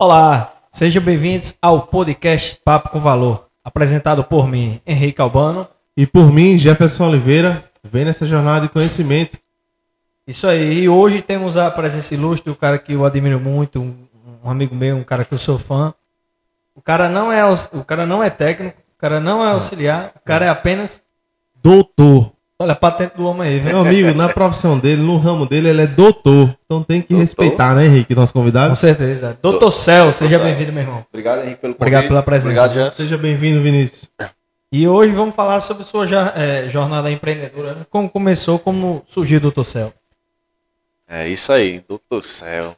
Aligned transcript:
Olá, 0.00 0.54
sejam 0.70 1.02
bem-vindos 1.02 1.58
ao 1.60 1.88
podcast 1.88 2.60
Papo 2.64 2.90
com 2.90 3.00
Valor, 3.00 3.48
apresentado 3.64 4.22
por 4.22 4.46
mim, 4.46 4.80
Henrique 4.86 5.20
Albano. 5.20 5.66
E 5.96 6.06
por 6.06 6.32
mim, 6.32 6.56
Jefferson 6.56 7.08
Oliveira, 7.08 7.68
vem 7.82 8.04
nessa 8.04 8.24
jornada 8.24 8.68
de 8.68 8.72
conhecimento. 8.72 9.36
Isso 10.24 10.46
aí, 10.46 10.84
e 10.84 10.88
hoje 10.88 11.20
temos 11.20 11.56
a 11.56 11.68
presença 11.68 12.14
ilustre, 12.14 12.48
um 12.48 12.54
cara 12.54 12.78
que 12.78 12.92
eu 12.92 13.04
admiro 13.04 13.40
muito, 13.40 13.80
um, 13.80 14.06
um 14.44 14.48
amigo 14.48 14.72
meu, 14.72 14.96
um 14.96 15.02
cara 15.02 15.24
que 15.24 15.34
eu 15.34 15.38
sou 15.38 15.58
fã. 15.58 15.92
O 16.76 16.80
cara 16.80 17.08
não 17.08 17.32
é, 17.32 17.44
o 17.44 17.84
cara 17.84 18.06
não 18.06 18.22
é 18.22 18.30
técnico, 18.30 18.80
o 18.96 19.00
cara 19.00 19.18
não 19.18 19.44
é 19.44 19.50
auxiliar, 19.50 20.12
o 20.14 20.20
cara 20.20 20.44
é 20.46 20.48
apenas. 20.48 21.02
Doutor. 21.60 22.37
Olha 22.60 22.72
a 22.72 22.76
patente 22.76 23.16
do 23.16 23.24
homem 23.24 23.48
aí, 23.48 23.60
Meu 23.62 23.84
velho. 23.84 24.06
amigo, 24.08 24.18
na 24.18 24.28
profissão 24.28 24.76
dele, 24.78 25.00
no 25.00 25.16
ramo 25.16 25.46
dele, 25.46 25.68
ele 25.68 25.82
é 25.82 25.86
doutor. 25.86 26.56
Então 26.64 26.82
tem 26.82 27.00
que 27.00 27.10
Doutor? 27.10 27.22
respeitar, 27.22 27.74
né, 27.76 27.84
Henrique, 27.86 28.16
nosso 28.16 28.32
convidado? 28.32 28.70
Com 28.70 28.74
certeza. 28.74 29.38
Doutor 29.40 29.70
Céu, 29.70 30.12
seja 30.12 30.40
bem-vindo, 30.40 30.72
meu 30.72 30.82
irmão. 30.82 31.06
Obrigado, 31.08 31.42
Henrique, 31.42 31.60
pelo 31.60 31.74
convite. 31.74 31.82
Obrigado 31.82 32.08
pela 32.08 32.22
presença. 32.22 32.48
Obrigado, 32.48 32.74
Jeff. 32.74 32.96
Seja 32.96 33.16
bem-vindo, 33.16 33.62
Vinícius. 33.62 34.10
E 34.72 34.88
hoje 34.88 35.12
vamos 35.12 35.36
falar 35.36 35.60
sobre 35.60 35.84
sua 35.84 36.04
eh, 36.34 36.68
jornada 36.68 37.08
empreendedora. 37.12 37.74
né? 37.76 37.86
Como 37.88 38.10
começou, 38.10 38.58
como 38.58 39.04
surgiu 39.06 39.38
o 39.38 39.42
Doutor 39.42 39.64
Céu. 39.64 39.94
É 41.06 41.28
isso 41.28 41.52
aí, 41.52 41.78
Doutor 41.88 42.24
Céu. 42.24 42.74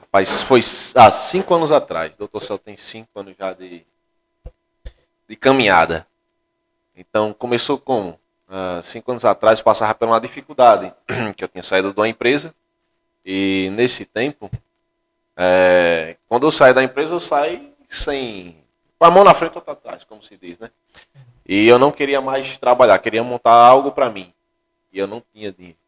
Rapaz, 0.00 0.42
foi 0.42 0.60
há 0.96 1.10
cinco 1.10 1.54
anos 1.54 1.70
atrás. 1.70 2.16
Doutor 2.16 2.42
Céu 2.42 2.56
tem 2.56 2.74
cinco 2.78 3.10
anos 3.20 3.34
já 3.38 3.52
de, 3.52 3.82
de 5.28 5.36
caminhada. 5.36 6.06
Então, 6.96 7.34
começou 7.34 7.76
como? 7.78 8.18
Há 8.48 8.80
cinco 8.82 9.10
anos 9.10 9.24
atrás, 9.24 9.60
passava 9.60 9.94
por 9.94 10.08
uma 10.08 10.20
dificuldade, 10.20 10.92
que 11.36 11.44
eu 11.44 11.48
tinha 11.48 11.62
saído 11.62 11.92
de 11.92 12.00
uma 12.00 12.08
empresa. 12.08 12.54
E 13.24 13.70
nesse 13.74 14.06
tempo, 14.06 14.50
é, 15.36 16.16
quando 16.26 16.46
eu 16.46 16.52
saí 16.52 16.72
da 16.72 16.82
empresa, 16.82 17.14
eu 17.14 17.20
saí 17.20 17.74
sem... 17.88 18.56
Com 18.98 19.04
a 19.04 19.10
mão 19.10 19.22
na 19.22 19.34
frente 19.34 19.56
ou 19.56 19.62
atrás, 19.64 20.02
como 20.02 20.22
se 20.22 20.36
diz, 20.36 20.58
né? 20.58 20.70
E 21.46 21.68
eu 21.68 21.78
não 21.78 21.92
queria 21.92 22.20
mais 22.20 22.58
trabalhar, 22.58 22.98
queria 22.98 23.22
montar 23.22 23.52
algo 23.52 23.92
para 23.92 24.10
mim. 24.10 24.32
E 24.92 24.98
eu 24.98 25.06
não 25.06 25.22
tinha 25.32 25.52
dinheiro. 25.52 25.78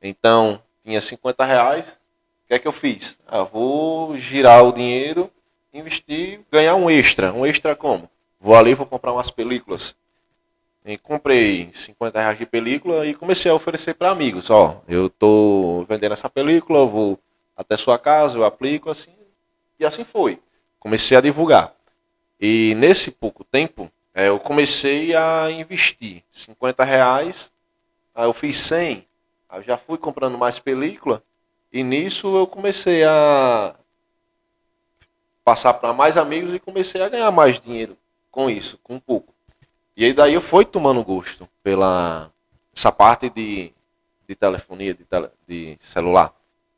Então, 0.00 0.62
tinha 0.84 1.00
50 1.00 1.44
reais. 1.44 1.98
O 2.44 2.48
que 2.48 2.54
é 2.54 2.58
que 2.58 2.68
eu 2.68 2.72
fiz? 2.72 3.18
Ah, 3.26 3.42
vou 3.42 4.16
girar 4.16 4.64
o 4.64 4.72
dinheiro, 4.72 5.30
investir, 5.74 6.40
ganhar 6.50 6.76
um 6.76 6.88
extra. 6.88 7.32
Um 7.32 7.44
extra 7.44 7.74
como? 7.74 8.08
Vou 8.40 8.54
ali, 8.54 8.74
vou 8.74 8.86
comprar 8.86 9.12
umas 9.12 9.30
películas. 9.30 9.96
E 10.86 10.96
comprei 10.96 11.68
50 11.74 12.20
reais 12.20 12.38
de 12.38 12.46
película 12.46 13.04
e 13.04 13.12
comecei 13.12 13.50
a 13.50 13.54
oferecer 13.54 13.94
para 13.94 14.08
amigos. 14.08 14.50
Ó, 14.50 14.80
eu 14.86 15.10
tô 15.10 15.84
vendendo 15.88 16.12
essa 16.12 16.30
película, 16.30 16.78
eu 16.78 16.88
vou 16.88 17.18
até 17.56 17.76
sua 17.76 17.98
casa, 17.98 18.38
eu 18.38 18.44
aplico 18.44 18.88
assim. 18.88 19.10
E 19.80 19.84
assim 19.84 20.04
foi. 20.04 20.40
Comecei 20.78 21.16
a 21.16 21.20
divulgar. 21.20 21.74
E 22.40 22.72
nesse 22.76 23.10
pouco 23.10 23.42
tempo, 23.42 23.90
eh, 24.14 24.28
eu 24.28 24.38
comecei 24.38 25.12
a 25.16 25.50
investir 25.50 26.22
50 26.30 26.84
reais. 26.84 27.50
Aí 28.14 28.26
eu 28.26 28.32
fiz 28.32 28.56
100. 28.56 29.04
Aí 29.48 29.58
eu 29.58 29.64
já 29.64 29.76
fui 29.76 29.98
comprando 29.98 30.38
mais 30.38 30.60
película. 30.60 31.20
E 31.72 31.82
nisso 31.82 32.36
eu 32.36 32.46
comecei 32.46 33.02
a 33.02 33.74
passar 35.44 35.74
para 35.74 35.92
mais 35.92 36.16
amigos 36.16 36.54
e 36.54 36.60
comecei 36.60 37.02
a 37.02 37.08
ganhar 37.08 37.32
mais 37.32 37.58
dinheiro 37.58 37.98
com 38.30 38.48
isso, 38.48 38.78
com 38.84 39.00
pouco. 39.00 39.35
E 39.96 40.04
aí 40.04 40.12
daí 40.12 40.34
eu 40.34 40.42
fui 40.42 40.64
tomando 40.66 41.02
gosto 41.02 41.48
pela 41.62 42.30
essa 42.76 42.92
parte 42.92 43.30
de, 43.30 43.72
de 44.28 44.34
telefonia, 44.34 44.92
de, 44.92 45.04
tele, 45.04 45.30
de 45.48 45.76
celular. 45.80 46.34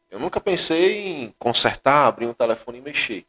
Eu 0.08 0.20
nunca 0.20 0.41
pensei 0.41 1.24
em 1.24 1.34
consertar, 1.36 2.06
abrir 2.06 2.27
um 2.27 2.33
telefone 2.33 2.78
e 2.78 2.80
mexer. 2.80 3.27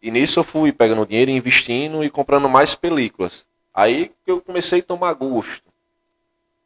E 0.00 0.10
nisso 0.10 0.40
eu 0.40 0.44
fui 0.44 0.72
pegando 0.72 1.04
dinheiro, 1.04 1.30
investindo 1.30 2.02
e 2.02 2.08
comprando 2.08 2.48
mais 2.48 2.74
películas. 2.74 3.46
Aí 3.74 4.10
que 4.24 4.30
eu 4.30 4.40
comecei 4.40 4.80
a 4.80 4.82
tomar 4.82 5.12
gosto. 5.12 5.70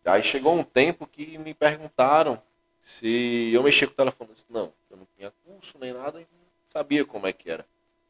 Aí 0.05 0.23
chegou 0.23 0.57
um 0.57 0.63
tempo 0.63 1.09
que 1.09 1.37
me 1.37 1.53
perguntaram 1.53 2.41
se 2.81 3.51
eu 3.53 3.63
mexia 3.65 3.89
com 3.89 3.93
o 3.93 3.97
telefone. 3.97 4.31
Eu 4.31 4.35
disse, 4.35 4.47
não, 4.49 4.73
eu 4.89 4.97
não 4.97 5.07
tinha 5.17 5.33
curso 5.45 5.77
nem 5.81 5.93
nada 5.93 6.21
e 6.21 6.23
não 6.23 6.47
sabia 6.69 7.05
como 7.05 7.27
é 7.27 7.33
que 7.33 7.51
era 7.51 7.67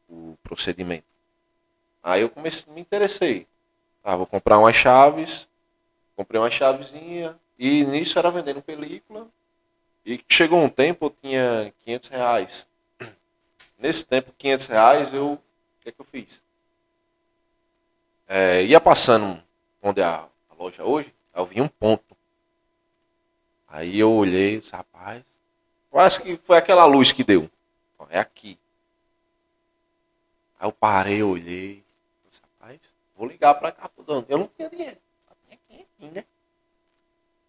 o 0.07 0.37
procedimento. 0.43 1.05
Aí 2.03 2.21
eu 2.21 2.29
comecei, 2.29 2.71
me 2.71 2.81
interessei. 2.81 3.47
Ah, 4.03 4.15
vou 4.15 4.25
comprar 4.25 4.57
umas 4.57 4.75
chaves, 4.75 5.47
comprei 6.15 6.39
uma 6.39 6.49
chavezinha 6.49 7.39
e 7.57 7.83
nisso 7.85 8.17
era 8.17 8.31
vendendo 8.31 8.61
película. 8.61 9.27
E 10.05 10.19
chegou 10.27 10.59
um 10.59 10.69
tempo 10.69 11.05
eu 11.05 11.15
tinha 11.21 11.73
500 11.83 12.09
reais. 12.09 12.67
Nesse 13.77 14.05
tempo, 14.05 14.33
500 14.37 14.67
reais, 14.67 15.13
eu, 15.13 15.33
o 15.33 15.39
que 15.81 15.89
é 15.89 15.91
que 15.91 16.01
eu 16.01 16.05
fiz? 16.05 16.43
É, 18.27 18.63
ia 18.63 18.79
passando 18.79 19.41
onde 19.81 20.01
é 20.01 20.03
a, 20.03 20.27
a 20.49 20.53
loja 20.57 20.83
hoje, 20.83 21.13
eu 21.35 21.45
vi 21.45 21.61
um 21.61 21.67
ponto. 21.67 22.15
Aí 23.67 23.99
eu 23.99 24.11
olhei 24.11 24.59
disse, 24.59 24.71
rapaz, 24.71 25.23
parece 25.89 26.21
que 26.21 26.37
foi 26.37 26.57
aquela 26.57 26.85
luz 26.85 27.11
que 27.11 27.23
deu. 27.23 27.49
É 28.09 28.19
aqui. 28.19 28.59
Aí 30.59 30.67
eu 30.67 30.71
parei, 30.71 31.23
olhei, 31.23 31.80
vou 33.21 33.29
ligar 33.29 33.53
pra 33.53 33.71
cá 33.71 33.87
pro 33.87 34.03
dono. 34.03 34.25
Eu 34.27 34.39
não 34.39 34.47
tinha 34.47 34.67
dinheiro, 34.67 34.97
só 35.27 35.35
tinha 35.45 35.59
500, 35.99 36.15
né? 36.15 36.25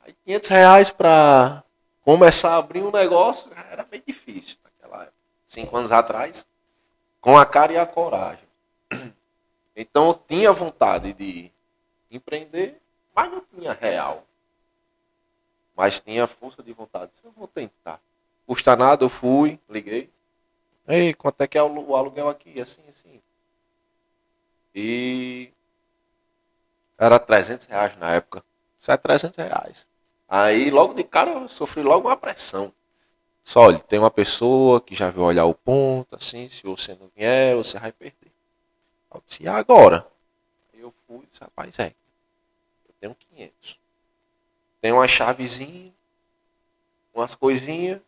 Aí 0.01 0.15
500 0.27 0.49
reais 0.51 0.91
pra 0.91 1.65
começar 2.03 2.51
a 2.51 2.57
abrir 2.59 2.83
um 2.83 2.91
negócio 2.91 3.51
era 3.71 3.83
bem 3.83 4.03
difícil 4.07 4.59
naquela 4.63 5.05
época. 5.05 5.17
Cinco 5.49 5.75
anos 5.75 5.91
atrás, 5.91 6.47
com 7.23 7.39
a 7.39 7.47
cara 7.47 7.73
e 7.73 7.79
a 7.79 7.87
coragem. 7.87 8.47
Então 9.75 10.09
eu 10.09 10.15
tinha 10.29 10.53
vontade 10.53 11.15
de 11.15 11.51
empreender, 12.11 12.79
mas 13.15 13.33
não 13.33 13.41
tinha 13.41 13.73
real. 13.73 14.23
Mas 15.75 15.99
tinha 15.99 16.27
força 16.27 16.63
de 16.63 16.75
vontade. 16.75 17.11
Eu 17.25 17.31
vou 17.31 17.49
tentar. 17.49 17.99
Custa 18.47 18.77
nada, 18.77 19.03
eu 19.03 19.09
fui, 19.09 19.59
liguei. 19.71 20.11
Ei, 20.87 21.15
quanto 21.15 21.41
é 21.41 21.47
que 21.47 21.57
é 21.57 21.63
o 21.63 21.97
aluguel 21.97 22.29
aqui? 22.29 22.61
Assim, 22.61 22.83
assim. 22.87 23.23
E 24.75 25.51
era 27.05 27.19
300 27.19 27.67
reais 27.67 27.97
na 27.97 28.13
época. 28.13 28.45
Isso 28.79 28.91
é 28.91 28.97
300 28.97 29.37
reais. 29.37 29.87
Aí 30.29 30.71
logo 30.71 30.95
de 30.95 31.05
cara 31.05 31.31
eu 31.31 31.49
sofri 31.49 31.83
logo 31.83 32.09
uma 32.09 32.17
pressão. 32.17 32.73
Só, 33.45 33.63
olha, 33.63 33.79
tem 33.81 33.99
uma 33.99 34.11
pessoa 34.11 34.81
que 34.81 34.95
já 34.95 35.11
veio 35.11 35.27
olhar 35.27 35.45
o 35.45 35.55
ponto, 35.55 36.15
assim, 36.15 36.49
se 36.49 36.63
você 36.63 36.95
não 36.95 37.11
vier, 37.15 37.57
você 37.57 37.79
vai 37.79 37.91
perder. 37.91 38.31
Eu 39.13 39.23
disse, 39.27 39.49
agora? 39.49 40.07
Aí 40.73 40.81
eu 40.81 40.95
fui 41.07 41.27
disse, 41.29 41.43
rapaz, 41.43 41.77
é, 41.81 41.93
eu 42.87 42.95
tenho 43.01 43.15
500. 43.15 43.79
Tenho 44.81 44.95
uma 44.97 45.09
chavezinha, 45.09 45.93
umas 47.13 47.35
coisinhas, 47.35 48.01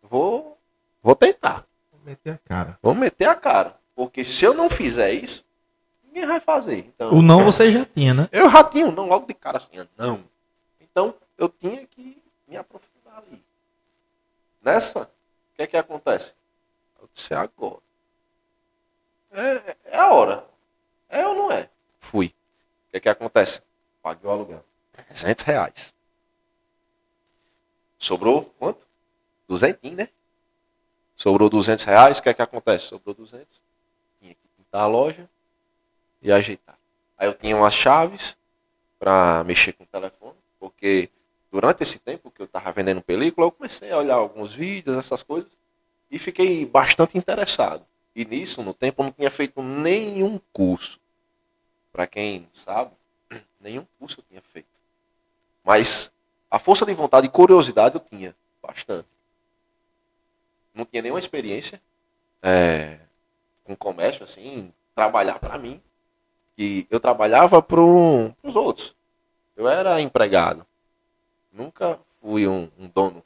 vou, 0.00 0.56
vou 1.02 1.16
tentar. 1.16 1.66
Vou 1.90 2.00
meter 2.04 2.34
a 2.34 2.38
cara. 2.38 2.78
Vou 2.80 2.94
meter 2.94 3.28
a 3.28 3.34
cara. 3.34 3.78
Porque 3.94 4.24
se 4.24 4.44
eu 4.44 4.54
não 4.54 4.70
fizer 4.70 5.12
isso, 5.12 5.44
ninguém 6.10 6.26
vai 6.26 6.40
fazer. 6.40 6.78
Então, 6.78 7.14
O 7.14 7.22
não 7.22 7.44
você 7.44 7.70
já 7.70 7.84
tinha, 7.84 8.12
né? 8.12 8.28
eu 8.32 8.50
já 8.50 8.64
tinha 8.64 8.86
um 8.86 8.92
não 8.92 9.06
logo 9.06 9.26
de 9.26 9.34
cara 9.34 9.58
assim, 9.58 9.70
não. 9.96 10.24
Então, 10.80 11.14
eu 11.38 11.48
tinha 11.48 11.86
que 11.86 12.22
me 12.46 12.56
aprofundar 12.56 13.18
ali. 13.18 13.42
Nessa, 14.60 15.02
o 15.02 15.56
que 15.56 15.62
é 15.62 15.66
que 15.66 15.76
acontece? 15.76 16.34
Eu 17.00 17.08
disse, 17.14 17.32
é 17.32 17.36
agora. 17.36 17.80
É, 19.30 19.76
é 19.84 19.98
a 19.98 20.12
hora. 20.12 20.44
É 21.08 21.26
ou 21.26 21.34
não 21.34 21.52
é? 21.52 21.70
Fui. 21.98 22.26
O 22.26 22.90
que 22.90 22.96
é 22.96 23.00
que 23.00 23.08
acontece? 23.08 23.62
Paguei 24.02 24.28
o 24.28 24.32
aluguel. 24.32 24.64
300 24.92 25.44
reais. 25.44 25.94
Sobrou 27.98 28.44
quanto? 28.58 28.86
Duzentinho, 29.46 29.96
né? 29.96 30.08
Sobrou 31.14 31.48
200 31.48 31.84
reais. 31.84 32.18
O 32.18 32.22
que 32.22 32.28
é 32.28 32.34
que 32.34 32.42
acontece? 32.42 32.86
Sobrou 32.86 33.14
200. 33.14 33.60
Tinha 34.20 34.34
que 34.34 34.48
pintar 34.56 34.82
a 34.82 34.86
loja 34.86 35.28
e 36.22 36.30
ajeitar. 36.30 36.78
Aí 37.16 37.28
eu 37.28 37.34
tinha 37.34 37.56
umas 37.56 37.74
chaves 37.74 38.36
para 38.98 39.42
mexer 39.44 39.72
com 39.72 39.84
o 39.84 39.86
telefone, 39.86 40.36
porque 40.58 41.10
durante 41.50 41.82
esse 41.82 41.98
tempo 41.98 42.30
que 42.30 42.40
eu 42.40 42.46
estava 42.46 42.72
vendendo 42.72 43.02
película, 43.02 43.46
eu 43.46 43.50
comecei 43.50 43.90
a 43.90 43.98
olhar 43.98 44.14
alguns 44.14 44.54
vídeos, 44.54 44.96
essas 44.96 45.22
coisas, 45.22 45.50
e 46.10 46.18
fiquei 46.18 46.64
bastante 46.66 47.16
interessado. 47.16 47.84
E 48.14 48.24
nisso, 48.24 48.62
no 48.62 48.74
tempo, 48.74 49.02
eu 49.02 49.04
não 49.04 49.12
tinha 49.12 49.30
feito 49.30 49.62
nenhum 49.62 50.40
curso. 50.52 50.98
Para 51.92 52.06
quem 52.06 52.48
sabe, 52.52 52.92
nenhum 53.60 53.86
curso 53.98 54.20
eu 54.20 54.24
tinha 54.28 54.42
feito. 54.42 54.68
Mas 55.64 56.12
a 56.50 56.58
força 56.58 56.84
de 56.84 56.92
vontade 56.92 57.26
e 57.26 57.30
curiosidade 57.30 57.94
eu 57.94 58.00
tinha 58.00 58.34
bastante. 58.60 59.08
Não 60.74 60.84
tinha 60.84 61.02
nenhuma 61.02 61.18
experiência 61.18 61.80
é, 62.42 62.98
com 63.64 63.76
comércio, 63.76 64.24
assim, 64.24 64.72
trabalhar 64.94 65.38
para 65.38 65.58
mim. 65.58 65.80
E 66.56 66.86
eu 66.90 67.00
trabalhava 67.00 67.62
para 67.62 67.80
os 67.80 68.56
outros. 68.56 68.94
Eu 69.56 69.68
era 69.68 70.00
empregado. 70.00 70.66
Nunca 71.52 71.98
fui 72.20 72.46
um, 72.46 72.68
um 72.78 72.88
dono. 72.88 73.22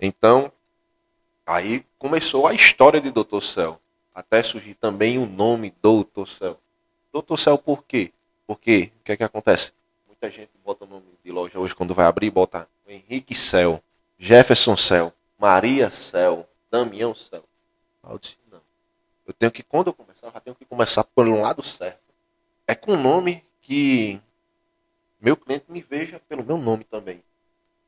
Então, 0.00 0.52
Aí 1.46 1.84
começou 1.98 2.46
a 2.46 2.54
história 2.54 3.00
de 3.00 3.10
Doutor 3.10 3.42
Céu. 3.42 3.80
Até 4.14 4.42
surgir 4.42 4.74
também 4.74 5.18
o 5.18 5.26
nome 5.26 5.74
Doutor 5.82 6.28
Céu. 6.28 6.58
Doutor 7.12 7.36
Céu 7.36 7.58
por 7.58 7.84
quê? 7.84 8.12
Porque 8.46 8.92
o 9.00 9.04
que 9.04 9.12
é 9.12 9.16
que 9.16 9.24
acontece? 9.24 9.72
Muita 10.06 10.30
gente 10.30 10.50
bota 10.64 10.84
o 10.84 10.88
nome 10.88 11.04
de 11.24 11.32
loja 11.32 11.58
hoje 11.58 11.74
quando 11.74 11.94
vai 11.94 12.06
abrir, 12.06 12.30
bota 12.30 12.68
Henrique 12.86 13.34
Céu, 13.34 13.82
Jefferson 14.18 14.76
Céu, 14.76 15.12
Maria 15.38 15.90
Céu, 15.90 16.48
Damião 16.70 17.14
Céu. 17.14 17.42
Eu 18.08 18.18
disse. 18.18 18.41
Eu 19.26 19.32
tenho 19.32 19.52
que, 19.52 19.62
quando 19.62 19.88
eu 19.88 19.92
começar, 19.92 20.26
eu 20.26 20.32
já 20.32 20.40
tenho 20.40 20.56
que 20.56 20.64
começar 20.64 21.04
pelo 21.04 21.40
lado 21.40 21.62
certo. 21.62 22.00
É 22.66 22.74
com 22.74 22.92
o 22.92 22.96
nome 22.96 23.44
que 23.60 24.20
meu 25.20 25.36
cliente 25.36 25.66
me 25.68 25.80
veja 25.80 26.20
pelo 26.28 26.44
meu 26.44 26.58
nome 26.58 26.84
também. 26.84 27.22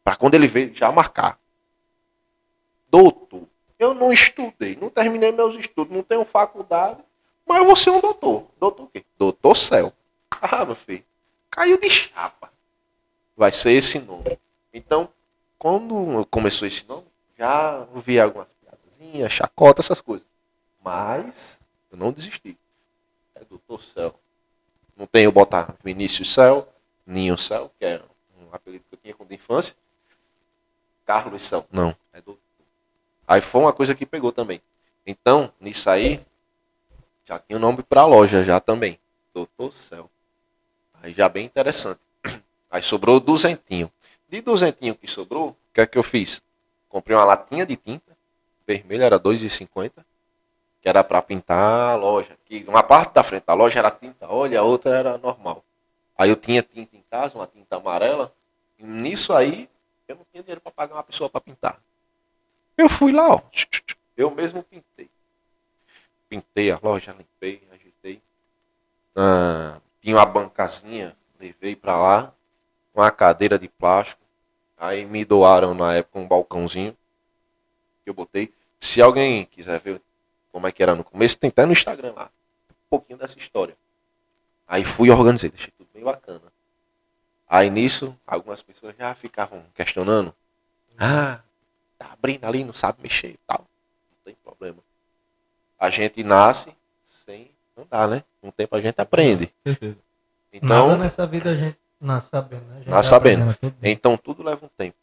Para 0.05 0.17
quando 0.17 0.35
ele 0.35 0.47
ver, 0.47 0.73
já 0.75 0.93
marcar. 0.93 1.39
Doutor. 2.89 3.49
Eu 3.79 3.93
não 3.93 4.13
estudei, 4.13 4.77
não 4.77 4.89
terminei 4.89 5.33
meus 5.33 5.57
estudos, 5.57 5.95
não 5.95 6.03
tenho 6.03 6.25
faculdade, 6.25 7.03
mas 7.45 7.67
vou 7.67 7.75
ser 7.75 7.91
um 7.91 8.01
doutor. 8.01 8.47
Doutor 8.59 8.85
o 8.85 8.87
quê? 8.87 9.05
Doutor 9.19 9.57
Céu. 9.57 9.93
Ah, 10.41 10.65
meu 10.65 10.77
filho, 10.77 11.05
caiu 11.51 11.79
de 11.79 11.91
chapa. 11.91 12.53
Vai 13.37 13.51
ser 13.51 13.73
esse 13.73 13.99
nome. 13.99 14.39
Então, 14.73 15.09
quando 15.59 16.25
começou 16.31 16.69
esse 16.69 16.87
nome, 16.87 17.07
já 17.37 17.87
ouvi 17.93 18.21
algumas 18.21 18.49
piadazinhas, 18.53 19.33
chacota, 19.33 19.81
essas 19.81 20.01
coisas. 20.01 20.27
Mas 20.85 21.59
eu 21.91 21.97
não 21.97 22.13
desisti. 22.13 22.59
É 23.35 23.43
Doutor 23.43 23.81
Céu. 23.81 24.15
Não 24.95 25.07
tenho 25.07 25.33
botar 25.33 25.75
Vinícius 25.83 26.33
Céu, 26.33 26.69
Ninho 27.07 27.39
Céu, 27.39 27.73
que 27.79 27.87
é 27.87 28.03
um 28.39 28.55
apelido 28.55 28.85
que 28.91 28.95
eu 28.95 28.99
tinha 29.03 29.15
quando 29.15 29.31
de 29.31 29.37
infância. 29.37 29.75
Carlos 31.07 31.43
Céu. 31.43 31.67
Não, 31.73 31.97
é 32.13 32.21
Doutor. 32.21 32.43
Aí 33.27 33.41
foi 33.41 33.63
uma 33.63 33.73
coisa 33.73 33.95
que 33.95 34.05
pegou 34.05 34.31
também. 34.31 34.61
Então, 35.07 35.51
nisso 35.59 35.89
aí, 35.89 36.25
já 37.25 37.39
tinha 37.39 37.57
o 37.57 37.61
nome 37.61 37.83
para 37.83 38.03
a 38.03 38.07
loja 38.07 38.45
já 38.45 38.61
também. 38.61 38.99
Doutor 39.33 39.73
Céu. 39.73 40.11
Aí 41.03 41.15
já 41.15 41.31
bem 41.31 41.47
interessante. 41.47 42.01
Aí 42.71 42.83
sobrou 42.83 43.19
duzentinho. 43.19 43.91
De 44.29 44.43
duzentinho 44.43 44.95
que 44.95 45.09
sobrou, 45.09 45.51
o 45.51 45.57
que 45.73 45.81
é 45.81 45.87
que 45.87 45.97
eu 45.97 46.03
fiz? 46.03 46.43
Comprei 46.91 47.17
uma 47.17 47.25
latinha 47.25 47.65
de 47.65 47.77
tinta, 47.77 48.17
vermelha 48.67 49.05
era 49.05 49.19
2,50, 49.19 50.05
que 50.85 50.89
era 50.91 51.03
para 51.03 51.23
pintar 51.23 51.95
a 51.95 51.97
loja. 51.97 52.37
Que 52.45 52.63
uma 52.69 52.83
parte 52.83 53.15
da 53.15 53.23
frente 53.23 53.45
da 53.47 53.55
loja 53.55 53.79
era 53.79 53.91
tinta 53.91 54.29
óleo, 54.29 54.61
a 54.61 54.63
outra 54.63 54.95
era 54.95 55.17
normal. 55.17 55.65
Aí 56.15 56.29
eu 56.29 56.37
tinha 56.37 56.63
tinta 56.63 56.95
em 56.95 57.03
casa, 57.11 57.39
uma 57.39 57.47
tinta 57.47 57.77
amarela. 57.77 58.35
E 58.79 58.85
nisso 58.85 59.33
aí, 59.33 59.67
eu 60.07 60.17
não 60.17 60.27
tinha 60.31 60.43
dinheiro 60.43 60.61
para 60.61 60.71
pagar 60.71 60.97
uma 60.97 61.03
pessoa 61.03 61.31
para 61.31 61.41
pintar. 61.41 61.81
Eu 62.77 62.87
fui 62.91 63.13
lá, 63.13 63.35
ó. 63.35 63.41
Eu 64.15 64.31
mesmo 64.31 64.63
pintei. 64.63 65.09
Pintei 66.29 66.71
a 66.71 66.79
loja, 66.83 67.13
limpei, 67.13 67.67
ajeitei. 67.73 68.21
Ah, 69.17 69.81
tinha 70.03 70.17
uma 70.17 70.27
bancazinha, 70.27 71.17
levei 71.41 71.75
para 71.75 71.97
lá. 71.97 72.35
Uma 72.95 73.11
cadeira 73.11 73.59
de 73.59 73.69
plástico. 73.69 74.21
Aí 74.77 75.07
me 75.07 75.25
doaram 75.25 75.73
na 75.73 75.95
época 75.95 76.19
um 76.19 76.29
balcãozinho 76.29 76.95
que 78.05 78.11
eu 78.11 78.15
botei. 78.15 78.53
Se 78.79 79.01
alguém 79.01 79.47
quiser 79.47 79.81
ver 79.81 80.03
como 80.55 80.69
é 80.69 80.73
que 80.73 80.85
era 80.85 80.95
no 80.95 81.03
começo, 81.03 81.37
tem 81.37 81.49
até 81.49 81.67
no 81.67 81.73
Instagram 81.73 82.12
lá. 82.12 82.31
Um 82.71 82.89
pouquinho 82.89 83.19
dessa 83.19 83.37
história. 83.37 83.77
Aí 84.69 84.85
fui 84.85 85.09
e 85.09 85.11
organizei, 85.11 85.51
deixei 85.51 85.73
tudo 85.77 85.89
bem 85.93 86.05
bacana. 86.05 86.43
Aí 87.49 87.69
nisso, 87.69 88.17
algumas 88.25 88.62
pessoas 88.62 88.95
já 88.97 89.12
ficavam 89.17 89.65
questionando. 89.75 90.33
Ah, 90.97 91.41
tá 91.99 92.12
abrindo 92.12 92.45
ali, 92.45 92.62
não 92.62 92.73
sabe 92.73 93.03
mexer 93.03 93.31
e 93.31 93.39
tal. 93.45 93.67
Não 94.12 94.19
tem 94.25 94.37
problema. 94.45 94.79
A 95.77 95.91
gente 95.91 96.23
nasce 96.23 96.73
sem 97.05 97.50
andar, 97.77 98.07
né? 98.07 98.23
Com 98.41 98.47
o 98.47 98.53
tempo 98.53 98.77
a 98.77 98.81
gente 98.81 99.00
aprende. 99.00 99.53
Então, 100.53 100.91
Nada 100.91 101.03
nessa 101.03 101.27
vida 101.27 101.50
a 101.50 101.57
gente 101.57 101.77
nasce 102.00 102.29
sabendo, 102.29 102.65
né? 102.67 102.85
Nasce 102.87 103.11
sabendo. 103.11 103.57
tudo. 103.57 103.75
então 103.83 104.17
tudo 104.17 104.45
leva 104.45 104.65
um 104.65 104.69
tempo. 104.69 104.99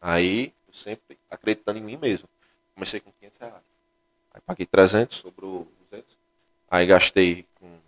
Aí, 0.00 0.52
eu 0.66 0.74
sempre 0.74 1.16
acreditando 1.30 1.78
em 1.78 1.82
mim 1.82 1.96
mesmo. 1.96 2.28
Comecei 2.74 2.98
com 2.98 3.12
500 3.12 3.38
reais. 3.38 3.73
Paguei 4.46 4.66
300, 4.66 5.16
sobrou 5.16 5.66
200. 5.90 6.18
Aí 6.70 6.86
gastei 6.86 7.46
com, 7.54 7.78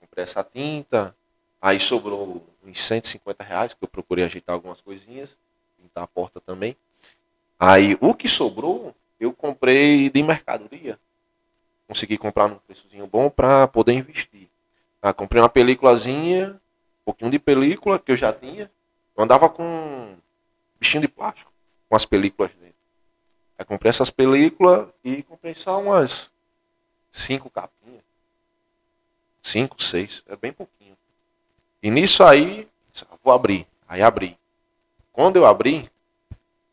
comprei 0.00 0.24
essa 0.24 0.42
tinta. 0.42 1.14
Aí 1.60 1.78
sobrou 1.78 2.46
uns 2.64 2.80
150 2.80 3.44
reais, 3.44 3.74
que 3.74 3.84
eu 3.84 3.88
procurei 3.88 4.24
ajeitar 4.24 4.54
algumas 4.54 4.80
coisinhas. 4.80 5.36
Pintar 5.76 6.04
a 6.04 6.06
porta 6.06 6.40
também. 6.40 6.76
Aí 7.58 7.96
o 8.00 8.14
que 8.14 8.28
sobrou, 8.28 8.94
eu 9.18 9.32
comprei 9.32 10.10
de 10.10 10.22
mercadoria. 10.22 10.98
Consegui 11.86 12.18
comprar 12.18 12.48
num 12.48 12.58
preçozinho 12.58 13.06
bom 13.06 13.30
para 13.30 13.68
poder 13.68 13.92
investir. 13.92 14.48
Ah, 15.00 15.12
comprei 15.12 15.40
uma 15.40 15.48
películazinha, 15.48 16.60
um 17.00 17.04
pouquinho 17.04 17.30
de 17.30 17.38
película 17.38 17.98
que 17.98 18.10
eu 18.10 18.16
já 18.16 18.32
tinha. 18.32 18.70
Eu 19.16 19.22
andava 19.22 19.48
com 19.48 19.62
um 19.62 20.16
bichinho 20.80 21.02
de 21.02 21.08
plástico, 21.08 21.52
com 21.88 21.96
as 21.96 22.04
películas 22.04 22.50
dentro. 22.52 22.65
Aí 23.58 23.64
comprei 23.64 23.90
essas 23.90 24.10
películas 24.10 24.88
e 25.02 25.22
comprei 25.22 25.54
só 25.54 25.80
umas 25.80 26.30
cinco 27.10 27.48
capinhas. 27.48 28.04
Cinco, 29.42 29.82
seis, 29.82 30.22
é 30.26 30.36
bem 30.36 30.52
pouquinho. 30.52 30.96
E 31.82 31.90
nisso 31.90 32.24
aí, 32.24 32.68
"Ah, 33.10 33.16
vou 33.22 33.32
abrir. 33.32 33.66
Aí 33.88 34.02
abri. 34.02 34.36
Quando 35.12 35.36
eu 35.36 35.46
abri, 35.46 35.90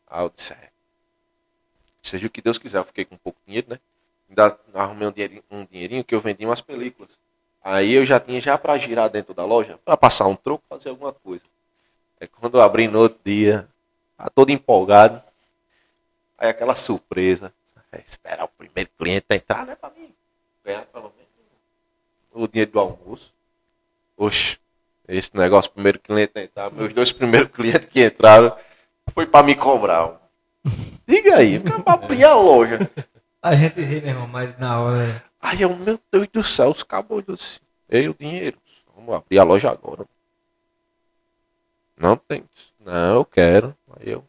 aí 0.06 0.22
eu 0.24 0.30
disse, 0.30 0.52
é, 0.52 0.70
seja 2.02 2.26
o 2.26 2.30
que 2.30 2.42
Deus 2.42 2.58
quiser, 2.58 2.78
eu 2.78 2.84
fiquei 2.84 3.04
com 3.04 3.16
pouco 3.16 3.38
dinheiro, 3.46 3.68
né? 3.70 3.80
Ainda 4.28 4.58
arrumei 4.74 5.08
um 5.08 5.12
dinheirinho, 5.12 5.42
um 5.50 5.64
dinheirinho 5.64 6.04
que 6.04 6.14
eu 6.14 6.20
vendi 6.20 6.44
umas 6.44 6.60
películas. 6.60 7.10
Aí 7.62 7.92
eu 7.94 8.04
já 8.04 8.20
tinha 8.20 8.40
já 8.40 8.58
para 8.58 8.76
girar 8.76 9.08
dentro 9.08 9.32
da 9.32 9.44
loja, 9.44 9.78
para 9.82 9.96
passar 9.96 10.26
um 10.26 10.36
troco, 10.36 10.64
fazer 10.68 10.90
alguma 10.90 11.12
coisa. 11.12 11.44
Aí 12.20 12.28
quando 12.28 12.58
eu 12.58 12.62
abri 12.62 12.88
no 12.88 12.98
outro 12.98 13.18
dia, 13.24 13.66
tá 14.16 14.28
todo 14.28 14.50
empolgado. 14.50 15.22
Aí 16.38 16.48
aquela 16.48 16.74
surpresa. 16.74 17.52
É, 17.92 18.00
esperar 18.00 18.44
o 18.44 18.48
primeiro 18.48 18.90
cliente 18.98 19.26
entrar, 19.30 19.64
né, 19.66 19.76
para 19.76 19.90
mim 19.90 20.12
ganhar 20.64 20.86
pelo 20.86 21.12
menos 21.16 21.24
o 22.32 22.48
dinheiro 22.48 22.72
do 22.72 22.80
almoço. 22.80 23.32
Oxe, 24.16 24.58
esse 25.06 25.30
negócio, 25.36 25.70
primeiro 25.70 26.00
cliente 26.00 26.38
entrar, 26.38 26.70
meus 26.72 26.92
dois 26.92 27.12
primeiros 27.12 27.50
clientes 27.52 27.86
que 27.86 28.04
entraram, 28.04 28.56
foi 29.12 29.26
para 29.26 29.46
me 29.46 29.54
cobrar. 29.54 30.20
Diga 31.06 31.36
aí, 31.36 31.60
para 31.60 31.92
abrir 31.92 32.24
a 32.24 32.34
loja. 32.34 32.90
A 33.42 33.54
gente 33.54 33.80
ri, 33.80 34.00
meu 34.00 34.10
irmão, 34.10 34.26
mas 34.26 34.58
na 34.58 34.80
hora. 34.80 35.24
Aí 35.38 35.60
eu, 35.60 35.76
meu 35.76 36.00
Deus 36.10 36.26
do 36.28 36.42
céu, 36.42 36.70
os 36.70 36.82
cabos 36.82 37.22
assim, 37.28 37.60
ei, 37.88 38.08
o 38.08 38.14
dinheiro, 38.14 38.56
vamos 38.96 39.14
abrir 39.14 39.38
a 39.38 39.44
loja 39.44 39.70
agora. 39.70 40.06
Não 41.96 42.16
tem, 42.16 42.44
não, 42.80 43.16
eu 43.16 43.24
quero. 43.24 43.76
Aí 43.96 44.10
eu, 44.10 44.24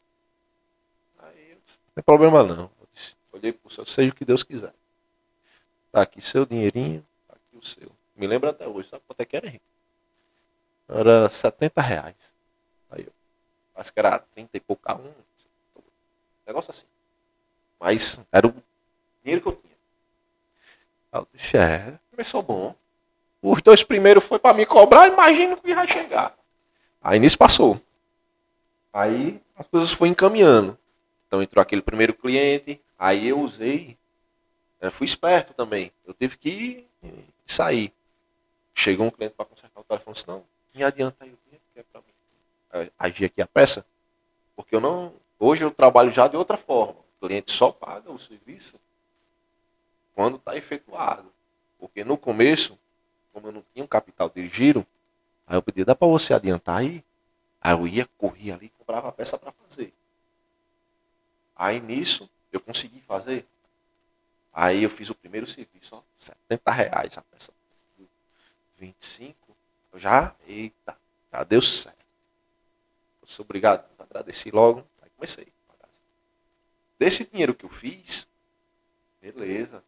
tem 1.96 2.04
problema 2.04 2.44
não. 2.44 2.70
Eu 2.80 2.88
disse, 2.94 3.16
olhei 3.32 3.54
pro 3.54 3.72
céu, 3.72 3.86
seja 3.86 4.12
o 4.12 4.16
que 4.16 4.26
Deus 4.26 4.44
quiser. 4.44 4.74
Tá 5.92 6.02
aqui 6.02 6.22
seu 6.22 6.46
dinheirinho, 6.46 7.06
tá 7.26 7.36
aqui 7.36 7.58
o 7.58 7.66
seu. 7.66 7.90
Me 8.16 8.28
lembro 8.28 8.50
até 8.50 8.68
hoje, 8.68 8.90
sabe 8.90 9.04
quanto 9.08 9.22
é 9.22 9.26
que 9.26 9.38
era, 9.38 9.48
Henrique? 9.48 9.66
Era 10.90 11.30
70 11.30 11.82
reais. 11.82 12.16
Aí 12.92 13.06
eu, 13.06 13.14
acho 13.76 13.94
que 13.94 14.00
era 14.00 14.20
30 14.20 14.58
e 14.58 14.60
pouco 14.60 14.82
a 14.86 14.96
um. 14.96 15.12
Negócio 16.46 16.72
assim. 16.72 16.86
Mas 17.80 18.20
era 18.32 18.46
o 18.46 18.54
dinheiro 19.24 19.42
que 19.42 19.48
eu 19.48 19.56
tinha. 19.56 19.76
Aí 21.14 21.22
eu 21.22 21.28
disse, 21.34 21.58
é, 21.58 21.98
começou 22.12 22.44
bom. 22.44 22.76
Os 23.42 23.62
dois 23.62 23.84
primeiros 23.84 24.24
foi 24.24 24.38
para 24.38 24.54
me 24.54 24.66
cobrar, 24.66 25.08
imagino 25.08 25.56
que 25.56 25.74
vai 25.74 25.88
chegar. 25.88 26.36
Aí 27.02 27.20
nisso 27.20 27.38
passou. 27.38 27.80
Aí 28.92 29.42
as 29.56 29.68
coisas 29.68 29.92
foram 29.92 30.12
encaminhando. 30.12 30.78
Então 31.28 31.42
entrou 31.42 31.62
aquele 31.62 31.82
primeiro 31.82 32.14
cliente, 32.14 32.82
aí 32.98 33.28
eu 33.28 33.40
usei, 33.40 33.98
eu 34.80 34.92
fui 34.92 35.06
esperto 35.06 35.54
também. 35.54 35.92
Eu 36.06 36.14
tive 36.14 36.38
que 36.38 36.88
sair. 37.46 37.94
Chegou 38.74 39.08
um 39.08 39.12
cliente 39.12 39.36
para 39.36 39.46
consertar 39.46 39.80
o 39.80 39.84
telefone, 39.84 40.14
disse, 40.14 40.28
não, 40.28 40.44
me 40.74 40.84
adianta 40.84 41.24
aí 41.24 41.32
o 41.32 41.38
que 41.74 41.80
é 41.80 41.84
para 41.84 42.02
mim. 42.02 42.90
Agir 43.00 43.26
aqui 43.26 43.42
a 43.42 43.48
peça, 43.48 43.86
porque 44.56 44.76
eu 44.76 44.82
não. 44.82 45.14
Hoje 45.40 45.64
eu 45.64 45.72
trabalho 45.72 46.12
já 46.12 46.28
de 46.28 46.36
outra 46.36 46.58
forma. 46.58 47.00
O 47.20 47.28
cliente 47.28 47.52
só 47.52 47.72
paga 47.72 48.12
o 48.12 48.20
serviço 48.20 48.76
quando 50.14 50.38
está 50.38 50.56
efetuado. 50.56 51.32
Porque 51.78 52.04
no 52.04 52.18
começo, 52.18 52.78
como 53.32 53.48
eu 53.48 53.52
não 53.52 53.64
tinha 53.74 53.84
um 53.84 53.88
capital 53.88 54.30
de 54.30 54.48
giro, 54.48 54.86
aí 55.46 55.58
eu 55.58 55.62
pedi, 55.62 55.84
dá 55.84 55.96
para 55.96 56.08
você 56.08 56.34
adiantar 56.34 56.78
aí? 56.78 57.04
Aí 57.62 57.74
eu 57.74 57.88
ia, 57.88 58.08
corria 58.18 58.56
ali 58.56 58.68
e 58.68 58.70
comprava 58.70 59.10
a 59.10 59.12
peça 59.12 59.38
para 59.38 59.52
fazer. 59.52 59.94
Aí 61.56 61.80
nisso, 61.80 62.30
eu 62.52 62.60
consegui 62.60 63.02
fazer. 63.02 63.46
Aí 64.52 64.84
eu 64.84 64.90
fiz 64.90 65.10
o 65.10 65.16
primeiro 65.16 65.48
serviço, 65.48 65.96
ó, 65.96 66.04
70 66.18 66.72
reais 66.72 67.18
a 67.18 67.22
peça. 67.22 67.54
25, 68.78 69.56
eu 69.94 70.00
já, 70.00 70.36
eita, 70.46 70.98
já 71.32 71.44
deu 71.44 71.62
certo. 71.62 72.06
Eu 73.22 73.28
sou 73.28 73.44
obrigado, 73.44 73.86
agradeci 73.98 74.52
logo, 74.52 74.86
aí 75.02 75.10
comecei. 75.16 75.48
Desse 77.00 77.26
dinheiro 77.26 77.54
que 77.54 77.66
eu 77.66 77.70
fiz, 77.70 78.28
Beleza. 79.34 79.84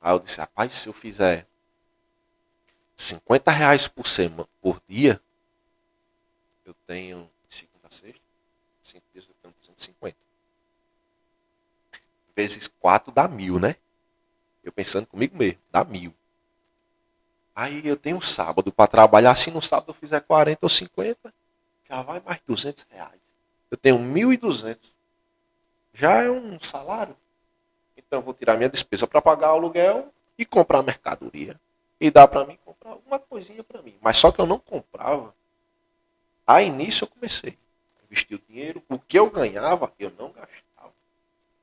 Aí 0.00 0.12
eu 0.14 0.20
disse, 0.20 0.38
rapaz, 0.38 0.72
se 0.72 0.88
eu 0.88 0.92
fizer 0.92 1.44
50 2.94 3.50
reais 3.50 3.88
por 3.88 4.06
semana, 4.06 4.48
por 4.60 4.80
dia, 4.86 5.20
eu 6.64 6.72
tenho 6.86 7.28
de 7.48 7.54
segunda 7.56 7.88
a 7.88 7.90
sexta, 7.90 8.22
cinco 8.80 9.04
dias 9.12 9.26
eu 9.26 9.34
tenho 9.42 9.52
250. 9.58 10.16
Vezes 12.34 12.68
4 12.80 13.12
dá 13.12 13.28
mil, 13.28 13.58
né? 13.58 13.76
Eu 14.62 14.72
pensando 14.72 15.06
comigo 15.06 15.36
mesmo, 15.36 15.58
dá 15.70 15.84
mil. 15.84 16.14
Aí 17.54 17.86
eu 17.86 17.96
tenho 17.96 18.16
um 18.16 18.20
sábado 18.20 18.72
para 18.72 18.86
trabalhar, 18.86 19.34
se 19.34 19.50
no 19.50 19.60
sábado 19.60 19.90
eu 19.90 19.94
fizer 19.94 20.20
40 20.20 20.58
ou 20.62 20.68
50, 20.68 21.34
já 21.88 22.02
vai 22.02 22.20
mais 22.20 22.40
200 22.46 22.86
reais. 22.90 23.20
Eu 23.70 23.76
tenho 23.76 23.98
1.200. 23.98 24.78
Já 25.92 26.22
é 26.22 26.30
um 26.30 26.58
salário. 26.58 27.16
Então 27.96 28.20
eu 28.20 28.22
vou 28.22 28.32
tirar 28.32 28.56
minha 28.56 28.68
despesa 28.68 29.06
para 29.06 29.20
pagar 29.20 29.52
o 29.52 29.56
aluguel 29.56 30.12
e 30.38 30.46
comprar 30.46 30.82
mercadoria. 30.82 31.60
E 32.00 32.10
dá 32.10 32.26
para 32.26 32.46
mim 32.46 32.58
comprar 32.64 32.92
alguma 32.92 33.18
coisinha 33.18 33.62
para 33.62 33.82
mim. 33.82 33.96
Mas 34.00 34.16
só 34.16 34.32
que 34.32 34.40
eu 34.40 34.46
não 34.46 34.58
comprava. 34.58 35.34
Aí 36.46 36.70
nisso 36.70 37.04
eu 37.04 37.08
comecei 37.08 37.58
a 38.00 38.04
investir 38.04 38.38
o 38.38 38.42
dinheiro. 38.48 38.82
O 38.88 38.98
que 38.98 39.18
eu 39.18 39.30
ganhava, 39.30 39.92
eu 39.98 40.10
não 40.18 40.32
gastava. 40.32 40.92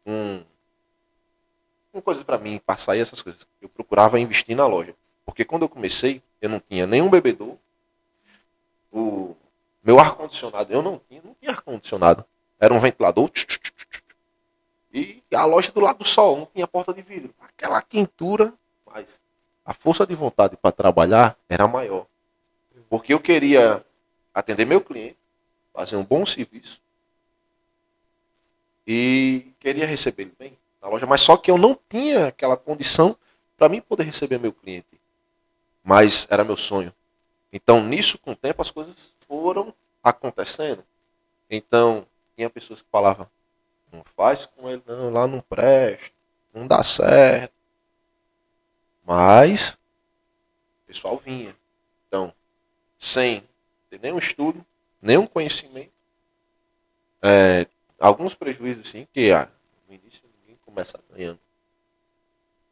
Um, 0.05 0.43
com 1.99 2.05
coisas 2.05 2.23
para 2.23 2.37
mim, 2.37 2.59
passar 2.65 2.97
essas 2.97 3.21
coisas. 3.21 3.45
Eu 3.61 3.69
procurava 3.69 4.19
investir 4.19 4.55
na 4.55 4.65
loja. 4.65 4.95
Porque 5.25 5.45
quando 5.45 5.63
eu 5.63 5.69
comecei, 5.69 6.21
eu 6.41 6.49
não 6.49 6.59
tinha 6.59 6.87
nenhum 6.87 7.09
bebedor. 7.09 7.55
O 8.91 9.35
meu 9.83 9.99
ar-condicionado, 9.99 10.73
eu 10.73 10.81
não 10.81 10.99
tinha, 11.07 11.21
não 11.23 11.35
tinha 11.39 11.51
ar-condicionado. 11.51 12.25
Era 12.59 12.73
um 12.73 12.79
ventilador. 12.79 13.29
E 14.91 15.21
a 15.33 15.45
loja 15.45 15.71
do 15.71 15.79
lado 15.79 15.99
do 15.99 16.05
sol, 16.05 16.37
não 16.37 16.45
tinha 16.47 16.67
porta 16.67 16.93
de 16.93 17.01
vidro. 17.01 17.33
Aquela 17.39 17.81
quentura, 17.81 18.53
mas 18.85 19.21
a 19.63 19.73
força 19.73 20.07
de 20.07 20.15
vontade 20.15 20.57
para 20.57 20.71
trabalhar 20.71 21.37
era 21.47 21.67
maior. 21.67 22.07
Porque 22.89 23.13
eu 23.13 23.19
queria 23.19 23.85
atender 24.33 24.65
meu 24.65 24.81
cliente, 24.81 25.17
fazer 25.73 25.95
um 25.95 26.03
bom 26.03 26.25
serviço 26.25 26.81
e 28.87 29.53
queria 29.59 29.85
receber 29.85 30.23
ele 30.23 30.33
bem 30.39 30.58
na 30.81 30.87
loja, 30.87 31.05
mas 31.05 31.21
só 31.21 31.35
que 31.37 31.51
eu 31.51 31.57
não 31.57 31.77
tinha 31.89 32.27
aquela 32.27 32.55
condição 32.55 33.15
para 33.57 33.69
mim 33.69 33.81
poder 33.81 34.03
receber 34.03 34.39
meu 34.39 34.53
cliente. 34.53 34.99
Mas 35.83 36.27
era 36.29 36.43
meu 36.43 36.55
sonho. 36.55 36.93
Então, 37.51 37.83
nisso, 37.83 38.17
com 38.17 38.31
o 38.31 38.35
tempo, 38.35 38.61
as 38.61 38.71
coisas 38.71 39.13
foram 39.19 39.73
acontecendo. 40.03 40.83
Então, 41.49 42.05
tinha 42.35 42.49
pessoas 42.49 42.81
que 42.81 42.87
falavam, 42.91 43.29
não 43.91 44.03
faz 44.15 44.45
com 44.45 44.69
ele 44.69 44.83
não, 44.85 45.11
lá 45.11 45.27
não 45.27 45.41
presta, 45.41 46.15
não 46.53 46.67
dá 46.67 46.83
certo. 46.83 47.53
Mas 49.03 49.71
o 50.83 50.87
pessoal 50.87 51.17
vinha. 51.17 51.55
Então, 52.07 52.33
sem 52.97 53.43
ter 53.89 53.99
nenhum 53.99 54.19
estudo, 54.19 54.63
nenhum 55.01 55.25
conhecimento, 55.25 55.91
é, 57.21 57.65
alguns 57.99 58.35
prejuízos 58.35 58.89
sim, 58.89 59.07
que 59.11 59.31
ah, 59.31 59.49
no 59.87 59.95
início 59.95 60.28
começa 60.69 60.99
ganhando. 61.11 61.39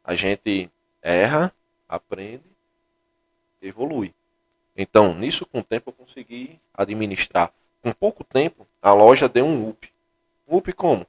A 0.04 0.14
gente 0.14 0.70
erra, 1.02 1.52
aprende, 1.88 2.44
evolui. 3.60 4.14
Então, 4.76 5.12
nisso 5.14 5.44
com 5.44 5.58
o 5.58 5.64
tempo 5.64 5.90
eu 5.90 5.92
consegui 5.92 6.58
administrar. 6.72 7.52
Com 7.82 7.92
pouco 7.92 8.22
tempo, 8.24 8.66
a 8.80 8.92
loja 8.92 9.28
deu 9.28 9.44
um 9.44 9.68
up. 9.68 9.92
Um 10.46 10.56
up 10.56 10.72
como? 10.72 11.06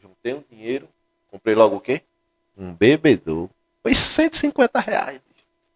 Juntei 0.00 0.34
um 0.34 0.44
dinheiro, 0.50 0.88
comprei 1.28 1.54
logo 1.54 1.76
o 1.76 1.80
quê? 1.80 2.02
Um 2.56 2.72
bebedor. 2.72 3.48
Foi 3.82 3.94
150 3.94 4.78
reais. 4.80 5.20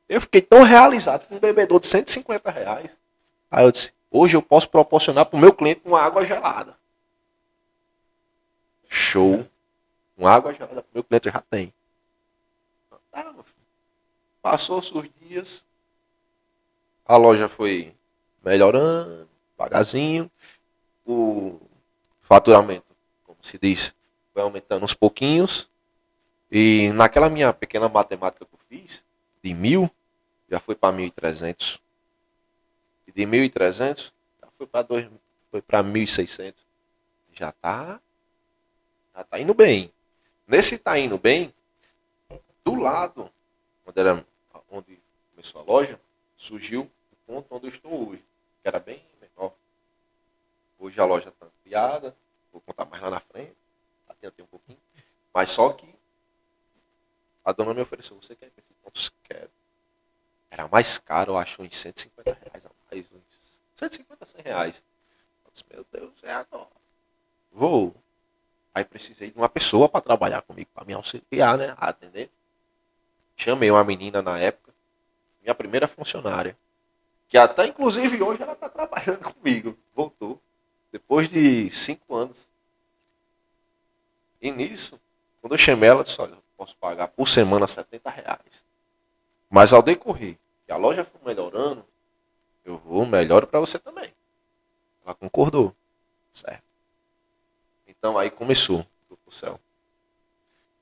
Eu 0.08 0.20
fiquei 0.20 0.42
tão 0.42 0.62
realizado 0.62 1.26
com 1.26 1.36
um 1.36 1.40
bebedor 1.40 1.80
de 1.80 1.86
150 1.86 2.50
reais. 2.50 2.98
Aí 3.50 3.64
eu 3.64 3.72
disse, 3.72 3.92
hoje 4.10 4.36
eu 4.36 4.42
posso 4.42 4.68
proporcionar 4.68 5.24
para 5.26 5.36
o 5.36 5.40
meu 5.40 5.54
cliente 5.54 5.80
uma 5.86 6.00
água 6.00 6.24
gelada. 6.26 6.76
Show. 8.88 9.46
Uma 10.22 10.30
água 10.30 10.54
gelada 10.54 10.84
meu 10.94 11.02
cliente 11.02 11.28
já 11.28 11.40
tem. 11.40 11.74
Passou 14.40 14.78
os 14.78 15.10
dias, 15.20 15.66
a 17.04 17.16
loja 17.16 17.48
foi 17.48 17.92
melhorando, 18.40 19.28
devagarzinho. 19.50 20.30
O 21.04 21.60
faturamento, 22.20 22.86
como 23.24 23.38
se 23.42 23.58
diz, 23.58 23.92
foi 24.32 24.42
aumentando 24.42 24.84
uns 24.84 24.94
pouquinhos. 24.94 25.68
E 26.48 26.92
naquela 26.92 27.28
minha 27.28 27.52
pequena 27.52 27.88
matemática 27.88 28.46
que 28.46 28.54
eu 28.54 28.60
fiz, 28.68 29.02
de 29.42 29.52
mil, 29.52 29.90
já 30.48 30.60
foi 30.60 30.76
para 30.76 30.96
1.300. 30.96 31.80
E 33.08 33.10
de 33.10 33.22
1.300, 33.26 34.12
já 34.40 34.48
foi 34.56 34.68
para 34.68 34.86
foi 35.50 35.60
para 35.60 35.82
1.600. 35.82 36.54
Já 37.32 37.48
está 37.48 38.00
já 39.16 39.24
tá 39.24 39.40
indo 39.40 39.52
bem. 39.52 39.92
Nesse 40.46 40.78
tá 40.78 40.98
indo 40.98 41.18
bem, 41.18 41.54
do 42.64 42.74
lado, 42.74 43.30
onde, 43.86 44.00
era, 44.00 44.26
onde 44.70 45.00
começou 45.30 45.60
a 45.60 45.64
loja, 45.64 46.00
surgiu 46.36 46.90
o 47.12 47.16
ponto 47.26 47.54
onde 47.54 47.66
eu 47.66 47.70
estou 47.70 48.10
hoje, 48.10 48.24
que 48.62 48.68
era 48.68 48.78
bem 48.78 49.02
menor. 49.20 49.54
Hoje 50.78 51.00
a 51.00 51.04
loja 51.04 51.28
está 51.28 51.46
ampliada, 51.46 52.16
vou 52.52 52.60
contar 52.60 52.84
mais 52.84 53.02
lá 53.02 53.10
na 53.10 53.20
frente, 53.20 53.56
até 54.08 54.28
um 54.42 54.46
pouquinho. 54.46 54.78
Mas 55.32 55.50
só 55.50 55.72
que 55.72 55.92
a 57.44 57.52
dona 57.52 57.74
me 57.74 57.80
ofereceu, 57.80 58.16
você 58.20 58.36
quer 58.36 58.46
esse 58.46 58.74
ponto? 58.82 59.12
Quero. 59.24 59.50
Era 60.50 60.68
mais 60.68 60.98
caro, 60.98 61.32
eu 61.32 61.38
acho, 61.38 61.62
uns 61.62 61.76
150 61.76 62.38
reais 62.44 62.66
a 62.66 62.70
mais, 62.90 63.06
uns 63.10 63.22
150, 63.76 64.26
100 64.26 64.42
reais. 64.42 64.82
Meu 65.70 65.84
Deus, 65.92 66.12
é 66.22 66.32
agora. 66.32 66.70
Vou. 67.50 67.94
Aí 68.74 68.84
precisei 68.84 69.30
de 69.30 69.36
uma 69.36 69.48
pessoa 69.48 69.88
para 69.88 70.00
trabalhar 70.00 70.42
comigo, 70.42 70.70
para 70.72 70.84
me 70.84 70.94
auxiliar, 70.94 71.58
né? 71.58 71.74
Atender. 71.76 72.30
Chamei 73.36 73.70
uma 73.70 73.84
menina 73.84 74.22
na 74.22 74.38
época, 74.38 74.72
minha 75.42 75.54
primeira 75.54 75.86
funcionária, 75.86 76.56
que 77.28 77.36
até 77.36 77.66
inclusive 77.66 78.22
hoje 78.22 78.42
ela 78.42 78.52
está 78.52 78.68
trabalhando 78.68 79.20
comigo, 79.34 79.76
voltou, 79.94 80.40
depois 80.90 81.28
de 81.28 81.70
cinco 81.70 82.14
anos. 82.14 82.46
E 84.40 84.50
nisso, 84.50 85.00
quando 85.40 85.54
eu 85.54 85.58
chamei 85.58 85.88
ela, 85.88 86.00
eu 86.00 86.04
disse, 86.04 86.20
olha, 86.20 86.32
eu 86.32 86.42
posso 86.56 86.76
pagar 86.76 87.08
por 87.08 87.28
semana 87.28 87.66
70 87.66 88.10
reais. 88.10 88.64
Mas 89.50 89.72
ao 89.72 89.82
decorrer, 89.82 90.38
que 90.64 90.72
a 90.72 90.76
loja 90.76 91.04
for 91.04 91.20
melhorando, 91.24 91.84
eu 92.64 92.78
vou 92.78 93.04
melhor 93.04 93.46
para 93.46 93.60
você 93.60 93.78
também. 93.78 94.12
Ela 95.04 95.14
concordou. 95.14 95.74
Certo. 96.32 96.71
Então 98.02 98.18
aí 98.18 98.32
começou 98.32 98.84
o 99.24 99.30
céu. 99.30 99.60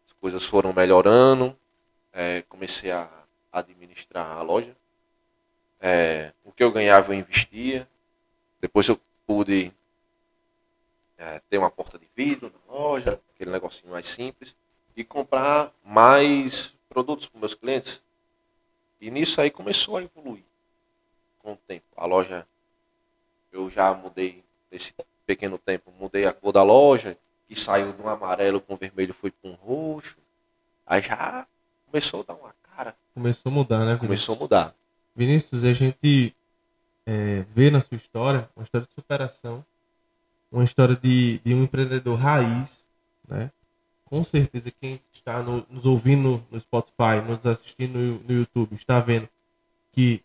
As 0.06 0.12
coisas 0.14 0.42
foram 0.42 0.72
melhorando. 0.72 1.54
É, 2.14 2.40
comecei 2.48 2.90
a 2.90 3.10
administrar 3.52 4.38
a 4.38 4.40
loja. 4.40 4.74
É, 5.78 6.32
o 6.42 6.50
que 6.50 6.64
eu 6.64 6.72
ganhava 6.72 7.12
eu 7.12 7.18
investia. 7.18 7.86
Depois 8.58 8.88
eu 8.88 8.98
pude 9.26 9.70
é, 11.18 11.40
ter 11.40 11.58
uma 11.58 11.70
porta 11.70 11.98
de 11.98 12.08
vidro 12.16 12.50
na 12.50 12.74
loja, 12.74 13.20
aquele 13.34 13.50
negocinho 13.50 13.92
mais 13.92 14.08
simples, 14.08 14.56
e 14.96 15.04
comprar 15.04 15.74
mais 15.84 16.74
produtos 16.88 17.28
para 17.28 17.38
meus 17.38 17.52
clientes. 17.52 18.02
E 18.98 19.10
nisso 19.10 19.42
aí 19.42 19.50
começou 19.50 19.98
a 19.98 20.02
evoluir 20.02 20.44
com 21.38 21.52
o 21.52 21.56
tempo. 21.68 21.84
A 21.98 22.06
loja, 22.06 22.48
eu 23.52 23.70
já 23.70 23.92
mudei, 23.92 24.42
nesse 24.70 24.94
pequeno 25.30 25.58
tempo, 25.58 25.92
mudei 25.96 26.26
a 26.26 26.32
cor 26.32 26.52
da 26.52 26.64
loja, 26.64 27.16
que 27.46 27.54
saiu 27.54 27.92
de 27.92 28.02
um 28.02 28.08
amarelo 28.08 28.60
com 28.60 28.76
vermelho 28.76 29.14
foi 29.14 29.30
para 29.30 29.48
um 29.48 29.54
roxo. 29.54 30.16
Aí 30.84 31.00
já 31.00 31.46
começou 31.86 32.22
a 32.22 32.24
dar 32.24 32.34
uma 32.34 32.52
cara. 32.74 32.96
Começou 33.14 33.52
a 33.52 33.54
mudar, 33.54 33.78
né? 33.78 33.94
Vinícius? 33.94 34.08
Começou 34.08 34.34
a 34.34 34.38
mudar. 34.38 34.74
Vinícius, 35.14 35.62
a 35.62 35.72
gente 35.72 36.34
é, 37.06 37.44
vê 37.54 37.70
na 37.70 37.80
sua 37.80 37.96
história 37.96 38.50
uma 38.56 38.64
história 38.64 38.88
de 38.88 38.92
superação, 38.92 39.64
uma 40.50 40.64
história 40.64 40.96
de, 40.96 41.38
de 41.44 41.54
um 41.54 41.62
empreendedor 41.62 42.18
raiz, 42.18 42.84
né? 43.28 43.52
Com 44.04 44.24
certeza 44.24 44.72
quem 44.80 45.00
está 45.12 45.44
no, 45.44 45.64
nos 45.70 45.86
ouvindo 45.86 46.44
no 46.50 46.58
Spotify, 46.58 47.22
nos 47.24 47.46
assistindo 47.46 48.00
no, 48.00 48.18
no 48.18 48.32
YouTube, 48.32 48.74
está 48.74 48.98
vendo 48.98 49.28
que 49.92 50.24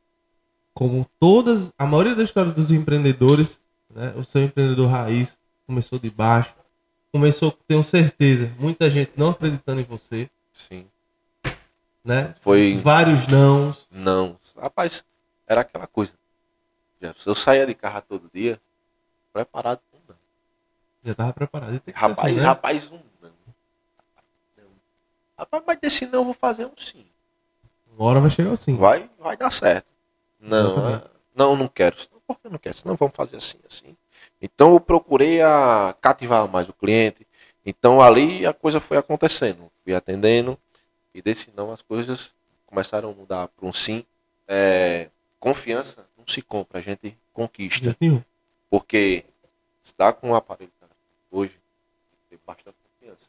como 0.73 1.07
todas, 1.19 1.71
a 1.77 1.85
maioria 1.85 2.15
da 2.15 2.23
história 2.23 2.51
dos 2.51 2.71
empreendedores, 2.71 3.61
né, 3.95 4.13
o 4.17 4.23
seu 4.23 4.43
empreendedor 4.43 4.89
raiz 4.89 5.39
começou 5.65 5.97
de 5.97 6.09
baixo, 6.11 6.53
começou, 7.11 7.49
tenho 7.65 7.81
certeza, 7.83 8.53
muita 8.59 8.91
gente 8.91 9.13
não 9.15 9.29
acreditando 9.29 9.79
em 9.79 9.85
você, 9.85 10.29
Sim. 10.53 10.85
né? 12.03 12.35
Foi- 12.41 12.75
Vários 12.75 13.25
nãos. 13.25 13.87
Não. 13.89 14.37
Rapaz, 14.57 15.03
era 15.47 15.61
aquela 15.61 15.87
coisa. 15.87 16.13
Eu 17.25 17.35
saía 17.35 17.65
de 17.65 17.73
carro 17.73 18.01
todo 18.01 18.29
dia, 18.33 18.59
preparado 19.31 19.79
com 19.91 19.97
não. 20.07 20.15
Já 21.03 21.11
estava 21.11 21.33
preparado. 21.33 21.81
Ser 21.85 21.91
Rapaz, 21.93 22.19
assim, 22.19 22.35
né? 22.35 22.43
rapaz, 22.43 22.91
um 22.91 22.99
não. 23.21 23.31
Não. 24.57 24.65
Rapaz, 25.37 25.63
mas 25.65 25.77
desse 25.79 26.05
não 26.07 26.19
eu 26.19 26.25
vou 26.25 26.33
fazer 26.33 26.65
um 26.65 26.71
sim. 26.77 27.05
Uma 27.95 28.05
hora 28.09 28.19
vai 28.19 28.29
chegar 28.29 28.51
o 28.51 28.57
sim. 28.57 28.75
Vai, 28.75 29.09
vai 29.19 29.37
dar 29.37 29.51
certo. 29.51 29.87
Não, 30.39 30.71
Exatamente. 30.73 31.14
Não, 31.35 31.55
não 31.55 31.67
quero. 31.67 31.95
Por 32.27 32.39
que 32.39 32.49
não 32.49 32.57
quero? 32.57 32.75
Senão 32.75 32.95
vamos 32.95 33.15
fazer 33.15 33.37
assim, 33.37 33.59
assim. 33.65 33.95
Então 34.41 34.73
eu 34.73 34.79
procurei 34.79 35.41
a 35.41 35.95
cativar 36.01 36.47
mais 36.47 36.67
o 36.67 36.73
cliente. 36.73 37.27
Então 37.65 38.01
ali 38.01 38.45
a 38.45 38.53
coisa 38.53 38.79
foi 38.79 38.97
acontecendo. 38.97 39.71
Fui 39.83 39.93
atendendo. 39.93 40.57
E 41.13 41.21
desse 41.21 41.51
não 41.55 41.71
as 41.71 41.81
coisas 41.81 42.31
começaram 42.65 43.09
a 43.09 43.13
mudar 43.13 43.47
para 43.49 43.67
um 43.67 43.73
sim. 43.73 44.05
É, 44.47 45.09
confiança 45.39 46.07
não 46.17 46.25
se 46.27 46.41
compra, 46.41 46.79
a 46.79 46.81
gente 46.81 47.17
conquista. 47.31 47.95
Porque 48.69 49.25
dá 49.97 50.11
com 50.11 50.29
um 50.29 50.35
aparelho 50.35 50.71
cara, 50.79 50.91
hoje, 51.31 51.57
tem 52.29 52.39
bastante 52.45 52.75
confiança. 52.83 53.27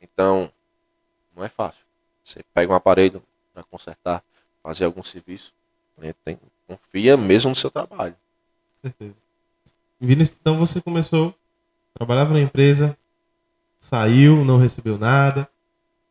Então, 0.00 0.52
não 1.34 1.44
é 1.44 1.48
fácil. 1.48 1.84
Você 2.24 2.42
pega 2.52 2.72
um 2.72 2.76
aparelho 2.76 3.22
para 3.52 3.62
consertar, 3.62 4.22
fazer 4.62 4.84
algum 4.84 5.02
serviço, 5.02 5.52
cliente 6.00 6.16
tem, 6.24 6.38
confia 6.66 7.16
mesmo 7.16 7.50
no 7.50 7.56
seu 7.56 7.70
trabalho. 7.70 8.14
Com 8.74 8.88
certeza. 8.88 9.14
Vinícius, 10.00 10.38
então 10.40 10.56
você 10.56 10.80
começou, 10.80 11.34
trabalhava 11.94 12.32
na 12.32 12.40
empresa, 12.40 12.96
saiu, 13.78 14.44
não 14.44 14.56
recebeu 14.56 14.98
nada, 14.98 15.48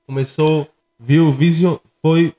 começou, 0.06 0.68
viu, 1.00 1.34
visio, 1.34 1.82
foi, 2.02 2.36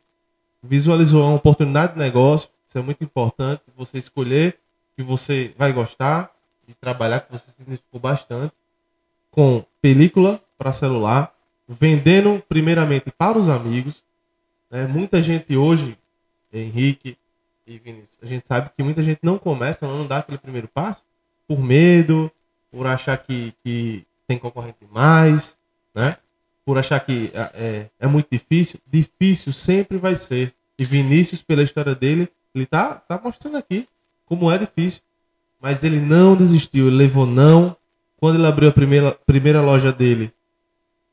visualizou 0.63 1.25
uma 1.25 1.35
oportunidade 1.35 1.95
de 1.95 1.99
negócio, 1.99 2.49
isso 2.69 2.79
é 2.79 2.83
muito 2.83 3.03
importante, 3.03 3.63
você 3.77 3.99
escolher 3.99 4.59
que 4.97 5.03
você 5.03 5.53
vai 5.59 5.73
gostar 5.73 6.31
de 6.69 6.75
trabalhar, 6.75 7.21
que 7.21 7.33
você 7.33 7.51
se 7.51 7.63
identificou 7.63 8.01
bastante, 8.01 8.55
com 9.31 9.65
película 9.83 10.41
para 10.57 10.71
celular, 10.71 11.35
vendendo 11.69 12.43
primeiramente 12.49 13.11
para 13.11 13.39
os 13.39 13.49
amigos. 13.49 14.05
Né? 14.71 14.87
Muita 14.87 15.23
gente 15.23 15.57
hoje, 15.57 15.97
Henrique 16.53 17.17
e 17.71 17.79
Vinícius, 17.79 18.19
a 18.21 18.27
gente 18.27 18.47
sabe 18.47 18.71
que 18.77 18.83
muita 18.83 19.03
gente 19.03 19.21
não 19.23 19.39
começa, 19.39 19.87
não 19.87 20.07
dá 20.07 20.19
aquele 20.19 20.39
primeiro 20.39 20.69
passo, 20.69 21.05
por 21.47 21.61
medo, 21.61 22.31
por 22.71 22.87
achar 22.87 23.17
que, 23.19 23.55
que 23.63 24.05
tem 24.27 24.39
concorrente 24.39 24.85
mais, 24.91 25.57
né? 25.95 26.17
por 26.65 26.79
achar 26.79 27.01
que 27.01 27.33
é, 27.35 27.87
é 27.99 28.07
muito 28.07 28.29
difícil. 28.31 28.79
Difícil 28.87 29.53
sempre 29.53 29.99
vai 29.99 30.17
ser. 30.17 30.55
E 30.79 30.85
Vinícius, 30.85 31.43
pela 31.43 31.63
história 31.63 31.95
dele, 31.95 32.29
ele 32.55 32.67
tá, 32.67 32.95
tá 32.95 33.21
mostrando 33.23 33.57
aqui 33.57 33.89
como 34.25 34.51
é 34.51 34.59
difícil. 34.59 35.03
Mas 35.61 35.83
ele 35.83 36.01
não 36.01 36.37
desistiu, 36.37 36.87
ele 36.87 36.97
levou 36.97 37.27
não. 37.27 37.77
Quando 38.17 38.37
ele 38.37 38.47
abriu 38.47 38.69
a 38.69 38.73
primeira, 38.73 39.13
primeira 39.27 39.61
loja 39.61 39.93
dele, 39.93 40.33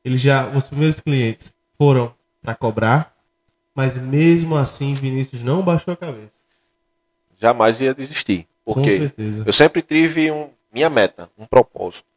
ele 0.04 0.18
já 0.18 0.48
os 0.50 0.68
primeiros 0.68 1.00
clientes 1.00 1.54
foram 1.78 2.14
para 2.42 2.54
cobrar, 2.54 3.16
mas 3.74 3.98
mesmo 3.98 4.56
assim 4.56 4.94
Vinícius 4.94 5.42
não 5.42 5.62
baixou 5.62 5.94
a 5.94 5.98
cabeça. 5.98 6.37
Jamais 7.38 7.80
ia 7.80 7.94
desistir. 7.94 8.48
Com 8.66 8.74
Porque 8.74 8.98
certeza. 8.98 9.44
eu 9.46 9.54
sempre 9.54 9.82
tive 9.82 10.32
um, 10.32 10.50
minha 10.72 10.90
meta, 10.90 11.30
um 11.38 11.46
propósito. 11.46 12.08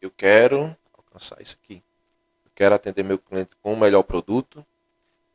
Eu 0.00 0.10
quero 0.10 0.76
alcançar 0.92 1.40
isso 1.40 1.56
aqui. 1.62 1.82
Eu 2.44 2.50
quero 2.54 2.74
atender 2.74 3.02
meu 3.02 3.18
cliente 3.18 3.50
com 3.62 3.72
o 3.72 3.76
melhor 3.76 4.02
produto. 4.02 4.64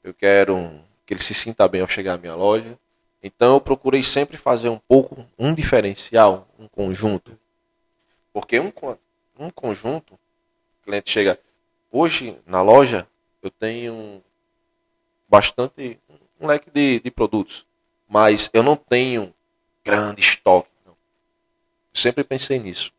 Eu 0.04 0.14
quero 0.14 0.80
que 1.06 1.14
ele 1.14 1.24
se 1.24 1.34
sinta 1.34 1.68
bem 1.68 1.82
ao 1.82 1.88
chegar 1.88 2.14
à 2.14 2.18
minha 2.18 2.36
loja. 2.36 2.78
Então 3.22 3.56
eu 3.56 3.62
procurei 3.62 4.04
sempre 4.04 4.38
fazer 4.38 4.70
um 4.70 4.78
pouco, 4.78 5.26
um 5.38 5.54
diferencial, 5.54 6.48
um 6.58 6.68
conjunto. 6.68 7.38
Porque 8.32 8.60
um, 8.60 8.72
um 9.38 9.50
conjunto, 9.50 10.14
o 10.14 10.86
cliente 10.86 11.10
chega. 11.12 11.40
Hoje 11.92 12.38
na 12.46 12.62
loja 12.62 13.08
eu 13.42 13.50
tenho 13.50 14.22
bastante 15.28 16.00
um 16.40 16.48
leque 16.48 16.70
de, 16.70 17.00
de 17.00 17.12
produtos. 17.12 17.66
Mas 18.10 18.50
eu 18.52 18.64
não 18.64 18.76
tenho 18.76 19.34
grande 19.86 20.20
estoque. 20.20 20.70
Não. 20.84 20.98
Sempre 21.94 22.24
pensei 22.24 22.58
nisso. 22.58 22.92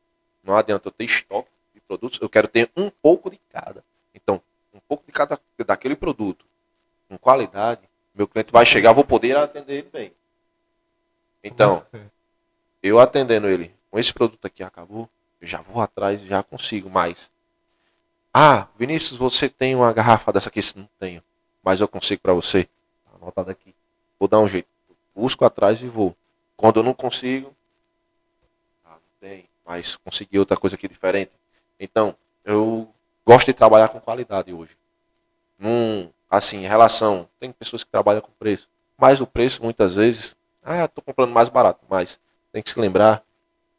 Não 0.43 0.57
adianta 0.57 0.87
eu 0.87 0.93
ter 0.93 1.05
estoque 1.05 1.51
de 1.75 1.81
produtos, 1.81 2.21
eu 2.21 2.29
quero 2.29 2.47
ter 2.47 2.71
um 2.77 2.89
pouco 2.91 3.29
de 3.29 3.39
cada. 3.53 3.85
Então, 4.15 4.41
um 4.73 4.79
pouco 4.89 5.05
de 5.05 5.13
cada 5.13 5.39
daquele 5.67 5.97
produto, 5.97 6.47
com 7.09 7.19
qualidade, 7.19 7.83
meu 8.15 8.29
cliente 8.29 8.53
vai 8.53 8.65
chegar, 8.65 8.93
vou 8.93 9.05
poder 9.05 9.37
atender 9.37 9.75
ele 9.79 9.91
bem. 9.93 10.13
Então, 11.43 11.85
eu 12.83 12.99
atendendo 12.99 13.49
ele 13.49 13.75
com 13.91 13.99
esse 13.99 14.13
produto 14.13 14.47
aqui 14.47 14.63
acabou, 14.63 15.09
eu 15.41 15.47
já 15.47 15.61
vou 15.61 15.83
atrás 15.83 16.23
e 16.23 16.27
já 16.27 16.43
consigo 16.43 16.89
mais. 16.89 17.31
Ah, 18.33 18.69
Vinícius, 18.79 19.19
você 19.19 19.49
tem 19.49 19.75
uma 19.75 19.93
garrafa 19.93 20.33
dessa 20.33 20.49
aqui? 20.49 20.61
Não 20.77 20.89
tenho, 20.99 21.23
mas 21.63 21.81
eu 21.81 21.89
consigo 21.89 22.23
para 22.23 22.33
você. 22.33 22.65
Tá 23.05 23.17
anotado 23.21 23.51
aqui. 23.51 23.75
Vou 24.19 24.29
dar 24.29 24.39
um 24.39 24.49
jeito. 24.49 24.69
Busco 25.15 25.45
atrás 25.45 25.83
e 25.83 25.89
vou. 25.89 26.17
Quando 26.57 26.81
eu 26.81 26.83
não 26.83 26.95
consigo, 26.95 27.55
ah, 28.85 28.97
tem, 29.21 29.49
mas 29.65 29.97
consegui 29.97 30.39
outra 30.39 30.57
coisa 30.57 30.77
aqui 30.77 30.89
diferente. 30.89 31.33
Então, 31.79 32.15
eu 32.45 32.89
gosto 33.27 33.47
de 33.47 33.55
trabalhar 33.55 33.89
com 33.89 34.01
qualidade 34.01 34.53
hoje. 34.53 34.77
Num, 35.59 36.11
assim, 36.29 36.59
em 36.59 36.69
relação, 36.69 37.29
tem 37.39 37.53
pessoas 37.53 37.85
que 37.85 37.91
trabalham 37.91 38.21
com 38.21 38.31
preço, 38.33 38.69
mas 38.97 39.21
o 39.21 39.27
preço 39.27 39.63
muitas 39.63 39.95
vezes, 39.95 40.37
ah, 40.63 40.85
estou 40.85 41.03
comprando 41.03 41.33
mais 41.33 41.49
barato, 41.49 41.85
mas 41.89 42.21
tem 42.53 42.63
que 42.63 42.71
se 42.71 42.79
lembrar 42.79 43.23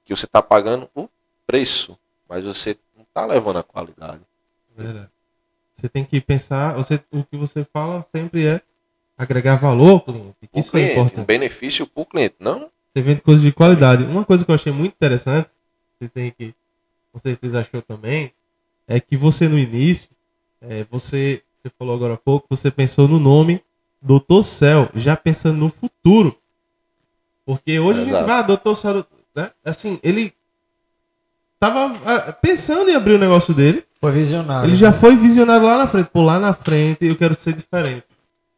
que 0.06 0.16
você 0.16 0.26
está 0.26 0.42
pagando 0.42 0.90
o 0.96 1.10
preço, 1.46 1.98
mas 2.28 2.46
você 2.46 2.78
não 2.96 3.04
está 3.04 3.26
levando 3.26 3.60
a 3.60 3.64
qualidade. 3.64 4.22
Verdade. 4.76 5.10
Você 5.74 5.90
tem 5.90 6.06
que 6.06 6.22
pensar, 6.22 6.74
você, 6.76 7.04
o 7.12 7.24
que 7.24 7.38
você 7.38 7.64
fala 7.66 8.04
sempre 8.04 8.48
é 8.48 8.62
agregar 9.22 9.56
valor 9.56 9.92
ao 9.92 10.02
cliente. 10.02 10.36
O 10.54 10.60
Isso 10.60 10.70
é 10.70 10.72
cliente, 10.72 11.00
um 11.00 11.04
importante. 11.04 11.26
benefício 11.26 11.86
para 11.86 12.02
o 12.02 12.06
cliente, 12.06 12.36
não 12.40 12.70
Você 12.94 13.02
vende 13.02 13.22
coisas 13.22 13.44
de 13.44 13.52
qualidade. 13.52 14.04
Uma 14.04 14.26
coisa 14.26 14.44
que 14.44 14.50
eu 14.52 14.56
achei 14.56 14.72
muito 14.72 14.94
interessante, 14.94 15.50
vocês 16.00 16.12
têm 16.12 16.32
que, 16.32 16.54
com 17.12 17.20
certeza 17.20 17.60
achou 17.60 17.82
também, 17.82 18.34
é 18.88 19.00
que 19.00 19.16
você 19.16 19.48
no 19.48 19.58
início, 19.60 20.10
é, 20.60 20.86
você, 20.90 21.42
você 21.62 21.72
falou 21.78 21.96
agora 21.96 22.16
há 22.16 22.18
pouco, 22.18 22.48
você 22.50 22.72
pensou 22.72 23.08
no 23.08 23.20
nome 23.20 23.62
Doutor 24.02 24.44
Céu, 24.44 24.90
já 24.96 25.16
pensando 25.16 25.58
no 25.58 25.70
futuro. 25.70 26.36
Porque 27.46 27.80
hoje 27.80 28.00
a 28.00 28.04
gente 28.04 28.14
Exato. 28.14 28.28
vai, 28.28 28.40
ah, 28.40 28.42
Doutor 28.42 28.76
Céu, 28.76 29.06
né? 29.36 29.52
Assim, 29.64 30.00
ele 30.02 30.34
tava 31.60 31.96
ah, 32.06 32.34
pensando 32.34 32.90
em 32.90 32.96
abrir 32.96 33.14
o 33.14 33.20
negócio 33.20 33.54
dele, 33.54 33.84
Foi 34.00 34.12
visionário. 34.12 34.68
ele 34.68 34.76
já 34.76 34.92
foi 34.92 35.16
visionário 35.16 35.68
lá 35.68 35.78
na 35.78 35.88
frente. 35.88 36.10
Pô, 36.10 36.24
lá 36.24 36.40
na 36.40 36.54
frente 36.56 37.06
eu 37.06 37.16
quero 37.16 37.36
ser 37.36 37.54
diferente. 37.54 38.06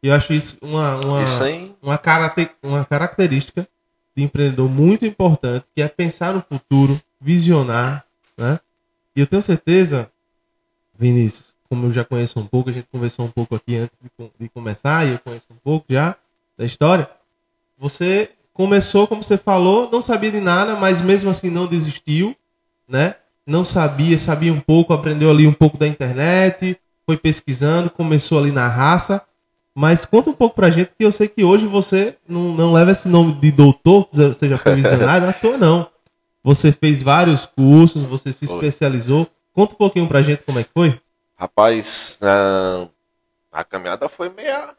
E 0.04 0.08
eu 0.08 0.14
acho 0.14 0.34
isso 0.34 0.58
uma, 0.60 0.96
uma, 0.96 1.26
sem 1.26 1.74
uma, 1.80 1.96
carate- 1.96 2.50
uma 2.62 2.84
característica 2.84 3.66
de 4.14 4.22
empreendedor 4.22 4.68
muito 4.68 5.06
importante, 5.06 5.64
que 5.74 5.80
é 5.80 5.88
pensar 5.88 6.34
no 6.34 6.42
futuro, 6.42 7.00
visionar, 7.18 8.04
né? 8.36 8.60
E 9.16 9.20
eu 9.20 9.26
tenho 9.26 9.40
certeza, 9.40 10.10
Vinícius, 10.94 11.54
como 11.70 11.86
eu 11.86 11.90
já 11.90 12.04
conheço 12.04 12.38
um 12.38 12.46
pouco, 12.46 12.68
a 12.68 12.72
gente 12.74 12.86
conversou 12.92 13.24
um 13.24 13.30
pouco 13.30 13.54
aqui 13.54 13.76
antes 13.76 13.96
de, 13.98 14.30
de 14.38 14.48
começar, 14.50 15.06
e 15.06 15.12
eu 15.12 15.18
conheço 15.20 15.46
um 15.50 15.56
pouco 15.64 15.86
já 15.88 16.14
da 16.58 16.66
história, 16.66 17.08
você 17.78 18.30
começou, 18.52 19.08
como 19.08 19.24
você 19.24 19.38
falou, 19.38 19.88
não 19.90 20.02
sabia 20.02 20.30
de 20.30 20.40
nada, 20.40 20.76
mas 20.76 21.00
mesmo 21.00 21.30
assim 21.30 21.48
não 21.48 21.66
desistiu, 21.66 22.36
né? 22.86 23.14
Não 23.46 23.64
sabia, 23.64 24.18
sabia 24.18 24.52
um 24.52 24.60
pouco, 24.60 24.92
aprendeu 24.92 25.30
ali 25.30 25.46
um 25.46 25.54
pouco 25.54 25.78
da 25.78 25.88
internet, 25.88 26.78
foi 27.06 27.16
pesquisando, 27.16 27.88
começou 27.88 28.38
ali 28.38 28.52
na 28.52 28.68
raça. 28.68 29.24
Mas 29.74 30.06
conta 30.06 30.30
um 30.30 30.34
pouco 30.34 30.54
pra 30.54 30.70
gente, 30.70 30.92
que 30.96 31.04
eu 31.04 31.10
sei 31.10 31.26
que 31.26 31.42
hoje 31.42 31.66
você 31.66 32.16
não, 32.28 32.54
não 32.54 32.72
leva 32.72 32.92
esse 32.92 33.08
nome 33.08 33.32
de 33.34 33.50
doutor, 33.50 34.06
você 34.10 34.48
já 34.48 34.56
foi 34.56 34.76
visionário, 34.76 35.28
à 35.28 35.32
toa 35.32 35.56
não. 35.56 35.90
Você 36.44 36.70
fez 36.70 37.02
vários 37.02 37.46
cursos, 37.46 38.02
você 38.02 38.32
se 38.32 38.46
Foi. 38.46 38.56
especializou. 38.56 39.26
Conta 39.52 39.74
um 39.74 39.78
pouquinho 39.78 40.06
pra 40.06 40.22
gente 40.22 40.44
como 40.44 40.58
é 40.58 40.64
que 40.64 40.70
foi. 40.72 41.00
Rapaz, 41.36 42.18
a, 42.22 42.86
a 43.50 43.64
caminhada 43.64 44.08
foi 44.08 44.28
meia. 44.28 44.76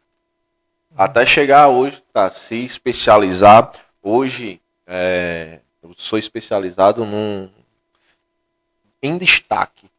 Até 0.95 1.25
chegar 1.25 1.67
hoje, 1.67 2.01
tá? 2.13 2.29
Se 2.29 2.55
especializar. 2.63 3.73
Hoje, 4.01 4.61
é, 4.87 5.59
eu 5.83 5.91
sou 5.97 6.17
especializado 6.17 7.03
num, 7.05 7.49
em 9.01 9.17
destaque, 9.17 9.89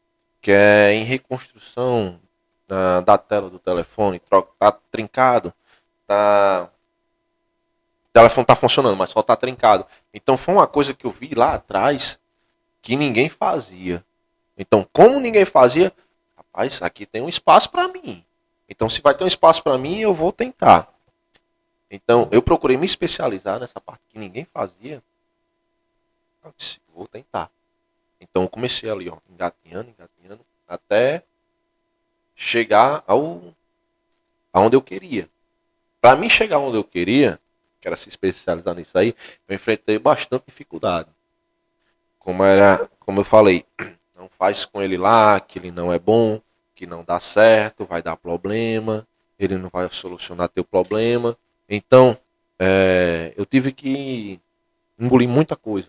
que 0.40 0.52
é 0.52 0.92
em 0.92 1.04
reconstrução 1.04 2.18
da, 2.66 3.00
da 3.00 3.18
tela 3.18 3.50
do 3.50 3.58
telefone. 3.58 4.18
Troca, 4.18 4.52
tá 4.58 4.72
trincado, 4.90 5.52
tá. 6.06 6.70
O 8.06 8.12
telefone 8.12 8.46
tá 8.46 8.56
funcionando, 8.56 8.96
mas 8.96 9.10
só 9.10 9.22
tá 9.22 9.36
trincado. 9.36 9.86
Então 10.12 10.36
foi 10.36 10.54
uma 10.54 10.66
coisa 10.66 10.94
que 10.94 11.06
eu 11.06 11.10
vi 11.10 11.34
lá 11.34 11.54
atrás 11.54 12.18
que 12.80 12.96
ninguém 12.96 13.28
fazia. 13.28 14.04
Então, 14.56 14.88
como 14.92 15.20
ninguém 15.20 15.44
fazia, 15.44 15.92
rapaz, 16.36 16.80
aqui 16.80 17.04
tem 17.04 17.20
um 17.20 17.28
espaço 17.28 17.70
para 17.70 17.88
mim. 17.88 18.24
Então, 18.68 18.88
se 18.88 19.00
vai 19.00 19.14
ter 19.14 19.24
um 19.24 19.28
espaço 19.28 19.62
para 19.62 19.76
mim, 19.76 20.00
eu 20.00 20.14
vou 20.14 20.32
tentar. 20.32 20.88
Então, 21.90 22.28
eu 22.32 22.42
procurei 22.42 22.76
me 22.76 22.86
especializar 22.86 23.60
nessa 23.60 23.80
parte 23.80 24.02
que 24.08 24.18
ninguém 24.18 24.44
fazia. 24.44 25.02
Eu 26.42 26.54
disse, 26.56 26.80
vou 26.94 27.06
tentar. 27.06 27.50
Então, 28.20 28.42
eu 28.42 28.48
comecei 28.48 28.90
ali, 28.90 29.08
ó, 29.08 29.18
engatinhando, 29.28 29.90
engatinhando, 29.90 30.44
até 30.66 31.22
chegar 32.36 33.02
ao 33.06 33.42
aonde 34.52 34.76
eu 34.76 34.82
queria. 34.82 35.28
Para 36.00 36.14
mim 36.14 36.28
chegar 36.28 36.58
onde 36.58 36.76
eu 36.76 36.84
queria, 36.84 37.40
que 37.80 37.88
era 37.88 37.96
se 37.96 38.08
especializar 38.08 38.74
nisso 38.74 38.96
aí, 38.96 39.14
eu 39.48 39.56
enfrentei 39.56 39.98
bastante 39.98 40.44
dificuldade. 40.46 41.08
Como 42.18 42.44
era, 42.44 42.88
como 43.00 43.20
eu 43.20 43.24
falei, 43.24 43.64
não 44.14 44.28
faz 44.28 44.64
com 44.64 44.82
ele 44.82 44.96
lá, 44.96 45.40
que 45.40 45.58
ele 45.58 45.70
não 45.70 45.92
é 45.92 45.98
bom, 45.98 46.40
que 46.74 46.86
não 46.86 47.02
dá 47.02 47.18
certo, 47.18 47.86
vai 47.86 48.02
dar 48.02 48.16
problema, 48.16 49.06
ele 49.38 49.56
não 49.56 49.70
vai 49.70 49.88
solucionar 49.90 50.48
teu 50.48 50.64
problema. 50.64 51.36
Então, 51.68 52.16
é, 52.58 53.32
eu 53.36 53.44
tive 53.44 53.72
que 53.72 54.40
engolir 54.98 55.28
muita 55.28 55.56
coisa. 55.56 55.88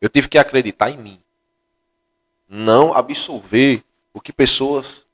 Eu 0.00 0.08
tive 0.08 0.28
que 0.28 0.38
acreditar 0.38 0.90
em 0.90 0.98
mim. 0.98 1.20
Não 2.48 2.92
absorver 2.94 3.82
o 4.16 4.20
que 4.20 4.32
pessoas 4.32 5.04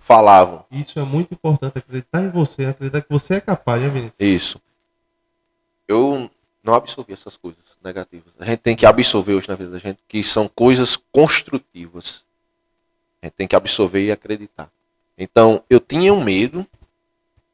falavam. 0.00 0.64
Isso 0.72 0.98
é 0.98 1.04
muito 1.04 1.32
importante, 1.32 1.78
acreditar 1.78 2.20
em 2.20 2.30
você, 2.30 2.64
acreditar 2.64 3.00
que 3.00 3.08
você 3.08 3.34
é 3.34 3.40
capaz, 3.40 3.80
né, 3.80 3.88
Vinícius? 3.88 4.16
Isso. 4.18 4.60
Eu 5.86 6.28
não 6.60 6.74
absorvi 6.74 7.12
essas 7.12 7.36
coisas 7.36 7.62
negativas. 7.80 8.32
A 8.40 8.44
gente 8.44 8.58
tem 8.58 8.74
que 8.74 8.84
absorver 8.84 9.34
hoje 9.34 9.48
na 9.48 9.54
vida 9.54 9.70
da 9.70 9.78
gente 9.78 10.00
que 10.08 10.24
são 10.24 10.48
coisas 10.48 10.96
construtivas. 10.96 12.24
A 13.22 13.26
gente 13.26 13.34
tem 13.34 13.46
que 13.46 13.54
absorver 13.54 14.04
e 14.04 14.10
acreditar. 14.10 14.68
Então, 15.16 15.62
eu 15.70 15.78
tinha 15.78 16.12
um 16.12 16.24
medo, 16.24 16.66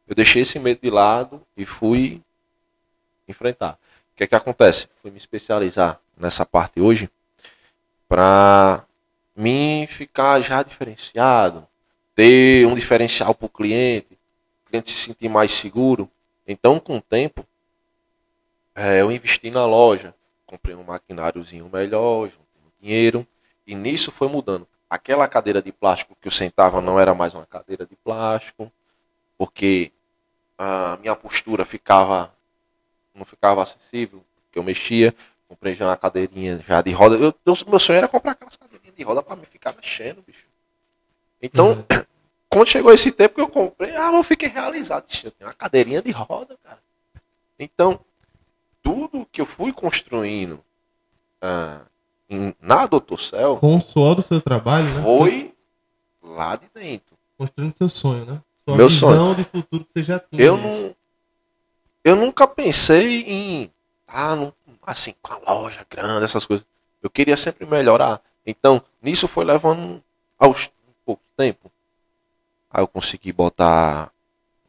eu 0.09 0.15
deixei 0.15 0.41
esse 0.41 0.59
medo 0.59 0.81
de 0.81 0.89
lado 0.89 1.43
e 1.55 1.67
fui 1.67 2.23
enfrentar. 3.29 3.79
O 4.15 4.17
que 4.17 4.25
é 4.25 4.27
que 4.27 4.35
acontece? 4.35 4.89
Fui 5.03 5.11
me 5.11 5.19
especializar 5.19 6.01
nessa 6.17 6.47
parte 6.47 6.81
hoje 6.81 7.11
para 8.09 8.86
mim 9.37 9.87
ficar 9.89 10.41
já 10.41 10.63
diferenciado, 10.63 11.67
ter 12.15 12.67
um 12.67 12.75
diferencial 12.75 13.35
para 13.35 13.47
o 13.47 13.51
cliente, 13.51 14.19
o 14.65 14.71
cliente 14.71 14.91
se 14.91 14.97
sentir 14.97 15.29
mais 15.29 15.53
seguro. 15.53 16.11
Então, 16.47 16.81
com 16.81 16.97
o 16.97 17.03
tempo, 17.03 17.45
é, 18.75 19.01
eu 19.01 19.13
investi 19.13 19.51
na 19.51 19.67
loja, 19.67 20.15
comprei 20.47 20.75
um 20.75 20.85
maquináriozinho 20.85 21.69
melhor, 21.73 22.25
juntei 22.25 22.63
um 22.65 22.71
dinheiro, 22.81 23.27
e 23.67 23.75
nisso 23.75 24.11
foi 24.11 24.29
mudando. 24.29 24.67
Aquela 24.89 25.27
cadeira 25.27 25.61
de 25.61 25.73
plástico 25.73 26.17
que 26.21 26.29
eu 26.29 26.33
sentava 26.33 26.81
não 26.81 26.99
era 26.99 27.13
mais 27.13 27.35
uma 27.35 27.45
cadeira 27.45 27.85
de 27.85 27.97
plástico, 27.97 28.71
porque 29.37 29.91
a 30.57 30.97
minha 31.01 31.15
postura 31.15 31.65
ficava 31.65 32.33
não 33.15 33.25
ficava 33.25 33.63
acessível, 33.63 34.23
que 34.53 34.59
eu 34.59 34.63
mexia, 34.63 35.15
comprei 35.49 35.75
já 35.75 35.87
uma 35.87 35.97
cadeirinha 35.97 36.63
já 36.67 36.83
de 36.83 36.93
roda. 36.93 37.17
Eu, 37.17 37.35
eu, 37.45 37.57
meu 37.67 37.81
sonho 37.81 37.97
era 37.97 38.09
comprar 38.09 38.33
aquelas 38.33 38.57
de 38.97 39.05
roda 39.05 39.23
para 39.23 39.37
me 39.37 39.47
ficar 39.47 39.75
mexendo, 39.75 40.23
bicho. 40.27 40.47
Então, 41.41 41.73
uhum. 41.73 41.85
quando 42.49 42.69
chegou 42.69 42.93
esse 42.93 43.13
tempo 43.13 43.35
que 43.35 43.41
eu 43.41 43.49
comprei, 43.49 43.95
ah, 43.95 44.13
eu 44.13 44.23
fiquei 44.23 44.49
realizado. 44.49 45.07
Eu 45.23 45.31
tenho 45.31 45.49
uma 45.49 45.55
cadeirinha 45.55 46.03
de 46.03 46.11
roda, 46.11 46.57
cara. 46.63 46.79
Então, 47.59 48.01
tudo 48.83 49.27
que 49.31 49.41
eu 49.41 49.47
fui 49.47 49.73
construindo 49.73 50.61
ah, 51.41 51.81
em, 52.29 52.55
na 52.61 52.87
Doutor 52.87 53.21
Céu. 53.21 53.57
Com 53.59 53.77
o 53.77 53.81
suor 53.81 54.15
do 54.15 54.23
seu 54.23 54.41
trabalho, 54.41 54.85
né? 54.87 55.03
Foi 55.03 55.55
lá 56.23 56.57
de 56.57 56.67
dentro. 56.75 57.17
Construindo 57.37 57.77
seu 57.77 57.89
sonho, 57.89 58.25
né? 58.25 58.43
Sua 58.65 58.77
Meu 58.77 58.89
visão 58.89 59.11
sonho. 59.11 59.35
de 59.35 59.45
futuro 59.45 59.85
que 59.85 59.93
você 59.93 60.03
já 60.03 60.19
tinha. 60.19 60.43
Eu 60.43 60.57
não, 60.57 60.95
eu 62.03 62.17
nunca 62.17 62.47
pensei 62.47 63.23
em 63.23 63.71
ah, 64.07 64.35
não, 64.35 64.53
assim, 64.83 65.15
com 65.21 65.35
a 65.35 65.53
loja 65.53 65.85
grande, 65.91 66.25
essas 66.25 66.47
coisas. 66.47 66.67
Eu 67.03 67.11
queria 67.11 67.37
sempre 67.37 67.67
melhorar. 67.67 68.23
Então, 68.47 68.83
nisso 69.03 69.27
foi 69.27 69.45
levando 69.45 70.03
aos 70.39 70.67
um 70.67 70.93
pouco 71.05 71.23
tempo. 71.37 71.71
Aí 72.71 72.83
eu 72.83 72.89
consegui 72.89 73.33
botar 73.33 74.13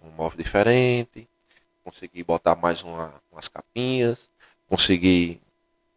um 0.04 0.10
móvel 0.10 0.38
diferente, 0.38 1.28
consegui 1.84 2.24
botar 2.24 2.56
mais 2.56 2.82
uma, 2.82 3.14
umas 3.32 3.48
capinhas, 3.48 4.30
consegui 4.68 5.40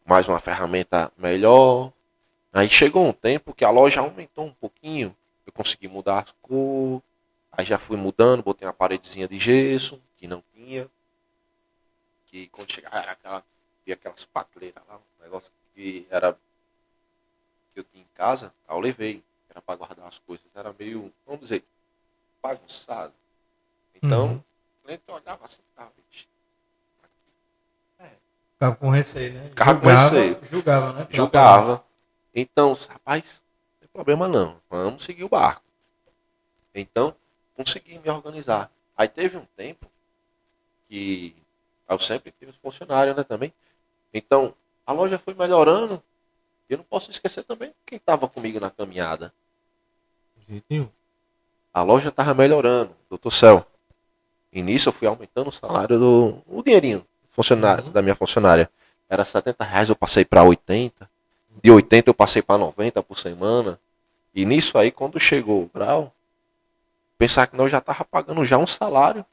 mais 0.04 0.28
uma 0.28 0.38
ferramenta 0.38 1.10
melhor. 1.16 1.92
Aí 2.52 2.68
chegou 2.68 3.06
um 3.06 3.12
tempo 3.12 3.54
que 3.54 3.64
a 3.64 3.70
loja 3.70 4.00
aumentou 4.00 4.44
um 4.44 4.52
pouquinho, 4.52 5.16
eu 5.46 5.52
consegui 5.52 5.88
mudar 5.88 6.18
as 6.18 6.34
cores, 6.42 7.02
aí 7.50 7.64
já 7.64 7.78
fui 7.78 7.96
mudando, 7.96 8.42
botei 8.42 8.66
uma 8.66 8.74
paredezinha 8.74 9.26
de 9.26 9.38
gesso, 9.38 10.00
que 10.16 10.26
não 10.26 10.42
tinha 10.52 10.90
que 12.30 12.46
quando 12.48 12.72
chegava 12.72 12.98
era 12.98 13.12
aquela, 13.12 13.44
via 13.84 13.94
aquelas 13.94 14.24
pateleiras 14.24 14.82
lá, 14.88 14.96
um 14.96 15.22
negócio 15.24 15.50
que 15.74 16.06
era 16.10 16.36
que 17.82 17.88
eu 17.88 17.92
tinha 17.92 18.04
em 18.04 18.16
casa, 18.16 18.52
aí 18.68 18.76
eu 18.76 18.80
levei, 18.80 19.22
era 19.48 19.60
para 19.60 19.76
guardar 19.76 20.06
as 20.06 20.18
coisas, 20.18 20.46
era 20.54 20.74
meio, 20.78 21.12
vamos 21.26 21.40
dizer, 21.40 21.64
bagunçado. 22.42 23.12
Então, 23.94 24.26
uhum. 24.26 24.36
o 24.36 24.84
cliente 24.84 25.02
olhava 25.08 25.44
assim, 25.44 25.62
tava, 25.74 25.92
é. 27.98 28.10
Ficava 28.52 28.76
com 28.76 28.90
receio, 28.90 29.32
né? 29.34 29.48
Ficava 29.48 29.80
com 29.80 29.86
receio. 29.86 30.40
Julgava, 30.50 30.92
né? 30.92 31.08
Julgava. 31.10 31.84
Então, 32.34 32.72
rapaz, 32.88 33.42
não 33.72 33.80
tem 33.80 33.88
problema 33.92 34.28
não, 34.28 34.60
vamos 34.68 35.04
seguir 35.04 35.24
o 35.24 35.28
barco. 35.28 35.62
Então, 36.74 37.14
consegui 37.54 37.98
me 37.98 38.08
organizar. 38.08 38.70
Aí 38.96 39.08
teve 39.08 39.36
um 39.36 39.46
tempo 39.56 39.90
que 40.88 41.34
eu 41.88 41.98
sempre 41.98 42.32
tive 42.32 42.52
funcionário, 42.52 43.14
né, 43.14 43.24
também. 43.24 43.52
Então, 44.12 44.54
a 44.86 44.92
loja 44.92 45.18
foi 45.18 45.34
melhorando. 45.34 46.02
Eu 46.70 46.78
não 46.78 46.84
posso 46.84 47.10
esquecer 47.10 47.42
também 47.42 47.72
quem 47.84 47.96
estava 47.96 48.28
comigo 48.28 48.60
na 48.60 48.70
caminhada. 48.70 49.32
A 51.72 51.82
loja 51.82 52.08
estava 52.08 52.32
melhorando, 52.34 52.94
doutor 53.08 53.32
Céu. 53.32 53.66
E 54.52 54.62
nisso 54.62 54.88
eu 54.88 54.92
fui 54.92 55.06
aumentando 55.06 55.48
o 55.48 55.52
salário 55.52 55.98
do. 55.98 56.42
o 56.46 56.62
dinheirinho 56.62 57.04
funcionário, 57.30 57.84
uhum. 57.84 57.92
da 57.92 58.02
minha 58.02 58.14
funcionária. 58.14 58.70
Era 59.08 59.24
70 59.24 59.64
reais, 59.64 59.88
eu 59.88 59.96
passei 59.96 60.24
para 60.24 60.42
80. 60.42 61.10
De 61.62 61.70
80 61.70 62.10
eu 62.10 62.14
passei 62.14 62.42
para 62.42 62.58
90 62.58 63.02
por 63.02 63.18
semana. 63.18 63.78
E 64.34 64.44
nisso 64.44 64.78
aí, 64.78 64.90
quando 64.90 65.18
chegou 65.20 65.62
o 65.62 65.70
grau, 65.72 66.14
pensar 67.18 67.46
que 67.46 67.56
nós 67.56 67.70
já 67.70 67.78
estava 67.78 68.04
pagando 68.04 68.44
já 68.44 68.56
um 68.56 68.66
salário 68.66 69.24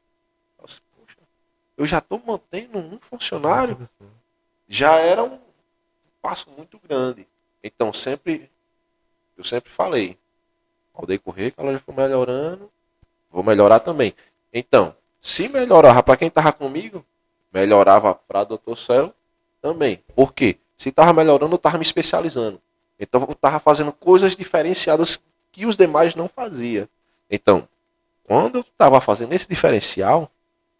eu 1.78 1.86
já 1.86 1.98
estou 1.98 2.20
mantendo 2.26 2.76
um 2.76 2.98
funcionário, 2.98 3.88
já 4.66 4.96
era 4.96 5.22
um 5.22 5.38
passo 6.20 6.50
muito 6.56 6.78
grande. 6.78 7.26
Então 7.62 7.92
sempre, 7.92 8.50
eu 9.36 9.44
sempre 9.44 9.70
falei, 9.70 10.18
ao 10.94 11.06
decorrer 11.06 11.52
que 11.52 11.60
ela 11.60 11.72
já 11.72 11.78
foi 11.78 11.94
melhorando, 11.94 12.70
vou 13.30 13.42
melhorar 13.42 13.80
também. 13.80 14.14
Então, 14.52 14.94
se 15.20 15.48
melhorava 15.48 16.02
para 16.02 16.16
quem 16.16 16.28
estava 16.28 16.52
comigo, 16.52 17.04
melhorava 17.52 18.14
para 18.14 18.44
Doutor 18.44 18.76
Céu 18.76 19.14
também. 19.60 20.02
Por 20.14 20.32
quê? 20.32 20.58
Se 20.76 20.90
estava 20.90 21.12
melhorando, 21.12 21.52
eu 21.52 21.56
estava 21.56 21.78
me 21.78 21.84
especializando. 21.84 22.60
Então 22.98 23.22
eu 23.22 23.32
estava 23.32 23.60
fazendo 23.60 23.92
coisas 23.92 24.36
diferenciadas 24.36 25.22
que 25.52 25.66
os 25.66 25.76
demais 25.76 26.14
não 26.14 26.28
faziam. 26.28 26.88
Então, 27.30 27.68
quando 28.24 28.56
eu 28.56 28.60
estava 28.60 29.00
fazendo 29.00 29.32
esse 29.32 29.48
diferencial, 29.48 30.30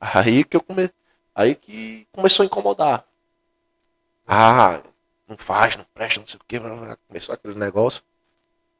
Aí 0.01 0.45
que 0.45 0.57
eu 0.57 0.63
come... 0.63 0.91
aí 1.35 1.55
que 1.55 2.07
começou 2.13 2.45
a 2.45 2.47
incomodar. 2.47 3.05
Ah, 4.27 4.81
não 5.29 5.37
faz, 5.37 5.77
não 5.77 5.85
presta, 5.95 6.21
não 6.21 6.27
sei 6.27 6.41
o 6.41 6.45
que, 6.45 6.59
começou 7.07 7.35
aquele 7.35 7.55
negócio. 7.55 8.03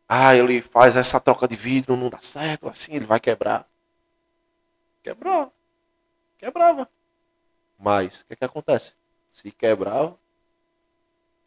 Ah, 0.09 0.35
ele 0.35 0.63
faz 0.63 0.97
essa 0.97 1.21
troca 1.21 1.47
de 1.47 1.55
vidro, 1.55 1.97
não 1.97 2.09
dá 2.09 2.21
certo, 2.21 2.69
assim 2.69 2.95
ele 2.95 3.05
vai 3.05 3.21
quebrar. 3.21 3.69
Quebrou. 5.03 5.53
Quebrava. 6.39 6.89
Mas 7.79 8.21
o 8.21 8.27
que, 8.27 8.37
que 8.37 8.45
acontece? 8.45 8.95
Se 9.33 9.51
quebrava, 9.51 10.19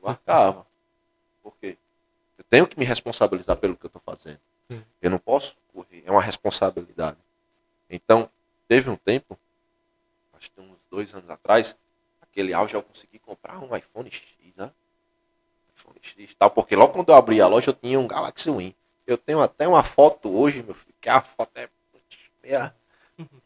marcava. 0.02 0.66
Por 1.42 1.58
quê? 1.58 1.78
Eu 2.38 2.44
tenho 2.46 2.68
que 2.68 2.78
me 2.78 2.86
responsabilizar 2.86 3.58
pelo 3.58 3.76
que 3.76 3.86
eu 3.86 3.90
estou 3.90 4.02
fazendo. 4.06 4.40
Eu 5.02 5.10
não 5.10 5.20
posso 5.20 5.58
correr, 5.74 6.04
é 6.06 6.12
uma 6.12 6.22
responsabilidade. 6.22 7.18
Então, 7.90 8.30
teve 8.68 8.90
um 8.90 8.96
tempo 8.96 9.38
acho 10.42 10.52
que 10.52 10.60
uns 10.60 10.80
dois 10.90 11.14
anos 11.14 11.30
atrás, 11.30 11.78
aquele 12.20 12.54
auge 12.54 12.74
eu 12.74 12.82
consegui 12.82 13.20
comprar 13.20 13.60
um 13.60 13.76
iPhone 13.76 14.10
X, 14.10 14.26
né? 14.56 14.72
Tal, 16.38 16.50
porque 16.50 16.76
logo 16.76 16.94
quando 16.94 17.10
eu 17.10 17.16
abri 17.16 17.42
a 17.42 17.48
loja 17.48 17.70
eu 17.70 17.74
tinha 17.74 18.00
um 18.00 18.08
Galaxy 18.08 18.50
Win. 18.50 18.74
Eu 19.06 19.18
tenho 19.18 19.42
até 19.42 19.68
uma 19.68 19.84
foto 19.84 20.30
hoje, 20.34 20.64
meu 20.64 20.76
filho, 20.76 20.94
que 21.00 21.10
a 21.10 21.22
foto 21.22 21.52
é 21.56 21.70
meia 22.44 22.74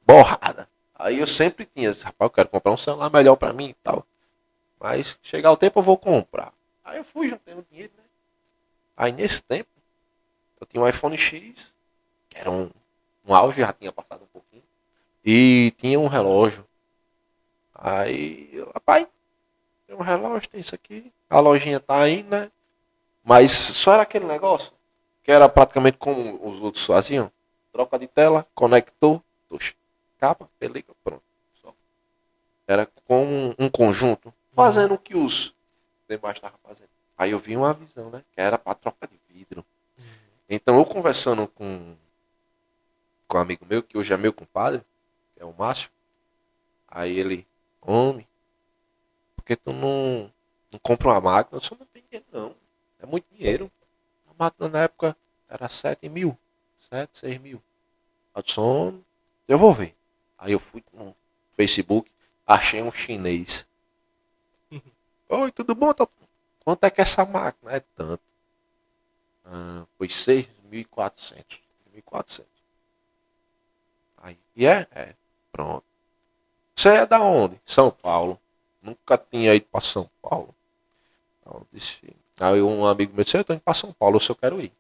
borrada. 0.06 0.70
Aí 0.94 1.20
eu 1.20 1.28
sempre 1.28 1.66
tinha, 1.66 1.92
rapaz, 1.92 2.16
eu 2.20 2.30
quero 2.30 2.50
comprar 2.50 2.72
um 2.72 2.78
celular 2.78 3.10
melhor 3.10 3.36
para 3.36 3.54
mim 3.54 3.70
e 3.70 3.74
tal. 3.76 4.06
Mas 4.80 5.18
chegar 5.22 5.52
o 5.52 5.58
tempo 5.58 5.80
eu 5.80 5.84
vou 5.84 5.98
comprar. 5.98 6.54
Aí 6.84 6.98
eu 6.98 7.04
fui 7.04 7.28
juntando 7.28 7.66
dinheiro, 7.70 7.92
né? 7.98 8.04
Aí 8.96 9.12
nesse 9.12 9.44
tempo, 9.44 9.70
eu 10.60 10.68
tinha 10.68 10.82
um 10.82 10.88
iPhone 10.88 11.18
X, 11.18 11.74
que 12.30 12.38
era 12.38 12.50
um, 12.52 12.70
um 13.28 13.36
auge, 13.36 13.62
já 13.62 13.74
tinha 13.74 13.92
passado 13.92 14.24
um 14.24 14.28
pouquinho. 14.28 14.64
E 15.24 15.74
tinha 15.78 16.00
um 16.00 16.08
relógio 16.08 16.66
Aí, 17.78 18.50
rapaz, 18.74 19.06
tem 19.86 19.96
um 19.96 20.02
relógio, 20.02 20.50
tem 20.50 20.62
isso 20.62 20.74
aqui. 20.74 21.12
A 21.30 21.40
lojinha 21.40 21.80
tá 21.80 22.02
aí, 22.02 22.24
né? 22.24 22.52
Mas 23.24 23.52
só 23.52 23.94
era 23.94 24.04
aquele 24.04 24.26
negócio. 24.26 24.74
que 25.24 25.32
era 25.32 25.50
praticamente 25.50 25.98
como 25.98 26.40
os 26.48 26.62
outros 26.62 26.86
faziam. 26.86 27.32
Troca 27.72 27.98
de 27.98 28.08
tela, 28.08 28.48
conector, 28.54 29.22
tuxa. 29.50 29.74
capa, 30.20 30.48
película, 30.60 30.96
pronto. 31.04 31.24
Só. 31.54 31.74
Era 32.68 32.86
com 33.06 33.56
um 33.58 33.70
conjunto, 33.70 34.32
fazendo 34.54 34.94
o 34.94 35.00
que 35.00 35.16
os 35.18 35.56
demais 36.08 36.38
estavam 36.38 36.60
fazendo. 36.64 36.90
Aí 37.18 37.32
eu 37.32 37.40
vi 37.40 37.58
uma 37.58 37.74
visão, 37.74 38.10
né? 38.12 38.24
Que 38.32 38.40
era 38.40 38.58
para 38.58 38.76
troca 38.76 39.08
de 39.08 39.20
vidro. 39.28 39.66
Então 40.48 40.78
eu 40.78 40.86
conversando 40.86 41.48
com, 41.48 41.96
com 43.28 43.38
um 43.38 43.42
amigo 43.42 43.66
meu, 43.66 43.82
que 43.82 43.98
hoje 43.98 44.14
é 44.14 44.18
meu 44.18 44.32
compadre, 44.32 44.84
é 45.36 45.44
o 45.44 45.54
Márcio, 45.54 45.90
aí 46.88 47.18
ele, 47.18 47.48
homem, 47.82 48.28
por 49.36 49.44
que 49.44 49.56
tu 49.56 49.74
não, 49.74 50.32
não 50.76 50.80
compra 50.80 51.10
uma 51.10 51.22
máquina? 51.22 51.62
Eu 51.62 51.78
não 51.78 51.86
tenho 51.88 52.06
dinheiro 52.06 52.26
não. 52.32 52.56
É 53.00 53.06
muito 53.06 53.26
dinheiro. 53.34 53.72
A 54.30 54.44
máquina 54.44 54.70
na 54.70 54.84
época 54.84 55.18
era 55.48 55.70
7 55.70 56.08
mil. 56.10 56.38
7, 56.90 57.18
6 57.18 57.40
mil. 57.40 57.62
Eu 58.36 58.42
disse, 58.42 58.60
eu 59.48 59.58
vou 59.58 59.74
ver. 59.74 59.96
Aí 60.38 60.52
eu 60.52 60.60
fui 60.60 60.84
no 60.94 61.16
Facebook, 61.52 62.12
achei 62.46 62.82
um 62.82 62.92
chinês. 62.92 63.66
Oi, 65.30 65.52
tudo 65.52 65.74
bom? 65.74 65.94
Quanto 66.60 66.84
é 66.84 66.90
que 66.90 67.02
essa 67.02 67.26
máquina? 67.26 67.72
É 67.72 67.80
tanto. 67.96 68.22
Ah, 69.46 69.86
foi 69.98 70.08
6.400. 70.08 71.62
1.400. 71.96 72.46
Aí, 74.18 74.38
e 74.56 74.66
é? 74.66 74.88
É. 74.92 75.16
Pronto. 75.52 75.86
Você 76.76 76.90
é 76.90 77.06
da 77.06 77.22
onde? 77.22 77.60
São 77.66 77.90
Paulo. 77.90 78.40
Nunca 78.82 79.18
tinha 79.18 79.54
ido 79.56 79.66
para 79.66 79.82
São 79.82 80.10
Paulo. 80.22 80.55
Então, 81.46 81.60
eu 81.60 81.68
disse, 81.72 82.02
aí 82.40 82.62
um 82.62 82.86
amigo 82.86 83.14
meu 83.14 83.24
disse, 83.24 83.38
eu 83.38 83.44
tô 83.44 83.54
indo 83.54 83.62
para 83.62 83.74
São 83.76 83.94
Paulo, 83.94 84.16
eu 84.16 84.20
só 84.20 84.34
quero 84.34 84.60
ir. 84.60 84.72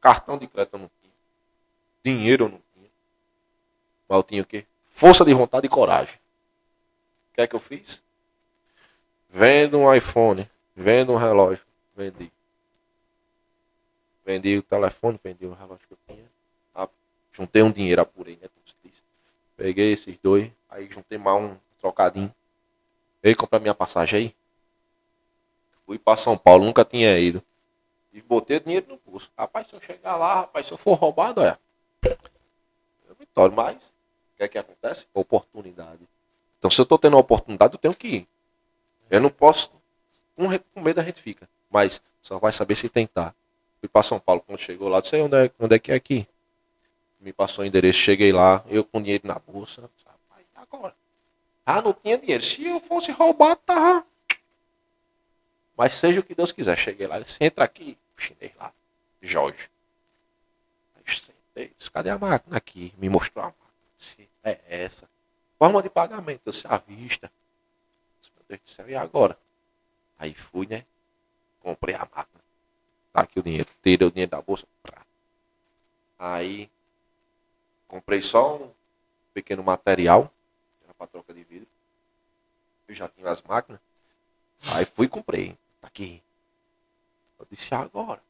Cartão 0.00 0.38
de 0.38 0.46
crédito 0.46 0.74
eu 0.74 0.80
não 0.80 0.90
tinha. 1.00 1.12
Dinheiro 2.02 2.44
eu 2.46 2.48
não 2.48 2.62
tinha. 2.74 2.90
Mas 4.08 4.16
eu 4.16 4.22
tinha 4.22 4.42
o 4.42 4.46
quê? 4.46 4.64
Força 4.86 5.24
de 5.24 5.34
vontade 5.34 5.66
e 5.66 5.70
coragem. 5.70 6.14
O 7.30 7.34
que 7.34 7.40
é 7.42 7.46
que 7.46 7.54
eu 7.54 7.60
fiz? 7.60 8.02
Vendo 9.28 9.78
um 9.78 9.94
iPhone, 9.94 10.48
vendo 10.74 11.12
um 11.12 11.16
relógio, 11.16 11.64
vendi. 11.94 12.32
Vendi 14.24 14.56
o 14.56 14.62
telefone, 14.62 15.20
vendi 15.22 15.44
o 15.46 15.52
relógio 15.52 15.86
que 15.86 15.94
eu 15.94 15.98
tinha. 16.06 16.30
Ah, 16.74 16.88
Juntei 17.32 17.62
um 17.62 17.70
dinheiro, 17.70 18.00
apurei, 18.00 18.38
né? 18.40 18.48
Se. 18.64 19.02
Peguei 19.56 19.92
esses 19.92 20.16
dois, 20.22 20.50
aí 20.68 20.88
juntei 20.90 21.18
mais 21.18 21.42
um 21.42 21.56
trocadinho. 21.80 22.32
Veio 23.22 23.36
comprar 23.36 23.58
minha 23.58 23.74
passagem 23.74 24.18
aí. 24.18 24.37
Fui 25.88 25.98
para 25.98 26.18
São 26.18 26.36
Paulo, 26.36 26.66
nunca 26.66 26.84
tinha 26.84 27.18
ido. 27.18 27.42
E 28.12 28.20
botei 28.20 28.58
o 28.58 28.60
dinheiro 28.60 28.88
no 28.88 29.00
bolso. 29.10 29.32
Rapaz, 29.38 29.68
se 29.68 29.72
eu 29.72 29.80
chegar 29.80 30.18
lá, 30.18 30.34
rapaz, 30.34 30.66
se 30.66 30.72
eu 30.72 30.76
for 30.76 30.92
roubado, 30.92 31.40
é. 31.40 31.56
É 32.04 33.14
vitória, 33.18 33.56
mas 33.56 33.88
o 34.34 34.36
que 34.36 34.42
é 34.42 34.48
que 34.48 34.58
acontece? 34.58 35.06
Oportunidade. 35.14 36.06
Então, 36.58 36.70
se 36.70 36.78
eu 36.78 36.84
tô 36.84 36.98
tendo 36.98 37.14
uma 37.14 37.20
oportunidade, 37.20 37.72
eu 37.72 37.78
tenho 37.78 37.94
que 37.94 38.06
ir. 38.06 38.28
Eu 39.08 39.18
não 39.18 39.30
posso. 39.30 39.72
Com 40.36 40.82
medo 40.82 41.00
a 41.00 41.04
gente 41.04 41.22
fica. 41.22 41.48
Mas 41.70 42.02
só 42.20 42.38
vai 42.38 42.52
saber 42.52 42.76
se 42.76 42.90
tentar. 42.90 43.34
Fui 43.80 43.88
para 43.88 44.02
São 44.02 44.20
Paulo, 44.20 44.42
quando 44.42 44.58
chegou 44.58 44.90
lá, 44.90 45.00
disse 45.00 45.16
"Ei, 45.16 45.22
onde 45.22 45.36
é, 45.36 45.50
onde 45.58 45.74
é 45.74 45.78
que 45.78 45.90
é 45.90 45.94
aqui? 45.94 46.28
Me 47.18 47.32
passou 47.32 47.64
o 47.64 47.66
endereço, 47.66 47.98
cheguei 47.98 48.30
lá, 48.30 48.62
eu 48.68 48.84
com 48.84 49.00
dinheiro 49.00 49.26
na 49.26 49.38
bolsa. 49.38 49.90
Rapaz, 50.04 50.44
agora? 50.54 50.94
Ah, 51.64 51.80
não 51.80 51.94
tinha 51.94 52.18
dinheiro. 52.18 52.44
Se 52.44 52.62
eu 52.66 52.78
fosse 52.78 53.10
roubado, 53.10 53.60
tava. 53.64 54.06
Mas 55.78 55.94
seja 55.94 56.18
o 56.18 56.24
que 56.24 56.34
Deus 56.34 56.50
quiser. 56.50 56.76
Cheguei 56.76 57.06
lá, 57.06 57.20
disse, 57.20 57.38
entra 57.40 57.64
aqui, 57.64 57.96
o 58.16 58.20
chinês 58.20 58.52
lá, 58.56 58.72
Jorge. 59.22 59.70
Aí 60.96 61.02
eu 61.06 61.14
sentei, 61.14 61.72
disse, 61.78 61.88
cadê 61.88 62.10
a 62.10 62.18
máquina 62.18 62.56
aqui? 62.56 62.92
Me 62.98 63.08
mostrou 63.08 63.44
a 63.44 63.46
máquina. 63.46 63.70
Disse, 63.96 64.28
é 64.42 64.60
essa. 64.66 65.08
Forma 65.56 65.80
de 65.80 65.88
pagamento, 65.88 66.42
eu 66.44 66.52
disse, 66.52 66.66
à 66.66 66.78
vista. 66.78 67.30
Disse, 68.20 68.32
Meu 68.34 68.44
Deus 68.48 68.60
do 68.60 68.68
céu, 68.68 68.90
e 68.90 68.96
agora? 68.96 69.38
Aí 70.18 70.34
fui, 70.34 70.66
né? 70.66 70.84
Comprei 71.60 71.94
a 71.94 72.00
máquina. 72.00 72.42
Tá 73.12 73.20
aqui 73.20 73.38
o 73.38 73.42
dinheiro. 73.42 73.68
Tirei 73.80 74.08
o 74.08 74.10
dinheiro 74.10 74.32
da 74.32 74.42
bolsa. 74.42 74.66
Prá. 74.82 75.06
Aí 76.18 76.68
comprei 77.86 78.20
só 78.20 78.56
um 78.56 78.72
pequeno 79.32 79.62
material. 79.62 80.32
Era 80.82 80.94
pra 80.94 81.06
troca 81.06 81.32
de 81.32 81.44
vidro. 81.44 81.68
Eu 82.88 82.96
já 82.96 83.08
tinha 83.08 83.30
as 83.30 83.40
máquinas. 83.42 83.80
Aí 84.72 84.84
fui 84.84 85.06
e 85.06 85.08
comprei. 85.08 85.56
Tá 85.88 85.90
aqui. 85.90 86.22
Eu 87.38 87.46
disse 87.50 87.74
agora. 87.74 88.20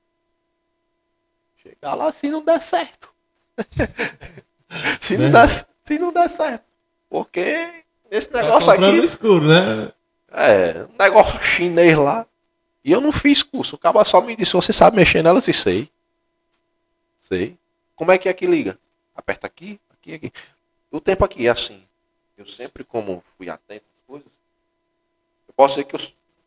Chegar 1.61 1.95
lá 1.95 2.13
se 2.13 2.31
não 2.31 2.45
der 2.45 2.63
certo. 2.63 3.13
se, 5.01 5.19
não 5.19 5.31
der, 5.33 5.49
se 5.83 5.99
não 5.99 6.13
der 6.13 6.29
certo. 6.31 6.65
Porque 7.11 7.85
esse 8.11 8.29
Tá 8.29 8.43
negócio 8.43 8.79
no 8.81 8.87
aqui. 8.87 8.99
escuro, 8.99 9.49
né? 9.49 9.93
É, 10.31 10.85
um 10.85 10.97
negócio 10.97 11.41
chinês 11.43 11.97
lá. 11.99 12.27
E 12.85 12.93
eu 12.93 13.01
não 13.01 13.11
fiz 13.11 13.43
curso. 13.43 13.75
O 13.75 13.79
cara 13.79 14.05
só 14.05 14.21
me 14.21 14.37
disse, 14.37 14.53
você 14.53 14.73
sabe 14.73 14.97
mexer 14.97 15.23
nela? 15.23 15.41
Sei. 15.41 15.91
Sei. 17.21 17.59
Como 17.97 18.13
é 18.13 18.19
que 18.19 18.29
é 18.29 18.33
que 18.33 18.47
liga? 18.47 18.79
Aperta 19.17 19.49
aqui, 19.49 19.81
aqui, 19.91 20.15
aqui. 20.15 20.33
O 20.93 21.01
tempo 21.01 21.25
aqui 21.25 21.47
é 21.47 21.51
assim. 21.51 21.85
Eu 22.37 22.47
sempre, 22.47 22.85
como 22.85 23.23
fui 23.37 23.51
atento 23.51 23.85
às 23.99 24.07
coisas, 24.07 24.29
eu 25.49 25.55
posso 25.55 25.75
ser 25.75 25.85
que 25.85 25.97
eu 25.97 26.01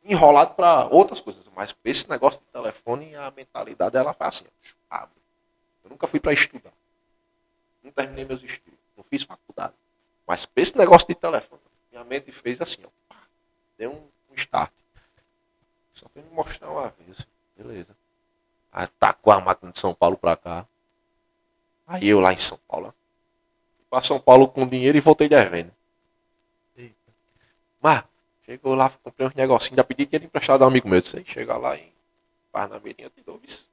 enrolado 0.04 0.56
para 0.56 0.86
outras 0.88 1.22
coisas, 1.22 1.46
mas 1.56 1.76
esse 1.84 2.10
negócio 2.10 2.40
de 2.40 2.48
telefone, 2.48 3.16
a 3.16 3.32
mentalidade 3.32 3.98
ela 3.98 4.14
faz 4.14 4.36
assim, 4.36 4.46
abre. 4.90 5.22
Eu 5.84 5.90
nunca 5.90 6.08
fui 6.08 6.20
para 6.20 6.34
estudar. 6.34 6.74
Não 7.84 7.92
terminei 7.92 8.26
meus 8.26 8.44
estudos. 8.44 8.80
Não 8.96 9.04
fiz 9.04 9.24
faculdade. 9.24 9.74
Mas 10.28 10.48
esse 10.56 10.78
negócio 10.78 11.08
de 11.08 11.16
telefone, 11.16 11.62
minha 11.92 12.04
mente 12.04 12.32
fez 12.32 12.62
assim, 12.62 12.84
ó. 12.86 13.16
Deu 13.78 13.92
um, 13.92 14.32
um 14.32 14.36
start. 14.36 14.72
Só 15.94 16.08
foi 16.10 16.22
me 16.22 16.30
mostrar 16.30 16.70
uma 16.70 16.90
vez. 16.90 17.28
Beleza. 17.56 17.96
Aí 18.72 18.88
tacou 19.00 19.34
a 19.34 19.42
máquina 19.42 19.72
de 19.72 19.80
São 19.80 19.94
Paulo 19.94 20.18
pra 20.18 20.38
cá. 20.38 20.66
Aí 21.86 22.08
eu 22.08 22.20
lá 22.20 22.32
em 22.32 22.38
São 22.38 22.58
Paulo. 22.68 22.94
Fui 23.76 23.86
pra 23.90 24.02
São 24.02 24.20
Paulo 24.20 24.48
com 24.48 24.68
dinheiro 24.68 24.98
e 24.98 25.02
voltei 25.02 25.28
devendo. 25.28 25.72
Eita. 26.78 26.96
Mas, 27.82 28.04
chegou 28.52 28.76
lá, 28.76 28.90
comprei 28.90 29.28
uns 29.28 29.34
negocinhos, 29.34 29.78
já 29.78 29.84
pedi 29.84 30.06
dinheiro 30.06 30.26
emprestado 30.26 30.62
a 30.64 30.66
um 30.66 30.68
amigo 30.68 30.90
meu. 30.90 31.00
Disse, 31.00 31.18
"Ei, 31.18 31.26
chega 31.26 31.58
lá 31.58 31.78
em 31.78 31.92
Parnamirim, 32.52 33.04
eu 33.04 33.10
te 33.10 33.22
dou 33.22 33.40
isso. 33.44 33.70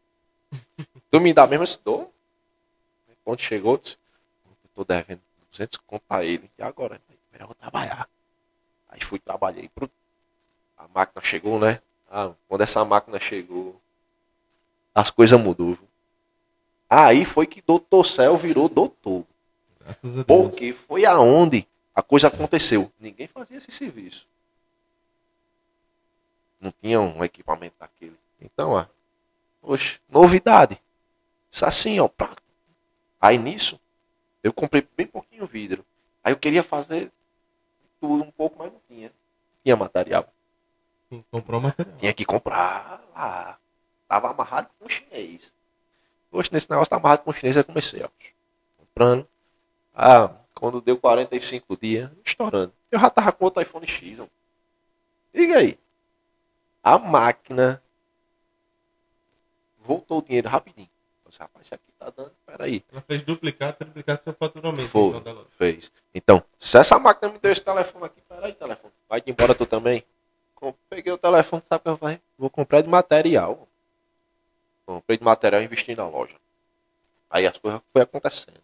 tu 1.11 1.21
me 1.21 1.33
dá 1.35 1.47
mesmo, 1.47 1.64
eu 1.64 1.69
te 1.69 1.81
dou. 1.85 2.12
Aí, 3.09 3.14
Quando 3.25 3.41
chegou, 3.41 3.75
eu 3.75 3.79
disse, 3.79 3.97
eu 4.47 4.71
tô 4.73 4.85
devendo 4.85 5.21
200 5.51 5.79
conto 5.79 6.05
a 6.09 6.25
ele. 6.25 6.49
E 6.57 6.62
agora? 6.62 7.01
Eu 7.33 7.47
vou 7.47 7.55
trabalhar. 7.55 8.09
Aí 8.88 9.01
fui, 9.03 9.19
trabalhei. 9.19 9.69
Pro... 9.69 9.91
A 10.77 10.87
máquina 10.88 11.25
chegou, 11.25 11.59
né? 11.59 11.81
Ah, 12.11 12.33
quando 12.49 12.62
essa 12.62 12.85
máquina 12.85 13.19
chegou, 13.21 13.81
as 14.95 15.11
coisas 15.11 15.41
mudou. 15.41 15.75
viu? 15.75 15.88
Aí 16.88 17.25
foi 17.25 17.47
que 17.47 17.61
Doutor 17.62 18.07
Céu 18.07 18.37
virou 18.37 18.69
doutor. 18.69 19.25
Porque 20.27 20.73
foi 20.73 21.05
aonde 21.05 21.67
a 21.95 22.03
coisa 22.03 22.29
aconteceu. 22.29 22.91
Ninguém 22.99 23.27
fazia 23.27 23.57
esse 23.57 23.71
serviço. 23.71 24.27
Não 26.61 26.73
tinha 26.73 27.01
um 27.01 27.23
equipamento 27.25 27.77
daquele. 27.79 28.16
Então, 28.40 28.73
ó. 28.73 28.87
Oxe, 29.62 30.01
novidade. 30.09 30.81
Isso 31.51 31.64
assim, 31.64 31.99
ó. 32.01 32.09
pá. 32.09 32.37
Aí 33.21 33.38
nisso, 33.38 33.81
eu 34.42 34.53
comprei 34.53 34.87
bem 34.97 35.07
pouquinho 35.07 35.47
vidro. 35.47 35.85
Aí 36.23 36.33
eu 36.33 36.37
queria 36.38 36.62
fazer 36.62 37.11
tudo 38.01 38.23
um 38.23 38.31
pouco, 38.31 38.57
mas 38.59 38.73
não 38.73 38.81
tinha. 38.88 39.12
Tinha 39.62 39.77
material. 39.77 40.33
Comprou 41.31 41.61
material. 41.61 41.97
Tinha 41.99 42.12
que 42.12 42.25
comprar 42.25 43.03
lá. 43.14 43.59
Tava 44.07 44.31
amarrado 44.31 44.68
com 44.79 44.87
o 44.87 44.88
chinês. 44.88 45.55
Hoje 46.31 46.51
nesse 46.53 46.71
negócio 46.71 46.90
tá 46.90 46.97
amarrado 46.97 47.23
com 47.23 47.31
o 47.31 47.35
chinês, 47.35 47.57
eu 47.57 47.64
comecei, 47.64 48.03
ó. 48.03 48.09
Comprando. 48.77 49.27
Ah, 49.94 50.31
quando 50.55 50.81
deu 50.81 50.99
45 50.99 51.77
dias, 51.77 52.11
estourando. 52.25 52.73
Eu 52.90 52.99
já 53.01 53.11
tava 53.11 53.33
com 53.33 53.44
outro 53.44 53.62
iPhone 53.62 53.87
X, 53.87 54.21
ó. 54.21 54.27
Diga 55.33 55.59
aí. 55.59 55.79
A 56.83 56.99
máquina 56.99 57.83
voltou 59.79 60.19
o 60.19 60.23
dinheiro 60.23 60.49
rapidinho. 60.49 60.88
Eu 61.25 61.31
disse, 61.31 61.41
rapaz, 61.41 61.67
isso 61.67 61.75
aqui 61.75 61.93
tá 61.99 62.11
dando, 62.11 62.33
peraí. 62.47 62.85
Ela 62.91 63.03
fez 63.03 63.23
duplicar, 63.23 63.75
triplicar 63.75 64.19
seu 64.19 64.33
faturamento. 64.33 64.88
Foi, 64.88 65.17
então, 65.17 65.47
fez. 65.59 65.93
Então, 66.14 66.43
se 66.59 66.79
essa 66.79 66.99
máquina 66.99 67.33
me 67.33 67.38
deu 67.38 67.53
esse 67.53 67.62
telefone 67.62 68.05
aqui, 68.07 68.21
peraí, 68.29 68.53
telefone. 68.55 68.93
Vai 69.09 69.23
embora 69.27 69.55
tu 69.55 69.67
também. 69.67 70.05
Peguei 70.88 71.12
o 71.12 71.19
telefone, 71.19 71.62
sabe 71.69 71.81
o 71.81 71.83
que 71.83 71.88
eu 71.88 71.97
falei? 71.97 72.21
Vou 72.37 72.51
comprar 72.51 72.81
de 72.81 72.88
material. 72.88 73.69
Comprei 74.87 75.19
de 75.19 75.25
material 75.25 75.61
e 75.61 75.67
investi 75.67 75.95
na 75.95 76.09
loja. 76.09 76.35
Aí 77.31 77.47
as 77.47 77.59
coisas 77.59 77.81
foi 77.93 78.03
acontecendo. 78.03 78.61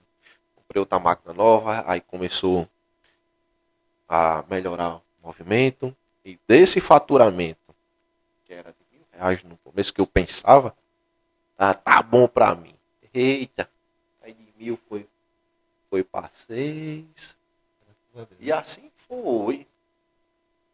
Comprei 0.57 0.81
outra 0.81 0.98
máquina 0.98 1.35
nova, 1.35 1.85
aí 1.87 2.00
começou 2.00 2.68
a 4.09 4.42
melhorar 4.48 4.96
o 4.96 5.03
movimento. 5.22 5.94
E 6.24 6.38
desse 6.48 6.81
faturamento, 6.81 7.61
que 8.44 8.52
era 8.52 8.72
de 8.72 8.96
mil 8.96 9.07
reais 9.12 9.42
no 9.42 9.57
começo, 9.59 9.92
que 9.92 10.00
eu 10.00 10.07
pensava, 10.07 10.74
Ah, 11.57 11.72
tá 11.72 12.02
bom 12.02 12.26
pra 12.26 12.54
mim. 12.54 12.74
Eita. 13.12 13.68
Aí 14.22 14.35
de 14.35 14.52
mil 14.57 14.76
foi, 14.88 15.07
foi 15.88 16.02
pra 16.02 16.28
seis. 16.28 17.37
E 18.40 18.52
assim 18.52 18.90
foi. 19.09 19.66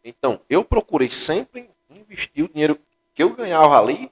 Então, 0.03 0.41
eu 0.49 0.65
procurei 0.65 1.11
sempre 1.11 1.69
investir 1.91 2.45
o 2.45 2.49
dinheiro 2.49 2.81
que 3.15 3.23
eu 3.23 3.35
ganhava 3.35 3.79
ali, 3.79 4.11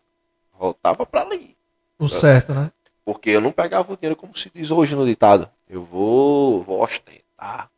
voltava 0.53 1.07
para 1.07 1.23
ali. 1.23 1.57
O 1.99 2.09
certo, 2.09 2.53
né? 2.53 2.71
Porque 3.05 3.31
eu 3.31 3.41
não 3.41 3.51
pegava 3.51 3.93
o 3.93 3.97
dinheiro 3.97 4.17
como 4.17 4.37
se 4.37 4.51
diz 4.51 4.71
hoje 4.71 4.95
no 4.95 5.07
ditado. 5.07 5.51
Eu 5.67 5.83
vou, 5.83 6.63
vou 6.63 6.83
ostentar. 6.83 7.71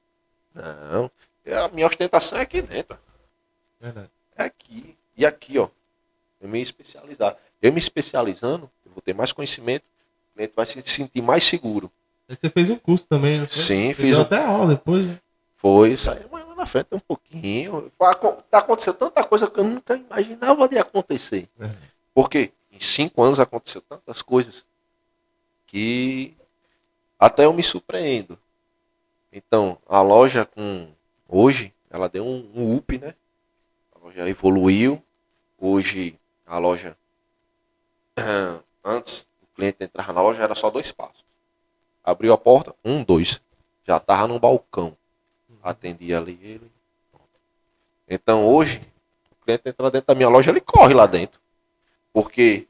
Não. 0.52 1.10
A 1.64 1.68
minha 1.68 1.86
ostentação 1.86 2.38
é 2.38 2.42
aqui 2.42 2.60
dentro. 2.60 2.98
Verdade. 3.80 4.10
É 4.36 4.44
aqui. 4.44 4.96
E 5.20 5.26
aqui, 5.26 5.58
ó. 5.58 5.68
Eu 6.40 6.48
me 6.48 6.62
especializar. 6.62 7.36
Eu 7.60 7.70
me 7.74 7.78
especializando, 7.78 8.70
eu 8.86 8.90
vou 8.92 9.02
ter 9.02 9.14
mais 9.14 9.32
conhecimento, 9.32 9.84
o 10.30 10.34
cliente 10.34 10.54
vai 10.56 10.64
se 10.64 10.80
sentir 10.82 11.20
mais 11.20 11.44
seguro. 11.44 11.92
Aí 12.26 12.34
você 12.40 12.48
fez 12.48 12.70
um 12.70 12.76
curso 12.78 13.06
também, 13.06 13.38
não 13.38 13.46
foi? 13.46 13.62
Sim, 13.62 13.88
Você 13.92 14.00
fiz 14.00 14.16
um- 14.18 14.22
até 14.22 14.42
aula 14.42 14.66
depois, 14.74 15.04
né? 15.04 15.18
Foi, 15.56 15.94
saiu 15.94 16.26
mais 16.30 16.46
lá 16.48 16.54
na 16.54 16.64
frente 16.64 16.86
um 16.92 16.98
pouquinho. 16.98 17.92
Aco- 18.00 18.42
Aconteceu 18.50 18.94
tanta 18.94 19.22
coisa 19.22 19.50
que 19.50 19.60
eu 19.60 19.64
nunca 19.64 19.94
imaginava 19.94 20.66
de 20.66 20.78
acontecer. 20.78 21.50
É. 21.60 21.70
Porque 22.14 22.50
em 22.72 22.80
cinco 22.80 23.22
anos 23.22 23.38
aconteceu 23.38 23.82
tantas 23.82 24.22
coisas 24.22 24.64
que 25.66 26.34
até 27.18 27.44
eu 27.44 27.52
me 27.52 27.62
surpreendo. 27.62 28.38
Então, 29.30 29.76
a 29.86 30.00
loja 30.00 30.46
com 30.46 30.88
hoje, 31.28 31.74
ela 31.90 32.08
deu 32.08 32.24
um, 32.26 32.50
um 32.54 32.74
up, 32.76 32.96
né? 32.98 33.14
A 33.94 33.98
loja 33.98 34.26
evoluiu. 34.26 35.02
Hoje 35.62 36.18
a 36.46 36.56
loja 36.56 36.96
antes 38.82 39.26
o 39.42 39.46
cliente 39.54 39.84
entrava 39.84 40.10
na 40.10 40.22
loja 40.22 40.42
era 40.42 40.54
só 40.54 40.70
dois 40.70 40.90
passos. 40.90 41.22
Abriu 42.02 42.32
a 42.32 42.38
porta, 42.38 42.74
um, 42.82 43.04
dois. 43.04 43.42
Já 43.84 43.98
estava 43.98 44.26
no 44.26 44.40
balcão. 44.40 44.96
Atendia 45.62 46.16
ali 46.16 46.38
ele. 46.42 46.72
Então 48.08 48.46
hoje, 48.46 48.80
o 49.30 49.44
cliente 49.44 49.68
entra 49.68 49.90
dentro 49.90 50.06
da 50.06 50.14
minha 50.14 50.30
loja, 50.30 50.50
ele 50.50 50.62
corre 50.62 50.94
lá 50.94 51.04
dentro. 51.04 51.38
Porque 52.10 52.66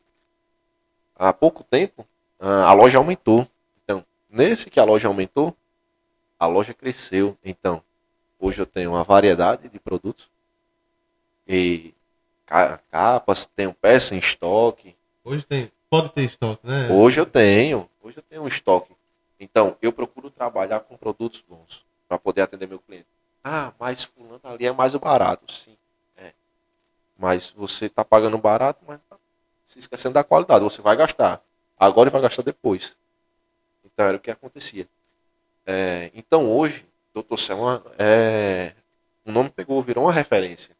há 1.15 1.33
pouco 1.33 1.63
tempo 1.63 2.05
ah, 2.41 2.65
a 2.65 2.73
loja 2.73 2.99
aumentou. 2.99 3.47
Então, 3.85 4.05
nesse 4.29 4.69
que 4.69 4.81
a 4.81 4.85
loja 4.85 5.07
aumentou, 5.07 5.57
a 6.39 6.47
loja 6.47 6.75
cresceu. 6.75 7.39
Então, 7.45 7.83
hoje 8.39 8.61
eu 8.61 8.67
tenho 8.67 8.91
uma 8.91 9.05
variedade 9.05 9.69
de 9.69 9.79
produtos. 9.79 10.29
E 11.47 11.95
capas, 12.91 13.47
tenho 13.47 13.73
peça 13.73 14.15
em 14.15 14.19
estoque. 14.19 14.97
Hoje 15.25 15.45
tem. 15.45 15.71
Pode 15.89 16.11
ter 16.11 16.25
estoque, 16.25 16.67
né? 16.67 16.89
Hoje 16.91 17.21
eu 17.21 17.27
tenho. 17.27 17.89
Hoje 18.03 18.19
eu 18.19 18.23
tenho 18.23 18.43
um 18.43 18.49
estoque. 18.49 18.95
Então, 19.39 19.77
eu 19.81 19.93
procuro 19.93 20.31
trabalhar 20.31 20.81
com 20.81 20.97
produtos 20.97 21.43
bons 21.49 21.85
para 22.09 22.19
poder 22.19 22.43
atender 22.43 22.69
meu 22.69 22.79
cliente. 22.79 23.07
Ah, 23.43 23.73
mas 23.79 24.05
fulano 24.05 24.41
ali 24.45 24.67
é 24.67 24.73
mais 24.73 24.95
barato. 24.97 25.51
Sim, 25.51 25.77
é. 26.17 26.33
Mas 27.17 27.51
você 27.51 27.87
está 27.87 28.05
pagando 28.05 28.37
barato, 28.37 28.85
mas 28.87 29.01
tá 29.09 29.17
se 29.65 29.79
esquecendo 29.79 30.15
da 30.15 30.25
qualidade. 30.25 30.63
Você 30.65 30.83
vai 30.83 30.97
gastar. 30.97 31.43
Agora 31.79 32.11
e 32.11 32.13
vai 32.13 32.21
gastar 32.21 32.43
depois. 32.43 32.95
Então, 33.85 34.07
era 34.07 34.17
o 34.17 34.21
que 34.21 34.31
acontecia. 34.31 34.87
É, 35.65 36.11
então, 36.15 36.49
hoje, 36.49 36.85
Dr. 37.15 37.37
Selma, 37.39 37.83
é, 37.99 38.75
o 39.25 39.33
nome 39.33 39.51
pegou, 39.51 39.83
virou 39.83 40.05
uma 40.05 40.13
referência. 40.13 40.77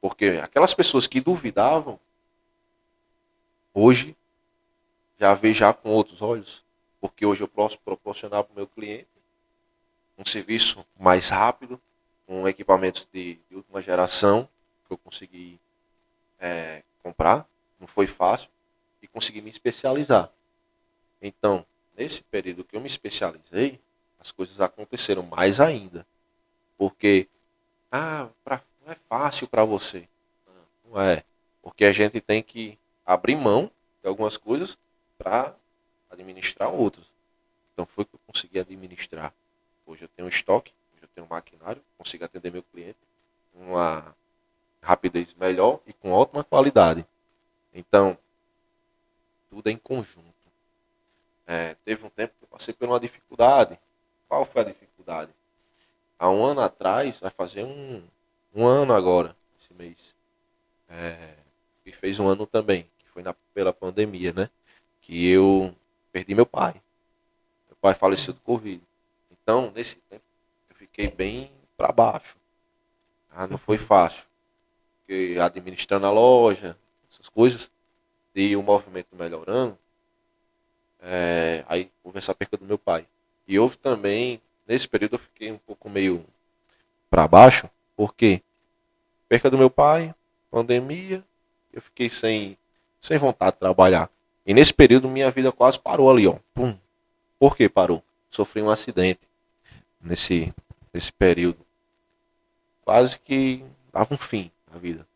Porque 0.00 0.40
aquelas 0.42 0.74
pessoas 0.74 1.06
que 1.06 1.20
duvidavam, 1.20 2.00
hoje 3.74 4.16
já 5.18 5.34
vê 5.34 5.52
já 5.52 5.72
com 5.72 5.90
outros 5.90 6.22
olhos, 6.22 6.64
porque 7.00 7.26
hoje 7.26 7.42
eu 7.42 7.48
posso 7.48 7.78
proporcionar 7.80 8.42
para 8.44 8.52
o 8.52 8.56
meu 8.56 8.66
cliente 8.66 9.08
um 10.16 10.24
serviço 10.24 10.84
mais 10.98 11.28
rápido, 11.28 11.80
com 12.26 12.48
equipamentos 12.48 13.08
de, 13.12 13.38
de 13.48 13.56
última 13.56 13.82
geração 13.82 14.48
que 14.86 14.92
eu 14.92 14.98
consegui 14.98 15.58
é, 16.38 16.82
comprar, 17.02 17.46
não 17.78 17.86
foi 17.86 18.06
fácil, 18.06 18.50
e 19.02 19.08
consegui 19.08 19.40
me 19.40 19.50
especializar. 19.50 20.30
Então, 21.20 21.64
nesse 21.96 22.22
período 22.22 22.64
que 22.64 22.76
eu 22.76 22.80
me 22.80 22.86
especializei, 22.86 23.80
as 24.18 24.30
coisas 24.30 24.60
aconteceram 24.60 25.22
mais 25.22 25.60
ainda, 25.60 26.06
porque 26.76 27.26
ah, 27.90 28.28
não 28.46 28.60
é 28.92 28.96
fácil 29.08 29.46
para 29.48 29.64
você, 29.64 30.08
não, 30.84 31.00
é, 31.00 31.24
porque 31.62 31.84
a 31.84 31.92
gente 31.92 32.20
tem 32.20 32.42
que 32.42 32.78
abrir 33.04 33.36
mão 33.36 33.70
de 34.02 34.08
algumas 34.08 34.36
coisas 34.36 34.78
para 35.16 35.54
administrar 36.10 36.72
outras. 36.72 37.06
Então 37.72 37.86
foi 37.86 38.04
que 38.04 38.14
eu 38.14 38.20
consegui 38.26 38.58
administrar. 38.58 39.32
Hoje 39.86 40.02
eu 40.02 40.08
tenho 40.08 40.28
estoque, 40.28 40.72
hoje 40.92 41.02
eu 41.02 41.08
tenho 41.14 41.26
maquinário, 41.28 41.82
consigo 41.96 42.24
atender 42.24 42.50
meu 42.50 42.62
cliente 42.62 42.98
com 43.52 43.72
uma 43.72 44.14
rapidez 44.82 45.34
melhor 45.34 45.80
e 45.86 45.92
com 45.92 46.10
ótima 46.10 46.42
qualidade. 46.42 47.06
Então, 47.72 48.16
tudo 49.48 49.68
é 49.68 49.72
em 49.72 49.76
conjunto. 49.76 50.24
É, 51.46 51.74
teve 51.84 52.06
um 52.06 52.10
tempo 52.10 52.34
que 52.38 52.44
eu 52.44 52.48
passei 52.48 52.72
por 52.72 52.88
uma 52.88 53.00
dificuldade. 53.00 53.78
Qual 54.28 54.44
foi 54.44 54.62
a 54.62 54.64
dificuldade? 54.64 55.32
Há 56.18 56.30
um 56.30 56.44
ano 56.44 56.60
atrás, 56.60 57.18
vai 57.18 57.30
fazer 57.30 57.64
um, 57.64 58.02
um 58.54 58.66
ano 58.66 58.92
agora, 58.92 59.36
esse 59.60 59.72
mês. 59.74 60.14
É, 60.88 61.34
e 61.84 61.92
fez 61.92 62.18
um 62.18 62.28
ano 62.28 62.46
também, 62.46 62.88
que 62.98 63.08
foi 63.08 63.22
na, 63.22 63.34
pela 63.54 63.72
pandemia, 63.72 64.32
né? 64.32 64.50
Que 65.00 65.28
eu 65.28 65.74
perdi 66.12 66.34
meu 66.34 66.46
pai. 66.46 66.74
Meu 67.68 67.76
pai 67.80 67.94
faleceu 67.94 68.34
do 68.34 68.40
Covid. 68.40 68.82
Então, 69.30 69.72
nesse 69.74 69.96
tempo, 69.96 70.24
eu 70.70 70.76
fiquei 70.76 71.08
bem 71.08 71.50
para 71.76 71.92
baixo. 71.92 72.36
Ah, 73.30 73.46
não 73.46 73.58
foi 73.58 73.78
fácil. 73.78 74.24
Porque 74.98 75.36
administrando 75.40 76.06
a 76.06 76.10
loja, 76.10 76.76
essas 77.10 77.28
coisas, 77.28 77.70
e 78.34 78.56
o 78.56 78.62
movimento 78.62 79.08
melhorando, 79.16 79.76
é, 81.00 81.64
aí 81.68 81.90
houve 82.02 82.18
essa 82.18 82.34
perca 82.34 82.56
do 82.56 82.64
meu 82.64 82.78
pai. 82.78 83.06
E 83.46 83.58
houve 83.58 83.76
também, 83.76 84.40
nesse 84.66 84.88
período 84.88 85.14
eu 85.14 85.18
fiquei 85.18 85.50
um 85.50 85.58
pouco 85.58 85.88
meio 85.88 86.24
para 87.08 87.26
baixo, 87.26 87.68
porque 88.00 88.42
perca 89.28 89.50
do 89.50 89.58
meu 89.58 89.68
pai, 89.68 90.14
pandemia, 90.50 91.22
eu 91.70 91.82
fiquei 91.82 92.08
sem, 92.08 92.56
sem 92.98 93.18
vontade 93.18 93.56
de 93.56 93.60
trabalhar. 93.60 94.08
E 94.46 94.54
nesse 94.54 94.72
período 94.72 95.06
minha 95.06 95.30
vida 95.30 95.52
quase 95.52 95.78
parou 95.78 96.10
ali, 96.10 96.26
ó. 96.26 96.38
Pum. 96.54 96.74
Por 97.38 97.54
que 97.54 97.68
parou? 97.68 98.02
Sofri 98.30 98.62
um 98.62 98.70
acidente 98.70 99.20
nesse, 100.00 100.50
nesse 100.94 101.12
período. 101.12 101.58
Quase 102.80 103.18
que 103.18 103.62
dava 103.92 104.14
um 104.14 104.16
fim 104.16 104.50
na 104.72 104.78
vida. 104.78 105.06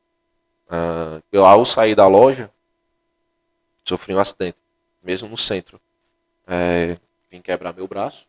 Ah, 0.68 1.22
eu, 1.32 1.46
ao 1.46 1.64
sair 1.64 1.94
da 1.94 2.06
loja, 2.06 2.50
sofri 3.82 4.14
um 4.14 4.18
acidente, 4.18 4.58
mesmo 5.02 5.26
no 5.26 5.38
centro. 5.38 5.80
É, 6.46 6.98
vim 7.30 7.40
quebrar 7.40 7.72
meu 7.72 7.88
braço. 7.88 8.28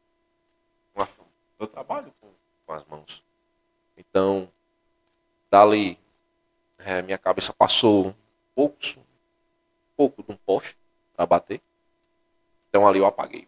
Eu 1.59 1.67
trabalho 1.67 2.13
com, 2.21 2.29
com 2.65 2.73
as 2.73 2.85
mãos. 2.85 3.24
Então, 3.97 4.51
dali, 5.49 5.97
é, 6.79 7.01
minha 7.01 7.17
cabeça 7.17 7.53
passou 7.53 8.15
poucos, 8.53 8.97
pouco 9.95 10.23
de 10.23 10.31
um 10.31 10.37
poste 10.37 10.77
para 11.15 11.25
bater. 11.25 11.61
Então 12.69 12.87
ali 12.87 12.99
eu 12.99 13.05
apaguei. 13.05 13.47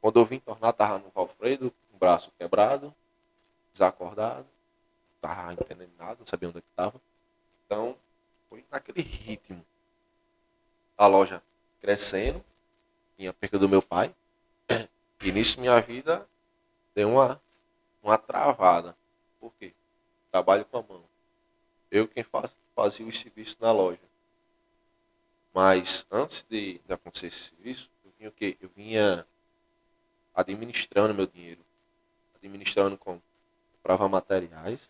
Quando 0.00 0.20
eu 0.20 0.24
vim 0.24 0.38
tornar, 0.38 0.72
tava 0.72 0.98
no 0.98 1.10
Valfredo, 1.10 1.70
com 1.70 1.96
o 1.96 1.98
braço 1.98 2.32
quebrado, 2.38 2.94
desacordado, 3.72 4.46
tava 5.20 5.52
entendendo 5.52 5.92
nada, 5.98 6.16
não 6.18 6.26
sabia 6.26 6.48
onde 6.48 6.58
é 6.58 6.60
que 6.60 6.66
tava. 6.74 7.00
Então, 7.66 7.96
foi 8.48 8.64
naquele 8.70 9.02
ritmo. 9.02 9.64
A 10.96 11.06
loja 11.06 11.42
crescendo, 11.80 12.42
tinha 13.16 13.30
a 13.30 13.34
perca 13.34 13.58
do 13.58 13.68
meu 13.68 13.82
pai. 13.82 14.14
E 15.20 15.32
nisso 15.32 15.60
minha 15.60 15.80
vida 15.80 16.28
deu 16.94 17.10
uma, 17.10 17.42
uma 18.00 18.16
travada. 18.16 18.96
Por 19.40 19.52
quê? 19.54 19.72
Trabalho 20.30 20.64
com 20.64 20.78
a 20.78 20.82
mão. 20.82 21.04
Eu 21.90 22.06
quem 22.06 22.22
faz, 22.22 22.50
fazia 22.74 23.06
os 23.06 23.18
serviços 23.18 23.58
na 23.58 23.72
loja. 23.72 24.00
Mas 25.54 26.06
antes 26.10 26.44
de, 26.48 26.78
de 26.78 26.92
acontecer 26.92 27.28
esse 27.28 27.50
serviço, 27.50 27.90
eu 28.04 28.12
vinha 28.18 28.28
o 28.28 28.32
quê? 28.32 28.56
Eu 28.60 28.68
vinha 28.68 29.26
administrando 30.34 31.14
meu 31.14 31.26
dinheiro. 31.26 31.60
Administrando 32.34 32.96
como? 32.96 33.22
Comprava 33.72 34.08
materiais, 34.08 34.80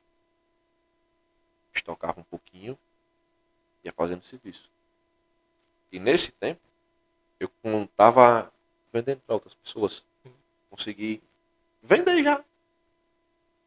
estocava 1.73 2.21
um 2.21 2.25
pouquinho, 2.25 2.79
ia 3.85 3.93
fazendo 3.93 4.25
serviço. 4.25 4.71
E 5.91 5.99
nesse 5.99 6.33
tempo, 6.33 6.61
eu 7.41 7.51
estava 7.85 8.53
vendendo 8.93 9.21
para 9.21 9.35
outras 9.35 9.55
pessoas. 9.55 10.05
Consegui 10.69 11.23
vender 11.83 12.23
já. 12.23 12.45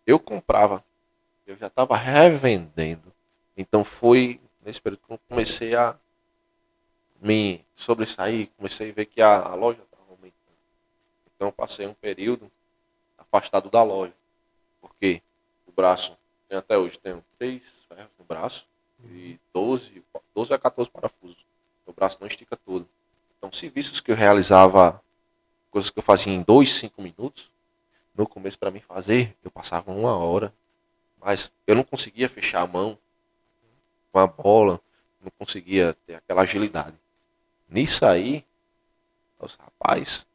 Eu 0.06 0.20
comprava, 0.20 0.84
eu 1.46 1.56
já 1.58 1.68
estava 1.68 1.96
revendendo. 1.96 3.12
Então 3.56 3.84
foi 3.84 4.40
nesse 4.64 4.82
período 4.82 5.02
que 5.06 5.14
eu 5.14 5.20
comecei 5.30 5.76
a 5.76 5.96
me 7.20 7.64
sobressair, 7.76 8.50
comecei 8.58 8.90
a 8.90 8.94
ver 8.94 9.06
que 9.06 9.22
a, 9.22 9.42
a 9.42 9.56
loja 9.56 9.82
estava 9.82 10.04
aumentando. 10.10 10.58
Então 11.36 11.48
eu 11.48 11.52
passei 11.52 11.86
um 11.88 11.94
período 11.94 12.52
afastado 13.18 13.70
da 13.70 13.84
loja. 13.84 14.14
Porque 14.82 15.22
o 15.68 15.72
braço, 15.72 16.18
até 16.50 16.78
hoje, 16.78 16.98
tenho 16.98 17.24
três 17.38 17.64
ferros 17.88 18.12
no 18.18 18.26
braço 18.26 18.66
e 19.06 19.40
12, 19.54 20.04
12 20.34 20.54
a 20.54 20.60
14 20.60 20.90
parafusos. 20.90 21.46
O 21.86 21.94
braço 21.94 22.18
não 22.20 22.28
estica 22.28 22.58
todo. 22.58 22.88
Então, 23.38 23.52
serviços 23.52 24.00
que 24.00 24.12
eu 24.12 24.16
realizava, 24.16 25.02
coisas 25.70 25.90
que 25.90 25.98
eu 25.98 26.04
fazia 26.04 26.34
em 26.34 26.42
2, 26.42 26.72
5 26.74 27.02
minutos, 27.02 27.50
no 28.14 28.28
começo 28.28 28.58
para 28.58 28.72
mim 28.72 28.80
fazer, 28.80 29.36
eu 29.44 29.52
passava 29.52 29.92
uma 29.92 30.16
hora. 30.18 30.54
Mas 31.20 31.52
eu 31.68 31.76
não 31.76 31.84
conseguia 31.84 32.28
fechar 32.28 32.62
a 32.62 32.68
mão 32.68 32.98
com 34.12 34.20
a 34.20 34.28
bola, 34.28 34.82
não 35.22 35.32
conseguia 35.38 35.96
ter 36.06 36.16
aquela 36.16 36.42
agilidade. 36.42 36.98
Nisso 37.70 38.06
aí, 38.06 38.46
os 39.40 39.56
rapaz, 39.56 40.28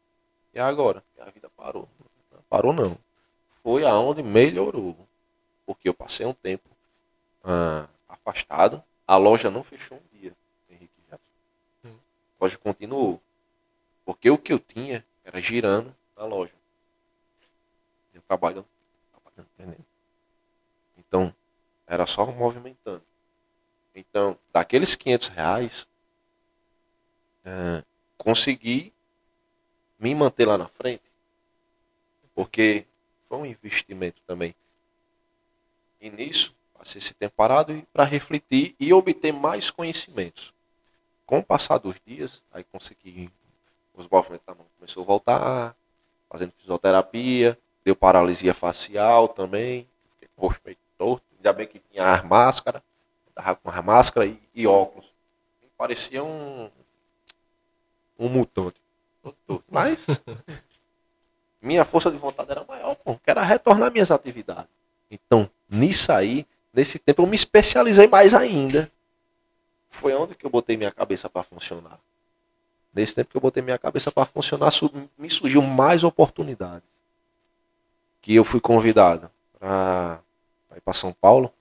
e 0.57 0.59
agora? 0.59 1.05
A 1.21 1.29
vida 1.29 1.51
parou. 1.51 1.87
Não 2.33 2.43
parou 2.49 2.73
não. 2.73 2.97
Foi 3.63 3.85
aonde 3.85 4.23
melhorou. 4.23 4.97
Porque 5.67 5.87
eu 5.87 5.93
passei 5.93 6.25
um 6.25 6.33
tempo 6.33 6.71
ah, 7.45 7.87
afastado, 8.09 8.83
a 9.07 9.19
loja 9.19 9.51
não 9.51 9.63
fechou 9.63 9.99
um 9.99 10.19
dia, 10.19 10.33
Henrique 10.71 10.91
A 11.13 11.89
loja 12.41 12.57
continuou. 12.57 13.21
Porque 14.03 14.31
o 14.31 14.39
que 14.39 14.53
eu 14.53 14.59
tinha 14.59 15.05
era 15.23 15.43
girando 15.43 15.95
na 16.17 16.25
loja. 16.25 16.55
Trabalhando, 18.27 18.67
trabalhando 19.13 19.49
entendendo? 19.55 19.87
Então, 20.99 21.35
era 21.87 22.07
só 22.07 22.27
movimentando. 22.27 23.03
Então, 23.95 24.39
daqueles 24.53 24.95
500 24.95 25.29
reais, 25.29 25.87
é, 27.45 27.83
consegui 28.19 28.93
me 29.99 30.15
manter 30.15 30.47
lá 30.47 30.59
na 30.59 30.69
frente, 30.69 31.05
porque 32.35 32.87
foi 33.29 33.39
um 33.39 33.47
investimento 33.47 34.21
também. 34.27 34.55
E 36.01 36.11
nisso, 36.11 36.55
passei 36.75 36.99
esse 36.99 37.15
tempo 37.15 37.35
parado 37.35 37.87
para 37.93 38.05
refletir 38.05 38.75
e 38.79 38.93
obter 38.93 39.33
mais 39.33 39.71
conhecimentos. 39.71 40.53
Com 41.25 41.39
o 41.39 41.45
passar 41.45 41.79
dos 41.79 41.97
dias, 42.07 42.43
aí 42.53 42.63
consegui, 42.65 43.31
os 43.95 44.07
movimentos 44.09 44.47
da 44.47 44.55
mão 44.55 44.67
começou 44.77 45.03
a 45.03 45.07
voltar, 45.07 45.77
fazendo 46.29 46.53
fisioterapia, 46.59 47.59
deu 47.87 47.95
paralisia 47.95 48.53
facial 48.53 49.29
também, 49.29 49.89
fiquei 50.19 50.29
meio 50.65 50.77
torto, 50.99 51.25
ainda 51.37 51.53
bem 51.53 51.69
que 51.69 51.79
tinha 51.79 52.15
as 52.15 52.25
máscaras, 52.25 52.83
tava 53.33 53.55
com 53.55 53.71
a 53.71 53.81
máscara 53.81 54.27
e, 54.27 54.37
e 54.53 54.67
óculos. 54.67 55.15
Parecia 55.79 56.25
um, 56.25 56.69
um 58.19 58.29
mutante. 58.29 58.81
Mas 59.71 60.05
minha 61.63 61.85
força 61.85 62.11
de 62.11 62.17
vontade 62.17 62.51
era 62.51 62.65
maior, 62.65 62.97
pô, 62.97 63.15
que 63.15 63.31
era 63.31 63.43
retornar 63.45 63.93
minhas 63.93 64.11
atividades. 64.11 64.67
Então, 65.09 65.49
nisso 65.71 66.11
aí, 66.11 66.45
nesse 66.73 66.99
tempo 66.99 67.23
eu 67.23 67.27
me 67.29 67.37
especializei 67.37 68.09
mais 68.09 68.35
ainda. 68.35 68.91
Foi 69.89 70.13
onde 70.13 70.35
que 70.35 70.45
eu 70.45 70.51
botei 70.51 70.77
minha 70.77 70.91
cabeça 70.91 71.31
para 71.31 71.45
funcionar. 71.45 72.01
Nesse 72.93 73.15
tempo 73.15 73.31
que 73.31 73.37
eu 73.37 73.41
botei 73.41 73.63
minha 73.63 73.79
cabeça 73.79 74.11
para 74.11 74.27
funcionar, 74.27 74.73
me 75.17 75.31
surgiu 75.31 75.63
mais 75.63 76.03
oportunidades. 76.03 76.96
Que 78.27 78.35
eu 78.35 78.43
fui 78.43 78.61
convidado 78.61 79.31
para 79.57 80.21
ir 80.75 80.81
para 80.81 80.93
São 80.93 81.13
Paulo 81.13 81.55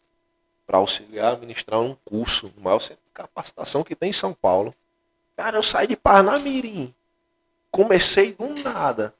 para 0.66 0.80
auxiliar 0.80 1.38
ministrar 1.38 1.80
um 1.80 1.94
curso 2.04 2.52
no 2.56 2.64
maior 2.64 2.80
centro 2.80 3.04
de 3.06 3.12
capacitação 3.14 3.84
que 3.84 3.96
tem 3.96 4.10
em 4.10 4.14
São 4.14 4.34
Paulo. 4.34 4.74
Cara, 5.36 5.60
eu 5.60 5.62
saí 5.62 5.86
de 5.86 5.96
Parnamirim. 5.96 6.92
Comecei 7.70 8.34
do 8.34 8.50
nada. 8.64 9.14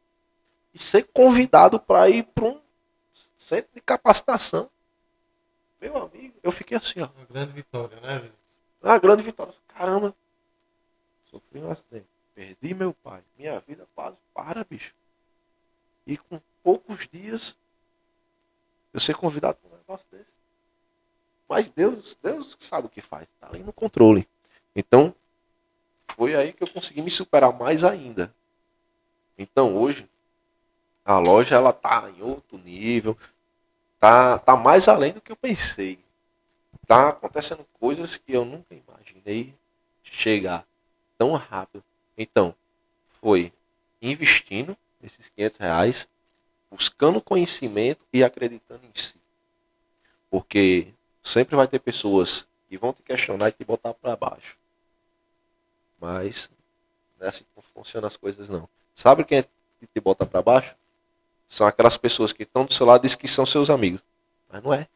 E 0.74 0.82
ser 0.82 1.04
convidado 1.14 1.80
para 1.80 2.10
ir 2.10 2.24
para 2.24 2.46
um 2.46 2.60
centro 3.38 3.70
de 3.76 3.82
capacitação. 3.82 4.68
Meu 5.80 5.98
amigo, 5.98 6.34
eu 6.42 6.52
fiquei 6.52 6.76
assim, 6.76 7.00
ó. 7.00 7.10
Uma 7.16 7.26
grande 7.28 7.54
vitória, 7.54 8.02
né, 8.02 8.16
Vinícius? 8.16 8.40
Uma 8.82 8.98
grande 8.98 9.22
vitória. 9.22 9.54
Caramba. 9.68 10.16
Sofri 11.30 11.62
um 11.62 11.70
acidente. 11.70 12.08
Perdi 12.34 12.74
meu 12.74 12.92
pai. 12.92 13.22
Minha 13.38 13.60
vida 13.60 13.88
quase 13.94 14.18
para, 14.34 14.64
bicho. 14.64 14.96
E 16.08 16.18
com 16.18 16.42
poucos 16.66 17.08
dias 17.12 17.56
eu 18.92 19.00
ser 19.00 19.14
convidado 19.14 19.60
para 19.60 19.70
um 19.70 19.78
negócio 19.78 20.08
desse. 20.12 20.34
Mas 21.48 21.70
Deus, 21.70 22.18
Deus 22.24 22.58
sabe 22.60 22.88
o 22.88 22.90
que 22.90 23.02
faz, 23.02 23.28
está 23.36 23.50
ali 23.50 23.62
no 23.62 23.72
controle. 23.72 24.28
Então, 24.76 25.14
foi 26.08 26.34
aí 26.34 26.52
que 26.52 26.64
eu 26.64 26.68
consegui 26.68 27.04
me 27.04 27.12
superar 27.12 27.54
mais 27.54 27.84
ainda. 27.84 28.34
Então, 29.38 29.76
hoje, 29.78 30.10
a 31.04 31.20
loja 31.20 31.56
ela 31.56 31.72
tá 31.72 32.10
em 32.10 32.24
outro 32.24 32.58
nível, 32.58 33.16
tá, 34.00 34.40
tá 34.40 34.56
mais 34.56 34.88
além 34.88 35.14
do 35.14 35.22
que 35.22 35.32
eu 35.32 35.36
pensei. 35.36 36.00
Tá 36.88 37.10
acontecendo 37.10 37.64
coisas 37.80 38.18
que 38.18 38.34
eu 38.34 38.44
nunca 38.44 38.74
imaginei 38.74 39.54
chegar 40.02 40.66
tão 41.16 41.34
rápido. 41.34 41.84
Então, 42.18 42.56
foi 43.22 43.54
investindo 44.02 44.76
esses 45.04 45.30
500 45.30 45.60
reais, 45.60 46.08
buscando 46.76 47.22
conhecimento 47.22 48.06
e 48.14 48.24
acreditando 48.24 48.82
em 48.86 49.02
si. 49.02 49.16
Porque 50.30 50.94
Sempre 51.26 51.56
vai 51.56 51.68
ter 51.68 51.80
pessoas 51.80 52.48
que 52.70 52.78
vão 52.78 52.94
te 52.94 53.02
questionar 53.02 53.50
e 53.50 53.52
te 53.52 53.66
botar 53.66 53.96
para 53.96 54.16
baixo. 54.16 54.56
Mas 56.00 56.52
não 57.20 57.26
é 57.26 57.30
assim 57.30 57.44
que 57.44 57.62
funcionam 57.74 58.06
as 58.06 58.16
coisas, 58.16 58.48
não. 58.48 58.70
Sabe 58.94 59.24
quem 59.24 59.40
é 59.40 59.42
que 59.42 59.88
te 59.92 60.00
bota 60.00 60.24
para 60.24 60.44
baixo? 60.44 60.76
São 61.50 61.66
aquelas 61.66 61.98
pessoas 61.98 62.32
que 62.32 62.44
estão 62.44 62.64
do 62.64 62.72
seu 62.72 62.86
lado 62.86 63.02
e 63.02 63.08
dizem 63.08 63.18
que 63.18 63.28
são 63.28 63.44
seus 63.44 63.72
amigos. 63.72 64.04
Mas 64.48 64.62
não 64.62 64.72
é. 64.72 64.88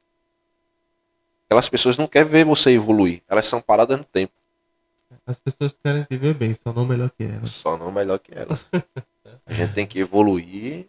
Aquelas 1.47 1.67
pessoas 1.67 1.97
não 1.97 2.07
querem 2.07 2.29
ver 2.29 2.45
você 2.45 2.69
evoluir. 2.69 3.23
Elas 3.27 3.47
são 3.47 3.59
paradas 3.59 3.97
no 3.97 4.03
tempo. 4.03 4.33
As 5.25 5.39
pessoas 5.39 5.75
querem 5.83 6.03
te 6.03 6.15
ver 6.15 6.35
bem, 6.35 6.53
só 6.53 6.71
não 6.71 6.85
melhor 6.85 7.09
que 7.09 7.23
elas. 7.23 7.49
Só 7.49 7.75
não 7.75 7.91
melhor 7.91 8.19
que 8.19 8.37
elas. 8.37 8.69
A 9.47 9.53
gente 9.53 9.73
tem 9.73 9.87
que 9.87 9.97
evoluir 9.97 10.87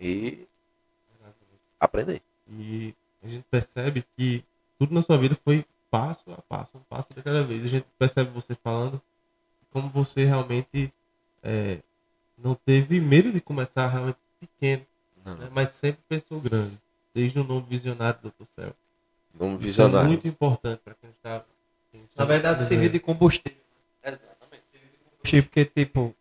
e 0.00 0.46
aprender. 1.78 2.22
E 2.48 2.94
a 3.22 3.28
gente 3.28 3.44
percebe 3.50 4.04
que 4.16 4.44
tudo 4.78 4.94
na 4.94 5.02
sua 5.02 5.16
vida 5.16 5.36
foi 5.44 5.64
passo 5.90 6.24
a 6.32 6.42
passo, 6.42 6.76
um 6.76 6.80
passo 6.80 7.08
de 7.14 7.22
cada 7.22 7.42
vez. 7.42 7.64
A 7.64 7.68
gente 7.68 7.86
percebe 7.98 8.30
você 8.30 8.54
falando 8.54 9.00
como 9.70 9.88
você 9.88 10.24
realmente 10.24 10.92
é, 11.42 11.78
não 12.36 12.54
teve 12.54 13.00
medo 13.00 13.32
de 13.32 13.40
começar 13.40 13.88
realmente 13.88 14.18
pequeno, 14.40 14.84
né? 15.24 15.48
mas 15.52 15.70
sempre 15.70 16.00
pensou 16.08 16.40
grande, 16.40 16.78
desde 17.14 17.38
o 17.40 17.44
nome 17.44 17.66
visionário 17.68 18.20
do 18.20 18.28
Dr. 18.30 18.46
Céu. 18.54 18.72
Nome 19.38 19.56
visionário. 19.56 19.98
Isso 19.98 20.06
é 20.06 20.08
muito 20.08 20.28
importante 20.28 20.80
para 20.84 20.94
quem 20.94 21.10
está. 21.10 21.44
Na 22.16 22.24
verdade, 22.24 22.64
servir 22.64 22.90
de 22.90 23.00
combustível. 23.00 23.58
Exatamente. 24.02 24.62
Servir 24.70 24.88
de 24.90 24.98
combustível, 25.10 25.42
porque, 25.44 25.64
tipo, 25.64 26.14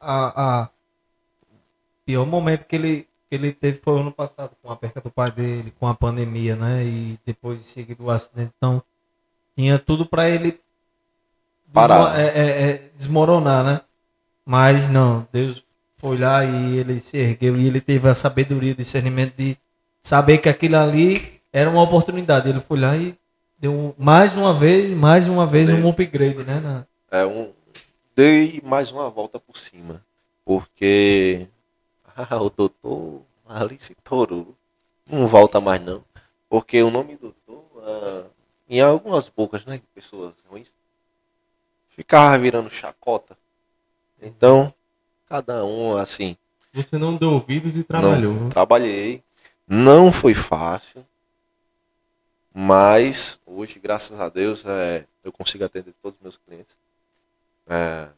a, 0.00 0.62
a 0.62 0.70
pior 2.08 2.24
momento 2.24 2.64
que 2.64 2.74
ele 2.74 3.06
que 3.28 3.34
ele 3.34 3.52
teve 3.52 3.78
foi 3.84 4.00
ano 4.00 4.10
passado, 4.10 4.52
com 4.62 4.72
a 4.72 4.76
perca 4.76 5.02
do 5.02 5.10
pai 5.10 5.30
dele, 5.30 5.70
com 5.78 5.86
a 5.86 5.94
pandemia, 5.94 6.56
né? 6.56 6.82
E 6.82 7.18
depois 7.26 7.58
de 7.58 7.66
seguir 7.66 7.94
o 8.00 8.10
acidente. 8.10 8.50
Então, 8.56 8.82
tinha 9.54 9.78
tudo 9.78 10.06
para 10.06 10.30
ele 10.30 10.58
desmo 11.66 12.08
é, 12.16 12.22
é, 12.24 12.70
é, 12.70 12.90
desmoronar, 12.96 13.62
né? 13.62 13.82
Mas 14.46 14.88
não, 14.88 15.28
Deus 15.30 15.62
foi 15.98 16.16
lá 16.16 16.42
e 16.42 16.78
ele 16.78 16.98
se 17.00 17.18
ergueu 17.18 17.54
e 17.58 17.66
ele 17.66 17.82
teve 17.82 18.08
a 18.08 18.14
sabedoria, 18.14 18.72
o 18.72 18.76
discernimento 18.76 19.34
de 19.36 19.58
saber 20.00 20.38
que 20.38 20.48
aquilo 20.48 20.78
ali 20.78 21.42
era 21.52 21.68
uma 21.68 21.82
oportunidade. 21.82 22.48
Ele 22.48 22.60
foi 22.60 22.80
lá 22.80 22.96
e 22.96 23.14
deu 23.58 23.94
mais 23.98 24.34
uma 24.34 24.54
vez, 24.54 24.90
mais 24.96 25.28
uma 25.28 25.46
vez 25.46 25.70
um 25.70 25.86
upgrade, 25.86 26.42
né? 26.44 26.60
Na... 26.60 26.86
É 27.10 27.26
um 27.26 27.52
dei 28.16 28.62
mais 28.64 28.90
uma 28.90 29.10
volta 29.10 29.38
por 29.38 29.58
cima, 29.58 30.02
porque 30.46 31.46
o 32.40 32.50
doutor 32.50 33.22
Alice 33.46 33.94
Toru 34.02 34.56
não 35.06 35.26
volta 35.26 35.60
mais 35.60 35.80
não. 35.80 36.04
Porque 36.48 36.82
o 36.82 36.90
nome 36.90 37.16
doutor, 37.16 37.64
uh, 37.76 38.30
em 38.68 38.80
algumas 38.80 39.28
bocas 39.28 39.64
né, 39.64 39.80
pessoas 39.94 40.34
ruins, 40.48 40.72
ficava 41.90 42.38
virando 42.38 42.70
chacota. 42.70 43.36
Então, 44.20 44.72
cada 45.28 45.64
um 45.64 45.96
assim. 45.96 46.36
Você 46.72 46.98
não 46.98 47.16
deu 47.16 47.32
ouvidos 47.32 47.76
e 47.76 47.84
trabalhou. 47.84 48.34
Não, 48.34 48.48
trabalhei. 48.48 49.22
Não 49.66 50.10
foi 50.10 50.34
fácil. 50.34 51.04
Mas 52.52 53.38
hoje, 53.46 53.78
graças 53.78 54.18
a 54.20 54.28
Deus, 54.28 54.64
é, 54.66 55.06
eu 55.22 55.30
consigo 55.30 55.64
atender 55.64 55.94
todos 56.02 56.18
os 56.18 56.22
meus 56.22 56.36
clientes 56.36 56.76
é, 57.66 58.08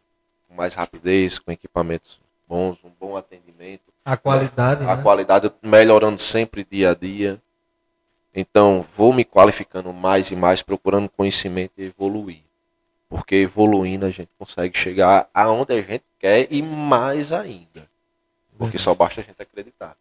com 0.49 0.55
mais 0.55 0.75
rapidez, 0.75 1.39
com 1.39 1.51
equipamentos 1.51 2.21
bons, 2.49 2.79
um 2.85 2.91
bom 2.99 3.17
atendimento. 3.17 3.90
A 4.11 4.17
qualidade. 4.17 4.85
A 4.85 4.97
né? 4.97 5.03
qualidade 5.05 5.53
melhorando 5.63 6.21
sempre 6.21 6.67
dia 6.69 6.91
a 6.91 6.95
dia. 6.95 7.41
Então, 8.35 8.85
vou 8.97 9.13
me 9.13 9.25
qualificando 9.25 9.93
mais 9.93 10.33
e 10.33 10.37
mais, 10.37 10.63
procurando 10.63 11.09
conhecimento 11.09 11.75
e 11.79 11.85
evoluir. 11.85 12.43
Porque 13.09 13.37
evoluindo 13.37 14.05
a 14.05 14.11
gente 14.11 14.31
consegue 14.37 14.77
chegar 14.77 15.31
aonde 15.33 15.75
a 15.75 15.81
gente 15.81 16.03
quer 16.19 16.49
e 16.51 16.61
mais 16.61 17.31
ainda. 17.31 17.89
Porque 18.59 18.79
só 18.79 18.97
basta 18.97 19.21
a 19.21 19.25
gente 19.25 19.41
acreditar. 19.41 19.97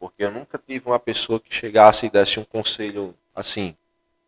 Porque 0.00 0.24
eu 0.24 0.32
nunca 0.32 0.58
tive 0.58 0.88
uma 0.88 0.98
pessoa 0.98 1.38
que 1.38 1.54
chegasse 1.54 2.06
e 2.06 2.10
desse 2.10 2.40
um 2.40 2.44
conselho 2.44 3.14
assim, 3.32 3.76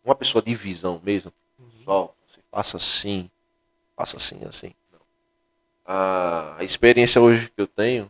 uma 0.05 0.15
pessoa 0.15 0.41
de 0.41 0.55
visão 0.55 1.01
mesmo. 1.03 1.33
Só, 1.85 2.15
você 2.29 2.41
faça 2.49 2.77
assim, 2.77 3.29
faça 3.97 4.19
assim, 4.19 4.41
assim. 4.49 4.73
Não. 4.93 5.01
A 5.85 6.59
experiência 6.61 7.21
hoje 7.21 7.51
que 7.51 7.61
eu 7.61 7.67
tenho 7.67 8.09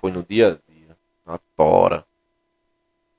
foi 0.00 0.10
no 0.10 0.22
dia 0.22 0.48
a 0.48 0.72
dia, 0.72 0.96
na 1.26 1.38
tora. 1.56 2.04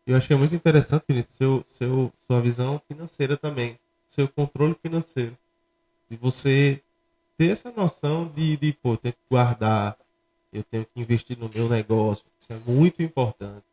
Eu 0.05 0.17
achei 0.17 0.35
muito 0.35 0.55
interessante, 0.55 1.05
Vinícius, 1.07 1.35
seu, 1.37 1.63
seu, 1.67 2.13
sua 2.25 2.41
visão 2.41 2.81
financeira 2.87 3.37
também, 3.37 3.79
seu 4.09 4.27
controle 4.27 4.75
financeiro. 4.81 5.37
De 6.09 6.17
você 6.17 6.81
ter 7.37 7.51
essa 7.51 7.71
noção 7.71 8.27
de, 8.27 8.57
de 8.57 8.73
pô, 8.73 8.93
eu 8.93 8.97
tenho 8.97 9.13
que 9.13 9.19
guardar, 9.29 9.97
eu 10.51 10.63
tenho 10.63 10.85
que 10.85 10.99
investir 10.99 11.37
no 11.37 11.49
meu 11.53 11.69
negócio. 11.69 12.25
Isso 12.39 12.51
é 12.51 12.57
muito 12.69 13.01
importante. 13.01 13.63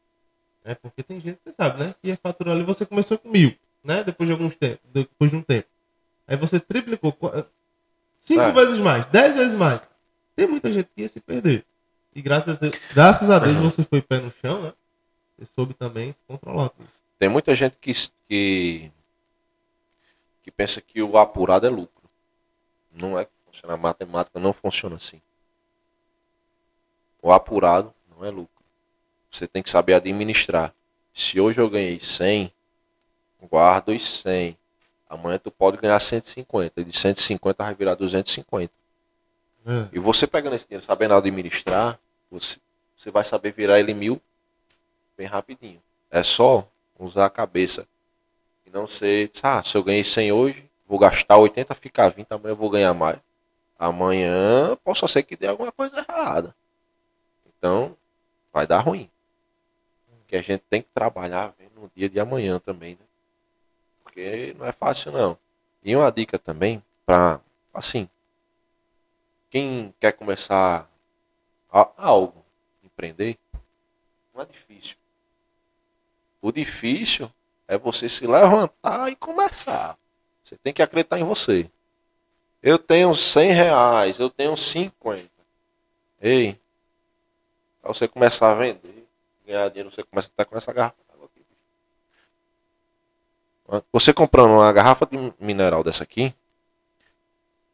Né? 0.65 0.75
Porque 0.75 1.03
tem 1.03 1.21
gente 1.21 1.39
que 1.45 1.51
sabe, 1.53 1.83
né? 1.83 1.95
Que 2.01 2.11
é 2.11 2.17
faturar 2.17 2.55
ali, 2.55 2.63
você 2.63 2.85
começou 2.87 3.19
com 3.19 3.29
mil, 3.31 3.55
né? 3.83 4.05
Depois 4.05 4.29
de 4.29 4.33
alguns 4.33 4.55
tempos, 4.55 4.89
depois 4.93 5.31
de 5.31 5.37
um 5.37 5.43
tempo. 5.43 5.67
Aí 6.27 6.37
você 6.37 6.61
triplicou 6.61 7.17
cinco 8.21 8.43
É. 8.43 8.53
vezes 8.53 8.79
mais, 8.79 9.07
dez 9.07 9.35
vezes 9.35 9.55
mais. 9.55 9.81
Tem 10.37 10.47
muita 10.47 10.71
gente 10.73 10.89
que 10.95 11.03
ia 11.03 11.09
se 11.09 11.21
perder. 11.21 11.65
E 12.15 12.23
graças 12.23 12.57
a 12.57 12.61
Deus, 12.61 12.75
graças 12.95 13.31
a 13.31 13.39
Deus 13.39 13.57
você 13.57 13.85
foi 13.85 14.03
pé 14.03 14.19
no 14.19 14.31
chão, 14.31 14.63
né? 14.63 14.73
Você 15.37 15.53
soube 15.55 15.75
também 15.75 16.13
se 16.13 16.19
controlar. 16.27 16.73
Tem 17.19 17.29
muita 17.29 17.55
gente 17.55 17.77
que, 17.81 17.93
que, 18.29 18.91
que 20.43 20.51
pensa 20.51 20.81
que 20.81 21.03
o 21.03 21.17
apurado 21.17 21.67
é 21.67 21.71
lucro. 21.71 22.09
Não 22.91 23.19
é 23.19 23.25
que 23.25 23.31
funciona. 23.45 23.75
A 23.75 23.77
matemática 23.77 24.39
não 24.41 24.53
funciona 24.53 24.97
assim. 24.97 25.21
O 27.23 27.33
apurado 27.33 27.93
não 28.09 28.25
é 28.25 28.31
lucro. 28.31 28.65
Você 29.31 29.47
tem 29.47 29.63
que 29.63 29.71
saber 29.71 29.95
administrar. 29.95 30.75
Se 31.13 31.41
hoje 31.41 31.61
eu 31.61 31.69
ganhei 31.69 32.01
100, 32.01 32.53
guarda 33.43 33.93
os 33.93 34.21
100. 34.21 34.57
Amanhã 35.09 35.39
tu 35.39 35.51
pode 35.51 35.77
ganhar 35.77 35.99
150. 35.99 36.81
E 36.81 36.85
de 36.85 36.97
150 36.97 37.65
vai 37.65 37.75
virar 37.75 37.95
250. 37.95 38.73
É. 39.69 39.89
E 39.93 39.99
você 39.99 40.27
pegando 40.27 40.57
esse 40.57 40.67
dinheiro, 40.67 40.85
sabendo 40.85 41.15
administrar, 41.15 42.01
você, 42.31 42.59
você 42.97 43.11
vai 43.11 43.23
saber 43.23 43.53
virar 43.53 43.79
ele 43.79 43.93
mil 43.93 44.21
bem 45.15 45.27
rapidinho. 45.27 45.83
É 46.11 46.23
só 46.23 46.67
usar 46.99 47.27
a 47.27 47.31
cabeça. 47.31 47.87
E 48.65 48.71
não 48.71 48.87
ser, 48.87 49.31
ah, 49.43 49.63
se 49.63 49.77
eu 49.77 49.83
ganhei 49.83 50.03
100 50.03 50.33
hoje, 50.33 50.65
vou 50.87 50.99
gastar 50.99 51.37
80, 51.37 51.75
ficar 51.75 52.09
20, 52.09 52.27
amanhã 52.31 52.53
eu 52.53 52.57
vou 52.57 52.71
ganhar 52.71 52.95
mais. 52.95 53.19
Amanhã 53.79 54.75
possa 54.83 55.07
ser 55.07 55.23
que 55.23 55.37
dê 55.37 55.47
alguma 55.47 55.71
coisa 55.71 55.99
errada. 55.99 56.55
Então, 57.47 57.95
vai 58.53 58.67
dar 58.67 58.79
ruim. 58.79 59.11
Porque 60.21 60.37
a 60.37 60.43
gente 60.43 60.63
tem 60.71 60.81
que 60.81 60.89
trabalhar 60.95 61.55
no 61.77 61.91
dia 61.95 62.09
de 62.09 62.19
amanhã 62.19 62.59
também, 62.59 62.93
né? 62.93 63.07
Porque 64.03 64.55
não 64.59 64.67
é 64.67 64.73
fácil 64.73 65.13
não. 65.13 65.39
E 65.83 65.95
uma 65.95 66.11
dica 66.11 66.39
também, 66.39 66.83
para 67.07 67.41
assim, 67.73 68.09
quem 69.51 69.95
quer 69.99 70.13
começar 70.13 70.89
a- 71.71 71.91
algo, 71.97 72.45
empreender, 72.83 73.39
não 74.35 74.43
é 74.43 74.45
difícil. 74.45 74.97
O 76.41 76.53
difícil 76.53 77.31
é 77.67 77.77
você 77.77 78.09
se 78.09 78.27
levantar 78.27 79.11
e 79.11 79.17
começar. 79.17 79.99
Você 80.45 80.57
tem 80.57 80.73
que 80.73 80.83
acreditar 80.83 81.19
em 81.19 81.25
você. 81.25 81.71
Eu 82.63 82.79
tenho 82.79 83.15
100 83.15 83.53
reais, 83.53 84.19
eu 84.19 84.31
tenho 84.31 84.57
50. 84.57 85.31
Ei, 86.21 86.59
para 87.81 87.93
você 87.93 88.09
começar 88.09 88.53
a 88.53 88.55
vender, 88.55 89.07
ganhar 89.47 89.69
dinheiro, 89.69 89.91
você 89.91 90.03
começa 90.03 90.29
até 90.35 90.45
com 90.45 90.57
essa 90.57 90.73
garrafa. 90.73 90.97
Você 93.93 94.15
comprando 94.15 94.53
uma 94.53 94.73
garrafa 94.73 95.05
de 95.05 95.17
mineral 95.39 95.85
dessa 95.85 96.03
aqui, 96.03 96.35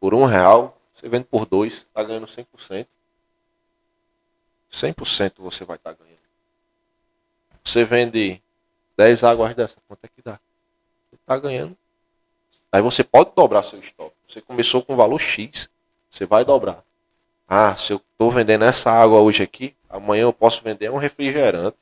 por 0.01 0.13
um 0.13 0.25
real, 0.25 0.77
você 0.95 1.09
vende 1.09 1.25
por 1.25 1.45
dois, 1.45 1.79
está 1.79 2.05
ganhando 2.05 2.27
100%. 2.27 2.87
100% 4.71 5.33
você 5.39 5.65
vai 5.65 5.77
estar 5.77 5.93
ganhando. 5.93 6.15
Você 7.65 7.85
vende 7.85 8.41
10 8.97 9.25
águas 9.25 9.55
dessa, 9.57 9.77
quanto 9.89 10.05
é 10.05 10.09
que 10.09 10.23
dá? 10.23 10.39
Você 11.11 11.17
está 11.17 11.37
ganhando. 11.37 11.77
Aí 12.71 12.81
você 12.81 13.03
pode 13.03 13.33
dobrar 13.35 13.63
seu 13.63 13.81
estoque. 13.81 14.15
Você 14.27 14.41
começou 14.41 14.83
com 14.83 14.97
valor 14.97 15.21
X, 15.21 15.69
você 16.09 16.25
vai 16.25 16.45
dobrar. 16.45 16.83
Ah, 17.49 17.77
se 17.77 17.93
eu 17.93 17.97
estou 17.97 18.31
vendendo 18.31 18.65
essa 18.65 18.91
água 18.91 19.21
hoje 19.21 19.43
aqui, 19.43 19.77
amanhã 19.89 20.23
eu 20.23 20.33
posso 20.33 20.63
vender 20.63 20.91
um 20.91 20.97
refrigerante. 20.97 21.77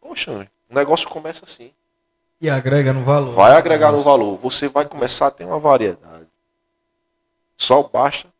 Poxa, 0.00 0.48
o 0.68 0.74
negócio 0.74 1.08
começa 1.08 1.44
assim. 1.44 1.72
E 2.40 2.50
agrega 2.50 2.92
no 2.92 3.04
valor. 3.04 3.34
Vai 3.34 3.52
agregar 3.52 3.92
no 3.92 3.98
valor. 3.98 4.36
Você 4.38 4.68
vai 4.68 4.84
começar 4.84 5.28
a 5.28 5.30
ter 5.30 5.44
uma 5.44 5.60
variedade. 5.60 6.26
Só 7.56 7.82
basta 7.84 8.31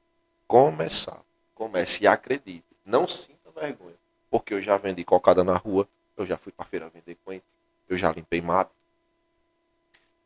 começar. 0.53 1.19
Comece 1.55 2.05
e 2.05 2.07
acredite. 2.07 2.67
Não 2.85 3.09
sinta 3.09 3.51
vergonha. 3.57 3.95
Porque 4.31 4.53
eu 4.53 4.61
já 4.61 4.77
vendi 4.77 5.03
cocada 5.03 5.43
na 5.43 5.55
rua. 5.55 5.89
Eu 6.15 6.27
já 6.27 6.37
fui 6.37 6.53
para 6.53 6.67
feira 6.67 6.91
vender 6.91 7.17
coentro. 7.25 7.49
Eu 7.89 7.97
já 7.97 8.13
limpei 8.13 8.43
mato. 8.43 8.71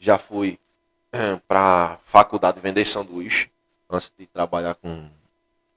Já 0.01 0.19
fui 0.19 0.59
para 1.47 2.01
faculdade 2.05 2.59
vender 2.59 2.85
sanduíche. 2.85 3.53
Antes 3.89 4.11
de 4.19 4.27
trabalhar 4.27 4.75
com 4.75 5.09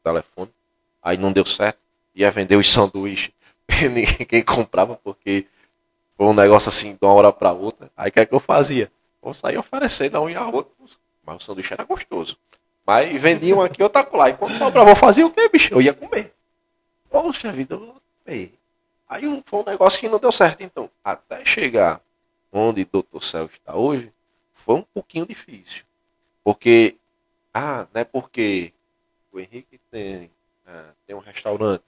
telefone. 0.03 0.51
Aí 0.99 1.15
não 1.15 1.31
deu 1.31 1.45
certo. 1.45 1.77
Ia 2.15 2.31
vender 2.31 2.55
os 2.55 2.71
sanduíches. 2.71 3.31
Ninguém 3.93 4.43
comprava 4.43 4.95
porque 4.95 5.45
foi 6.17 6.25
um 6.25 6.33
negócio 6.33 6.69
assim 6.69 6.93
de 6.93 6.99
uma 7.03 7.13
hora 7.13 7.31
para 7.31 7.51
outra. 7.51 7.91
Aí 7.95 8.09
o 8.09 8.11
que 8.11 8.19
é 8.19 8.25
que 8.25 8.33
eu 8.33 8.39
fazia? 8.39 8.91
Vou 9.21 9.31
sair 9.31 9.59
oferecendo 9.59 10.17
a 10.17 10.21
um 10.21 10.29
e 10.29 10.35
a 10.35 10.47
outro. 10.47 10.73
Mas 11.23 11.35
o 11.35 11.39
sanduíche 11.45 11.71
era 11.71 11.83
gostoso. 11.83 12.35
Mas 12.85 13.21
vendiam 13.21 13.61
aqui, 13.61 13.83
outra 13.83 14.07
lá. 14.13 14.29
E 14.29 14.33
quando 14.33 14.55
sobrava, 14.55 14.89
eu 14.89 14.95
fazia 14.95 15.25
o 15.25 15.31
quê, 15.31 15.47
bicho? 15.49 15.73
Eu 15.73 15.81
ia 15.81 15.93
comer. 15.93 16.33
Poxa 17.09 17.51
vida, 17.51 17.75
eu 17.75 17.79
vou 17.79 18.01
comer. 18.25 18.53
Aí 19.07 19.43
foi 19.45 19.59
um 19.59 19.65
negócio 19.65 19.99
que 19.99 20.09
não 20.09 20.19
deu 20.19 20.31
certo. 20.31 20.61
Então, 20.61 20.89
até 21.03 21.43
chegar 21.45 22.01
onde 22.51 22.85
Dr. 22.85 23.21
Céu 23.21 23.45
está 23.45 23.75
hoje, 23.75 24.11
foi 24.53 24.75
um 24.75 24.81
pouquinho 24.81 25.25
difícil. 25.25 25.83
Porque, 26.43 26.95
ah, 27.53 27.87
não 27.93 28.01
é 28.01 28.03
porque 28.03 28.73
o 29.31 29.39
Henrique 29.39 29.79
tem, 29.91 30.31
ah, 30.65 30.91
tem 31.05 31.15
um 31.15 31.19
restaurante, 31.19 31.83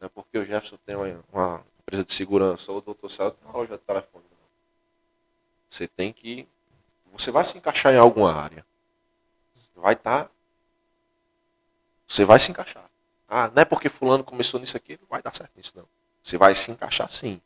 não 0.00 0.06
é 0.06 0.08
porque 0.08 0.38
o 0.38 0.44
Jefferson 0.44 0.78
tem 0.84 0.96
uma, 0.96 1.24
uma 1.32 1.64
empresa 1.80 2.04
de 2.04 2.12
segurança, 2.12 2.70
ou 2.70 2.78
o 2.78 2.94
Dr. 2.94 3.08
Céu 3.08 3.30
tem 3.30 3.48
uma 3.48 3.56
loja 3.56 3.76
de 3.76 3.84
telefone. 3.84 4.24
Você 5.68 5.86
tem 5.86 6.12
que. 6.12 6.48
Você 7.12 7.30
vai 7.30 7.44
se 7.44 7.56
encaixar 7.56 7.94
em 7.94 7.98
alguma 7.98 8.32
área. 8.32 8.66
Vai 9.80 9.94
estar. 9.94 10.30
Você 12.06 12.24
vai 12.24 12.38
se 12.38 12.50
encaixar. 12.50 12.84
Ah, 13.26 13.50
não 13.54 13.62
é 13.62 13.64
porque 13.64 13.88
fulano 13.88 14.22
começou 14.22 14.60
nisso 14.60 14.76
aqui, 14.76 14.98
não 15.00 15.08
vai 15.08 15.22
dar 15.22 15.34
certo 15.34 15.52
nisso, 15.56 15.72
não. 15.76 15.86
Você 16.22 16.36
vai 16.36 16.54
se 16.54 16.70
encaixar 16.70 17.08
sim. 17.08 17.40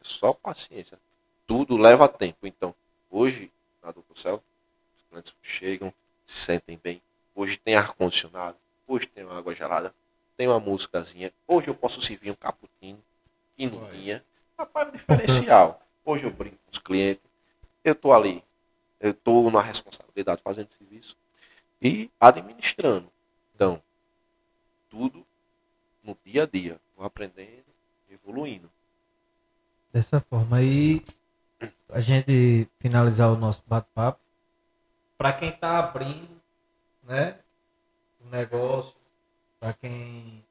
É 0.00 0.04
só 0.04 0.32
paciência. 0.32 0.98
Tudo 1.46 1.76
leva 1.76 2.08
tempo. 2.08 2.46
Então, 2.46 2.74
hoje, 3.10 3.52
na 3.82 3.90
Doutor 3.90 4.16
Céu, 4.16 4.42
os 4.96 5.02
clientes 5.10 5.34
chegam, 5.42 5.92
se 6.24 6.38
sentem 6.38 6.80
bem. 6.82 7.02
Hoje 7.34 7.58
tem 7.58 7.76
ar-condicionado. 7.76 8.56
Hoje 8.86 9.06
tem 9.06 9.24
uma 9.24 9.36
água 9.36 9.54
gelada. 9.54 9.94
Tem 10.36 10.46
uma 10.46 10.60
músicazinha. 10.60 11.32
Hoje 11.46 11.68
eu 11.68 11.74
posso 11.74 12.00
servir 12.00 12.30
um 12.30 12.34
cappuccino. 12.34 13.02
Que 13.56 13.66
não 13.66 13.82
Olha. 13.82 13.90
tinha. 13.90 14.24
Rapaz, 14.58 14.86
é 14.86 14.90
um 14.90 14.92
diferencial. 14.92 15.82
Hoje 16.04 16.24
eu 16.24 16.30
brinco 16.30 16.56
com 16.64 16.72
os 16.72 16.78
clientes. 16.78 17.22
Eu 17.84 17.94
tô 17.94 18.12
ali. 18.12 18.42
Eu 18.98 19.12
tô 19.12 19.50
na 19.50 19.60
responsabilidade 19.60 20.40
fazendo 20.42 20.70
serviço. 20.72 21.16
E 21.80 22.10
administrando. 22.18 23.10
Então, 23.54 23.82
tudo 24.88 25.26
no 26.02 26.16
dia 26.24 26.44
a 26.44 26.46
dia. 26.46 26.80
Aprendendo, 26.98 27.66
evoluindo. 28.10 28.70
Dessa 29.92 30.20
forma 30.20 30.56
aí, 30.58 31.04
a 31.90 32.00
gente 32.00 32.68
finalizar 32.78 33.30
o 33.30 33.36
nosso 33.36 33.62
bate-papo. 33.66 34.20
Para 35.18 35.32
quem 35.32 35.50
está 35.50 35.78
abrindo, 35.78 36.40
né, 37.02 37.38
um 38.20 38.28
negócio, 38.28 38.94
para 39.60 39.72
quem 39.72 40.44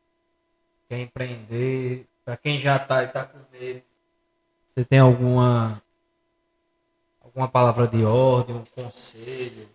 quer 0.88 0.99
empreender, 0.99 2.07
para 2.23 2.38
quem 2.38 2.59
já 2.59 2.78
está 2.78 3.03
e 3.03 3.07
está 3.07 3.26
com 3.26 3.39
medo, 3.51 3.84
você 4.76 4.86
tem 4.86 4.99
alguma 4.99 5.82
alguma 7.21 7.47
palavra 7.47 7.88
de 7.88 8.03
ordem, 8.03 8.55
um 8.55 8.65
conselho, 8.65 9.69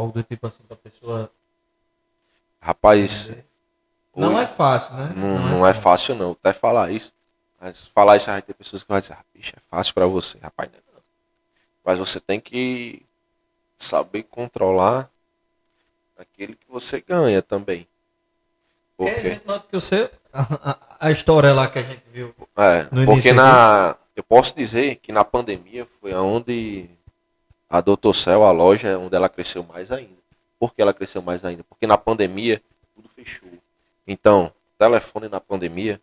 algo 0.00 0.12
do 0.12 0.22
tipo 0.22 0.46
assim 0.46 0.62
para 0.64 0.74
a 0.74 0.78
pessoa 0.78 1.30
Rapaz? 2.60 3.30
Não 4.16 4.28
hoje- 4.28 4.38
é 4.44 4.46
fácil, 4.46 4.94
né? 4.94 5.12
Não, 5.16 5.38
não 5.50 5.66
é 5.66 5.74
fácil 5.74 6.14
não, 6.14 6.32
até 6.32 6.52
falar 6.52 6.90
isso. 6.90 7.12
Mas 7.60 7.86
falar 7.88 8.16
isso 8.16 8.26
vai 8.26 8.42
ter 8.42 8.54
pessoas 8.54 8.82
que 8.82 8.88
vão 8.88 8.98
dizer, 9.00 9.14
ah, 9.14 9.24
bicho, 9.34 9.54
é 9.56 9.60
fácil 9.70 9.94
pra 9.94 10.06
você, 10.06 10.38
rapaz, 10.38 10.70
não 10.70 10.78
é 10.78 10.82
não. 10.94 11.02
Mas 11.84 11.98
você 11.98 12.20
tem 12.20 12.40
que 12.40 13.02
saber 13.76 14.24
controlar 14.24 15.10
aquele 16.16 16.54
que 16.54 16.66
você 16.68 17.00
ganha 17.00 17.42
também. 17.42 17.86
Porque 18.96 19.10
a 19.10 19.14
Porque, 19.14 19.28
gente 19.34 19.46
nota 19.46 19.66
que 19.68 19.80
seu, 19.80 20.10
a, 20.32 20.70
a- 20.70 20.78
a 21.00 21.10
história 21.10 21.52
lá 21.52 21.68
que 21.68 21.78
a 21.78 21.82
gente 21.82 22.02
viu. 22.10 22.34
é, 22.56 22.84
porque 23.04 23.32
na, 23.32 23.96
eu 24.14 24.22
posso 24.24 24.54
dizer 24.56 24.96
que 24.96 25.12
na 25.12 25.24
pandemia 25.24 25.86
foi 26.00 26.14
onde 26.14 26.88
a 27.68 27.80
Doutor 27.80 28.14
Cell, 28.14 28.44
a 28.44 28.50
loja, 28.50 28.88
é 28.88 28.96
onde 28.96 29.14
ela 29.14 29.28
cresceu 29.28 29.62
mais 29.64 29.90
ainda. 29.90 30.16
Por 30.58 30.74
que 30.74 30.80
ela 30.80 30.94
cresceu 30.94 31.20
mais 31.20 31.44
ainda? 31.44 31.64
Porque 31.64 31.86
na 31.86 31.98
pandemia 31.98 32.62
tudo 32.94 33.08
fechou. 33.08 33.48
Então, 34.06 34.52
telefone 34.78 35.28
na 35.28 35.40
pandemia 35.40 36.00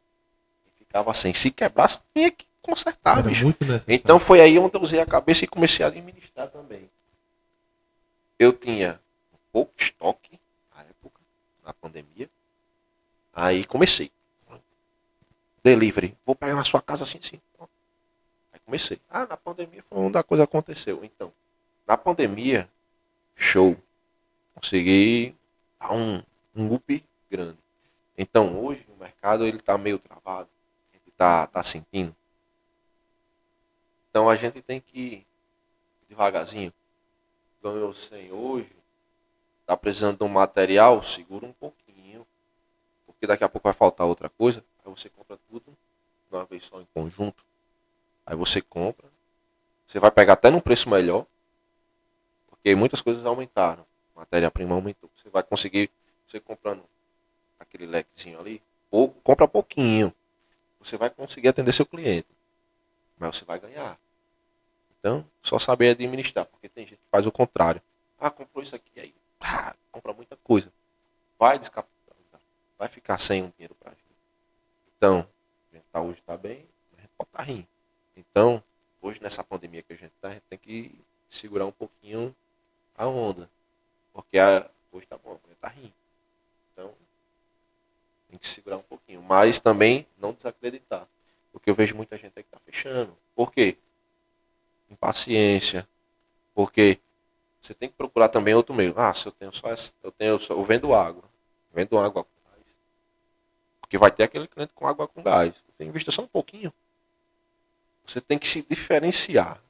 ficava 0.77 1.13
sem. 1.13 1.33
Se 1.33 1.49
quebrasse, 1.49 2.01
tinha 2.13 2.29
que 2.29 2.45
consertar, 2.61 3.19
Era 3.19 3.27
bicho. 3.27 3.53
Então 3.87 4.19
foi 4.19 4.41
aí 4.41 4.57
onde 4.59 4.75
eu 4.75 4.81
usei 4.81 4.99
a 4.99 5.05
cabeça 5.05 5.43
e 5.43 5.47
comecei 5.47 5.85
a 5.85 5.89
administrar 5.89 6.47
também. 6.47 6.89
Eu 8.37 8.53
tinha 8.53 8.99
pouco 9.51 9.73
estoque 9.77 10.39
na 10.75 10.81
época, 10.81 11.19
na 11.63 11.73
pandemia. 11.73 12.29
Aí 13.33 13.65
comecei. 13.65 14.11
Delivery. 15.63 16.15
Vou 16.25 16.35
pegar 16.35 16.55
na 16.55 16.65
sua 16.65 16.81
casa 16.81 17.03
assim, 17.03 17.19
sim. 17.21 17.39
Aí 18.51 18.59
comecei. 18.65 18.99
Ah, 19.09 19.25
na 19.25 19.37
pandemia 19.37 19.83
foi 19.89 19.97
onde 19.97 20.17
a 20.17 20.23
coisa 20.23 20.43
aconteceu. 20.43 21.03
Então, 21.03 21.31
na 21.85 21.97
pandemia, 21.97 22.69
show. 23.35 23.75
Consegui 24.55 25.35
dar 25.79 25.93
um, 25.93 26.23
um 26.55 26.73
up 26.73 27.05
grande. 27.29 27.57
Então 28.17 28.57
hoje 28.63 28.85
o 28.89 28.99
mercado 28.99 29.45
ele 29.45 29.59
tá 29.59 29.77
meio 29.77 29.99
travado. 29.99 30.49
A 30.91 30.97
gente 30.97 31.11
tá, 31.11 31.47
tá 31.47 31.63
sentindo. 31.63 32.15
Então 34.09 34.29
a 34.29 34.35
gente 34.35 34.61
tem 34.61 34.79
que 34.79 34.99
ir 34.99 35.27
devagarzinho. 36.07 36.71
Ganhou 37.61 37.93
100 37.93 38.31
hoje, 38.31 38.69
tá 39.65 39.75
precisando 39.75 40.17
de 40.17 40.23
um 40.23 40.27
material, 40.27 41.01
segura 41.01 41.45
um 41.45 41.53
pouquinho, 41.53 42.27
porque 43.05 43.25
daqui 43.25 43.43
a 43.43 43.49
pouco 43.49 43.67
vai 43.67 43.73
faltar 43.73 44.05
outra 44.05 44.29
coisa. 44.29 44.63
Aí 44.85 44.91
você 44.91 45.09
compra 45.09 45.37
tudo 45.49 45.75
de 46.29 46.35
uma 46.35 46.45
vez 46.45 46.65
só 46.65 46.79
em 46.81 46.87
conjunto. 46.93 47.43
Aí 48.25 48.35
você 48.35 48.61
compra, 48.61 49.07
você 49.87 49.99
vai 49.99 50.11
pegar 50.11 50.33
até 50.33 50.51
num 50.51 50.59
preço 50.59 50.89
melhor, 50.89 51.25
porque 52.63 52.75
muitas 52.75 53.01
coisas 53.01 53.25
aumentaram. 53.25 53.85
Matéria-prima 54.15 54.73
aumentou. 54.73 55.09
Você 55.15 55.29
vai 55.29 55.43
conseguir, 55.43 55.91
você 56.25 56.39
comprando 56.39 56.81
aquele 57.59 57.85
lequezinho 57.85 58.39
ali, 58.39 58.61
pouco, 58.89 59.19
compra 59.21 59.47
pouquinho. 59.47 60.13
Você 60.79 60.95
vai 60.95 61.09
conseguir 61.09 61.49
atender 61.49 61.73
seu 61.73 61.85
cliente 61.85 62.27
mas 63.17 63.37
você 63.37 63.45
vai 63.45 63.59
ganhar. 63.59 63.97
Então, 64.99 65.25
só 65.41 65.57
saber 65.59 65.89
administrar, 65.89 66.45
porque 66.45 66.67
tem 66.67 66.85
gente 66.85 66.99
que 66.99 67.09
faz 67.09 67.25
o 67.25 67.31
contrário. 67.31 67.81
Ah, 68.19 68.29
comprou 68.29 68.63
isso 68.63 68.75
aqui, 68.75 68.99
aí 68.99 69.13
compra 69.91 70.13
muita 70.13 70.35
coisa. 70.37 70.71
Vai 71.37 71.59
descapitalizar, 71.59 72.41
vai 72.77 72.87
ficar 72.87 73.19
sem 73.19 73.43
um 73.43 73.49
dinheiro 73.49 73.75
para 73.75 73.91
gente. 73.91 74.03
Então, 74.97 75.27
a 75.71 75.75
gente 75.75 75.85
tá, 75.91 76.01
hoje 76.01 76.19
está 76.19 76.37
bem, 76.37 76.65
a 76.97 77.01
gente 77.01 77.11
pode 77.17 77.29
estar 77.29 77.43
rindo. 77.43 77.67
Então, 78.15 78.63
hoje 79.01 79.21
nessa 79.21 79.43
pandemia 79.43 79.83
que 79.83 79.93
a 79.93 79.97
gente 79.97 80.13
está, 80.13 80.29
a 80.29 80.33
gente 80.33 80.43
tem 80.49 80.57
que 80.57 80.99
segurar 81.29 81.65
um 81.65 81.71
pouquinho 81.71 82.35
a 82.95 83.07
onda. 83.07 83.49
Porque 84.13 84.37
a, 84.37 84.69
hoje 84.91 85.07
tá 85.07 85.17
bom, 85.17 85.39
tá 85.59 85.69
rindo. 85.69 85.93
Então, 86.71 86.93
tem 88.29 88.37
que 88.37 88.47
segurar 88.47 88.77
um 88.77 88.83
pouquinho. 88.83 89.21
Mas 89.21 89.59
também 89.59 90.07
não 90.17 90.33
desacreditar. 90.33 91.07
Porque 91.51 91.69
eu 91.69 91.75
vejo 91.75 91.95
muita 91.95 92.17
gente 92.17 92.33
aí 92.35 92.43
que 92.43 92.49
tá 92.49 92.59
fechando. 92.65 93.17
Por 93.35 93.51
quê? 93.51 93.77
Impaciência. 94.89 95.87
Porque 96.53 96.99
você 97.61 97.73
tem 97.73 97.89
que 97.89 97.95
procurar 97.95 98.29
também 98.29 98.53
outro 98.53 98.75
meio. 98.75 98.93
Ah, 98.97 99.13
se 99.13 99.25
eu 99.25 99.31
tenho 99.31 99.53
só 99.53 99.69
essa, 99.69 99.93
eu 100.03 100.11
tenho 100.11 100.37
só, 100.37 100.53
eu 100.53 100.63
vendo 100.63 100.93
água. 100.93 101.23
Vendo 101.73 101.97
água 101.97 102.23
com 102.23 102.49
gás. 102.49 102.65
Porque 103.79 103.97
vai 103.97 104.11
ter 104.11 104.23
aquele 104.23 104.47
cliente 104.47 104.73
com 104.73 104.85
água 104.85 105.07
com 105.07 105.23
gás. 105.23 105.55
Você 105.77 105.83
invista 105.85 106.11
só 106.11 106.23
um 106.23 106.27
pouquinho. 106.27 106.73
Você 108.05 108.19
tem 108.19 108.37
que 108.37 108.47
se 108.47 108.61
diferenciar. 108.61 109.63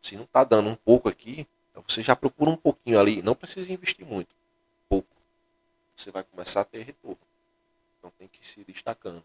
Se 0.00 0.16
não 0.16 0.26
tá 0.26 0.44
dando 0.44 0.68
um 0.68 0.76
pouco 0.76 1.08
aqui, 1.08 1.46
então 1.74 1.82
você 1.88 2.04
já 2.04 2.14
procura 2.14 2.50
um 2.50 2.56
pouquinho 2.56 3.00
ali. 3.00 3.20
Não 3.20 3.34
precisa 3.34 3.72
investir 3.72 4.06
muito. 4.06 4.32
Pouco. 4.88 5.08
Você 5.96 6.12
vai 6.12 6.22
começar 6.22 6.60
a 6.60 6.64
ter 6.64 6.84
retorno. 6.84 7.18
Então 7.98 8.12
tem 8.16 8.28
que 8.28 8.46
se 8.46 8.62
destacando 8.62 9.24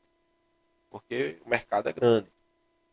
porque 0.90 1.38
o 1.46 1.50
mercado 1.50 1.88
é 1.88 1.94
grande. 1.94 2.28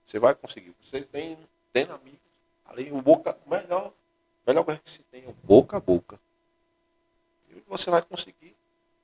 Você 0.04 0.18
vai 0.18 0.34
conseguir. 0.34 0.74
Você 0.82 1.00
tem, 1.00 1.38
tem 1.72 1.84
amigos 1.84 2.20
ali, 2.64 2.92
o 2.92 3.00
boca, 3.00 3.36
melhor, 3.46 3.92
melhor 4.46 4.64
coisa 4.64 4.80
que 4.80 4.90
se 4.90 5.02
tem 5.04 5.24
é 5.24 5.28
o 5.28 5.32
boca 5.32 5.76
a 5.76 5.80
boca. 5.80 6.20
E 7.48 7.54
você 7.66 7.90
vai 7.90 8.02
conseguir 8.02 8.54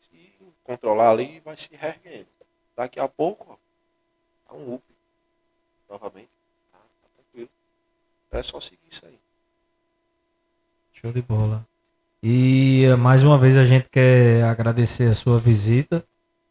se 0.00 0.32
controlar 0.62 1.11
ali 1.11 1.36
e 1.36 1.40
vai 1.40 1.57
se 1.57 1.74
reerguendo. 1.74 2.28
Daqui 2.76 3.00
a 3.00 3.09
pouco, 3.09 3.53
ó, 3.53 3.57
dá 4.53 4.59
um 4.59 4.74
up. 4.74 4.84
Novamente. 5.88 6.30
Tá, 6.70 6.78
tá 6.78 7.09
tranquilo. 7.14 7.50
É 8.30 8.42
só 8.42 8.61
seguir 8.61 8.88
isso 8.88 9.07
aí. 9.07 9.18
Show 11.03 11.12
de 11.12 11.20
bola. 11.20 11.66
E 12.22 12.84
eh, 12.84 12.94
mais 12.94 13.24
uma 13.24 13.36
vez 13.36 13.57
a 13.57 13.64
gente 13.64 13.88
quer 13.90 14.44
agradecer 14.44 15.11
a 15.11 15.14
sua 15.16 15.40
visita, 15.40 16.05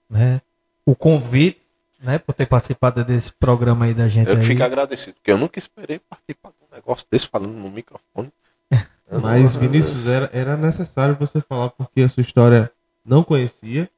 né? 0.10 0.42
O 0.86 0.94
convite, 0.94 1.62
né? 2.02 2.20
Por 2.20 2.34
ter 2.34 2.48
participado 2.48 3.02
desse 3.06 3.32
programa 3.32 3.86
aí 3.86 3.94
da 3.94 4.10
gente. 4.10 4.30
Eu 4.30 4.36
aí. 4.36 4.44
fico 4.44 4.62
agradecido, 4.62 5.14
porque 5.14 5.32
eu 5.32 5.38
nunca 5.38 5.58
esperei 5.58 6.00
participar 6.00 6.50
de 6.50 6.56
um 6.70 6.76
negócio 6.76 7.08
desse 7.10 7.28
falando 7.28 7.54
no 7.54 7.72
microfone. 7.72 8.30
Mas, 9.22 9.56
Vinícius, 9.56 10.06
era, 10.06 10.30
era 10.34 10.58
necessário 10.58 11.16
você 11.16 11.40
falar 11.40 11.70
porque 11.70 12.02
a 12.02 12.10
sua 12.10 12.20
história 12.20 12.70
não 13.06 13.24
conhecia. 13.24 13.90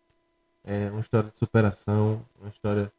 É 0.63 0.91
uma 0.91 1.01
história 1.01 1.31
de 1.31 1.37
superação, 1.39 2.23
uma 2.39 2.49
história 2.49 2.91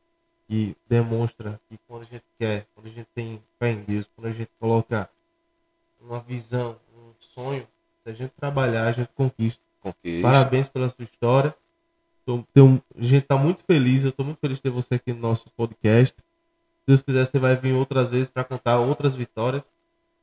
que 0.48 0.76
demonstra 0.88 1.61
que 1.68 1.78
quando 1.86 2.02
a 2.02 2.07
gente 2.07 2.24
quer, 2.36 2.66
quando 2.74 2.88
a 2.88 2.90
gente 2.90 3.09
tem 3.14 3.40
fé 3.61 3.70
em 3.70 3.84
Deus, 3.84 4.11
quando 4.16 4.26
a 4.26 4.32
gente 4.32 4.50
coloca 4.59 5.09
uma 6.00 6.18
visão, 6.18 6.76
sonho, 7.35 7.66
se 8.03 8.09
a 8.11 8.12
gente 8.12 8.30
trabalhar, 8.39 8.87
a 8.89 8.93
gente 8.93 9.09
conquista. 9.14 9.61
Conquista. 9.80 10.22
Parabéns 10.22 10.68
pela 10.68 10.89
sua 10.89 11.05
história. 11.05 11.55
Tô, 12.24 12.43
tenho- 12.55 12.82
a 12.99 13.03
gente 13.03 13.22
está 13.24 13.37
muito 13.37 13.62
feliz, 13.64 14.03
eu 14.05 14.11
estou 14.11 14.24
muito 14.24 14.39
feliz 14.39 14.57
de 14.57 14.62
ter 14.62 14.70
você 14.70 14.95
aqui 14.95 15.12
no 15.12 15.20
nosso 15.20 15.51
podcast. 15.57 16.14
Se 16.16 16.87
Deus 16.87 17.03
quiser, 17.03 17.26
você 17.26 17.39
vai 17.39 17.55
vir 17.57 17.72
outras 17.74 18.11
vezes 18.11 18.28
para 18.28 18.45
contar 18.45 18.78
outras 18.78 19.14
vitórias. 19.14 19.62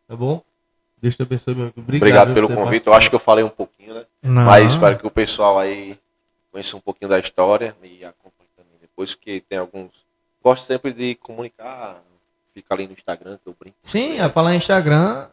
Tá 0.07 0.15
bom? 0.15 0.41
Deus 1.01 1.15
te 1.15 1.21
abençoe, 1.23 1.53
meu 1.55 1.63
amigo. 1.65 1.79
Obrigado, 1.81 2.29
Obrigado 2.29 2.33
pelo 2.33 2.47
convite. 2.47 2.85
Eu 2.87 2.93
acho 2.93 3.09
que 3.09 3.15
eu 3.15 3.19
falei 3.19 3.43
um 3.43 3.49
pouquinho, 3.49 3.93
né? 3.95 4.05
Não. 4.21 4.45
Mas 4.45 4.73
espero 4.73 4.97
que 4.99 5.07
o 5.07 5.11
pessoal 5.11 5.57
aí 5.57 5.97
conheça 6.51 6.75
um 6.77 6.79
pouquinho 6.79 7.09
da 7.09 7.17
história 7.19 7.75
e 7.81 8.03
acompanhe 8.05 8.49
também 8.55 8.73
depois, 8.79 9.15
que 9.15 9.41
tem 9.41 9.57
alguns. 9.57 9.89
Gosto 10.43 10.65
sempre 10.65 10.93
de 10.93 11.15
comunicar. 11.15 12.01
Fica 12.53 12.73
ali 12.73 12.85
no 12.85 12.93
Instagram 12.93 13.37
que 13.41 13.47
eu 13.49 13.55
brinco. 13.57 13.77
Sim, 13.81 14.19
a 14.19 14.29
falar 14.29 14.53
em 14.53 14.57
Instagram, 14.57 15.27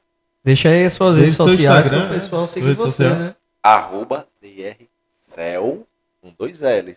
deixa 0.45 0.69
aí 0.69 0.85
as 0.85 0.93
suas 0.93 1.17
redes 1.19 1.37
seu 1.37 1.49
sociais 1.49 1.87
Instagram, 1.87 2.07
para 2.09 2.17
o 2.17 2.21
pessoal 2.21 2.43
né? 2.43 2.49
seguir 2.49 2.75
você, 2.75 2.91
social. 2.91 3.15
né? 3.17 3.35
Arroba 3.63 4.27
DRCel 4.41 5.87
com 6.21 6.33
dois 6.39 6.61
L's. 6.61 6.97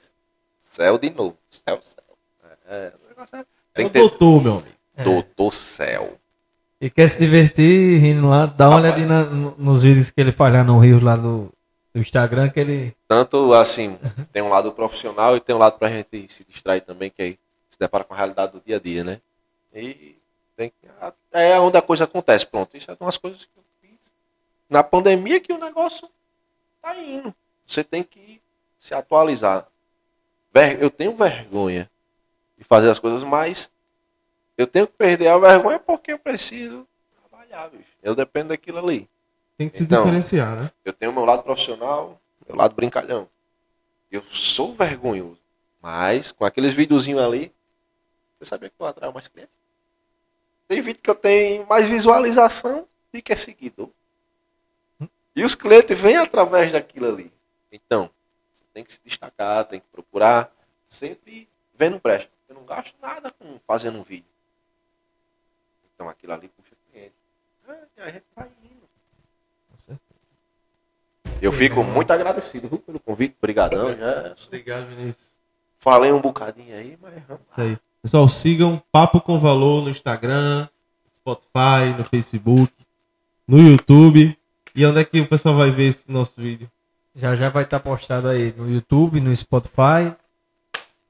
Cel 0.59 0.97
de 0.97 1.09
novo. 1.09 1.37
Cel, 1.49 1.79
cel. 1.81 2.03
É, 2.69 2.93
o 3.05 3.09
negócio 3.09 3.35
é- 3.35 3.39
É 3.41 3.45
Tem 3.73 3.85
o 3.85 3.89
que 3.89 3.93
ter 3.93 3.99
doutor, 3.99 4.41
meu 4.43 4.51
amigo. 4.53 4.67
Doutor 5.03 5.53
Cel. 5.53 6.17
E 6.79 6.89
quer 6.89 7.09
se 7.09 7.19
divertir 7.19 7.99
rindo 7.99 8.27
lá, 8.27 8.45
dá 8.45 8.67
uma 8.69 8.77
Rapaz. 8.81 8.95
olhadinha 8.95 9.07
na- 9.07 9.23
no- 9.29 9.55
nos 9.57 9.83
vídeos 9.83 10.09
que 10.11 10.19
ele 10.19 10.31
faz 10.31 10.53
lá 10.53 10.63
no 10.63 10.77
Rio, 10.79 11.01
lá 11.01 11.15
do, 11.15 11.51
do 11.93 12.01
Instagram, 12.01 12.49
que 12.49 12.59
ele. 12.59 12.95
Tanto 13.07 13.53
assim, 13.53 13.97
tem 14.33 14.41
um 14.41 14.49
lado 14.49 14.71
profissional 14.73 15.37
e 15.37 15.39
tem 15.39 15.55
um 15.55 15.59
lado 15.59 15.77
pra 15.77 15.89
gente 15.89 16.27
se 16.29 16.43
distrair 16.49 16.81
também, 16.81 17.09
que 17.09 17.21
aí 17.21 17.39
se 17.69 17.79
depara 17.79 18.03
com 18.03 18.13
a 18.13 18.17
realidade 18.17 18.51
do 18.53 18.61
dia 18.65 18.75
a 18.77 18.79
dia, 18.79 19.03
né? 19.03 19.19
E 19.73 20.15
tem. 20.55 20.71
É 21.31 21.59
onde 21.59 21.77
a 21.77 21.81
coisa 21.81 22.03
acontece. 22.05 22.45
Pronto, 22.45 22.75
isso 22.77 22.91
é 22.91 22.97
umas 22.99 23.17
coisas 23.17 23.45
que 23.45 23.51
eu 23.57 23.63
fiz 23.81 24.11
na 24.69 24.83
pandemia 24.83 25.39
que 25.39 25.53
o 25.53 25.57
negócio 25.57 26.09
tá 26.81 26.95
indo. 26.97 27.33
Você 27.65 27.83
tem 27.83 28.03
que 28.03 28.41
se 28.79 28.93
atualizar. 28.93 29.67
Eu 30.79 30.89
tenho 30.89 31.15
vergonha 31.15 31.89
de 32.57 32.63
fazer 32.63 32.89
as 32.89 32.99
coisas, 32.99 33.23
mas 33.23 33.71
eu 34.57 34.67
tenho 34.67 34.85
que 34.87 34.93
perder 34.93 35.27
a 35.27 35.37
vergonha 35.37 35.79
porque 35.79 36.11
eu 36.13 36.19
preciso 36.19 36.85
trabalhar, 37.29 37.69
bicho. 37.69 37.85
Eu 38.03 38.13
dependo 38.15 38.49
daquilo 38.49 38.79
ali. 38.79 39.09
Tem 39.57 39.69
que 39.69 39.77
se 39.77 39.83
Então. 39.83 40.03
diferenciar, 40.03 40.55
né? 40.55 40.71
Eu 40.83 40.91
tenho 40.93 41.13
meu 41.13 41.23
lado 41.23 41.43
profissional, 41.43 42.19
meu 42.47 42.57
lado 42.57 42.75
brincalhão. 42.75 43.29
Eu 44.11 44.21
sou 44.23 44.73
vergonhoso. 44.75 45.39
Mas 45.81 46.31
com 46.31 46.43
aqueles 46.45 46.73
videozinhos 46.73 47.21
ali, 47.21 47.51
você 48.37 48.45
sabia 48.49 48.69
que 48.69 48.75
eu 48.77 48.85
atraio 48.85 49.13
mais 49.13 49.27
clientes? 49.27 49.53
Tem 50.71 50.79
vídeo 50.79 51.01
que 51.03 51.09
eu 51.09 51.15
tenho 51.15 51.67
mais 51.67 51.85
visualização 51.85 52.87
do 53.11 53.21
que 53.21 53.33
é 53.33 53.35
seguidor. 53.35 53.89
E 55.35 55.43
os 55.43 55.53
clientes 55.53 55.99
vêm 55.99 56.15
através 56.15 56.71
daquilo 56.71 57.09
ali. 57.09 57.29
Então, 57.69 58.09
você 58.53 58.63
tem 58.73 58.81
que 58.81 58.93
se 58.93 59.01
destacar, 59.03 59.65
tem 59.65 59.81
que 59.81 59.85
procurar, 59.91 60.49
sempre 60.87 61.49
vendo 61.75 61.99
brecha. 61.99 62.29
Eu 62.47 62.55
não 62.55 62.63
gasto 62.63 62.95
nada 63.01 63.31
com 63.31 63.59
fazendo 63.67 63.99
um 63.99 64.01
vídeo. 64.01 64.31
Então 65.93 66.07
aquilo 66.07 66.31
ali 66.31 66.47
puxa 66.47 66.71
cliente. 66.89 67.15
É, 67.97 68.03
a 68.03 68.09
gente 68.09 68.25
vai 68.33 68.49
indo. 68.63 68.89
Com 69.69 69.77
certeza. 69.77 70.21
Eu 71.41 71.51
fico 71.51 71.83
muito 71.83 72.11
agradecido 72.11 72.79
pelo 72.79 72.97
convite. 73.01 73.35
Obrigadão. 73.37 73.93
Já 73.93 74.35
Obrigado, 74.47 74.87
Vinícius. 74.87 75.33
falei 75.77 76.13
um 76.13 76.21
bocadinho 76.21 76.73
aí, 76.73 76.97
mas 77.01 77.13
Isso 77.17 77.61
aí. 77.61 77.77
Pessoal, 78.01 78.27
sigam 78.27 78.81
Papo 78.91 79.21
com 79.21 79.39
Valor 79.39 79.83
no 79.83 79.89
Instagram, 79.91 80.67
Spotify, 81.17 81.95
no 81.95 82.03
Facebook, 82.03 82.73
no 83.47 83.59
YouTube. 83.59 84.35
E 84.73 84.85
onde 84.87 84.99
é 84.99 85.05
que 85.05 85.21
o 85.21 85.27
pessoal 85.27 85.55
vai 85.55 85.69
ver 85.69 85.89
esse 85.89 86.11
nosso 86.11 86.33
vídeo? 86.35 86.67
Já 87.15 87.35
já 87.35 87.49
vai 87.49 87.63
estar 87.63 87.79
postado 87.79 88.27
aí 88.27 88.53
no 88.57 88.67
YouTube, 88.67 89.21
no 89.21 89.35
Spotify. 89.35 90.15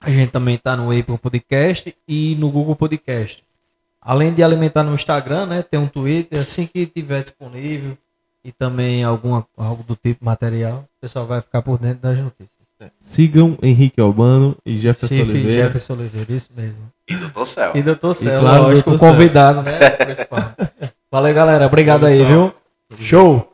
A 0.01 0.11
gente 0.11 0.31
também 0.31 0.57
tá 0.57 0.75
no 0.75 0.91
Apple 0.91 1.17
Podcast 1.17 1.95
e 2.05 2.35
no 2.35 2.51
Google 2.51 2.75
Podcast. 2.75 3.41
Além 4.01 4.33
de 4.33 4.43
alimentar 4.43 4.83
no 4.83 4.93
Instagram, 4.93 5.45
né? 5.45 5.63
Tem 5.63 5.79
um 5.79 5.87
Twitter, 5.87 6.41
assim 6.41 6.67
que 6.67 6.85
tiver 6.85 7.21
disponível 7.21 7.97
e 8.43 8.51
também 8.51 9.05
alguma, 9.05 9.47
algo 9.55 9.81
do 9.83 9.95
tipo 9.95 10.25
material, 10.25 10.79
o 10.79 11.01
pessoal 11.01 11.25
vai 11.25 11.39
ficar 11.39 11.61
por 11.61 11.77
dentro 11.77 12.01
das 12.01 12.17
notícias. 12.17 12.61
Sigam 12.99 13.57
Henrique 13.61 13.99
Albano 13.99 14.55
e 14.65 14.77
Jefferson 14.79 15.15
Oliveira. 15.15 15.63
Jefferson 15.63 15.93
Oliveira, 15.93 16.34
isso 16.34 16.49
mesmo. 16.55 16.91
E 17.07 17.15
doutor 17.15 17.45
Céu. 17.45 17.71
E 17.75 17.82
doutor 17.82 18.13
Céu, 18.15 18.41
claro, 18.41 18.63
lógico, 18.63 18.97
convidado, 18.97 19.61
né? 19.61 19.89
principal. 19.91 20.53
Valeu, 21.11 21.34
galera. 21.34 21.65
Obrigado 21.65 22.05
aí, 22.05 22.23
viu? 22.23 22.53
Show! 22.99 23.47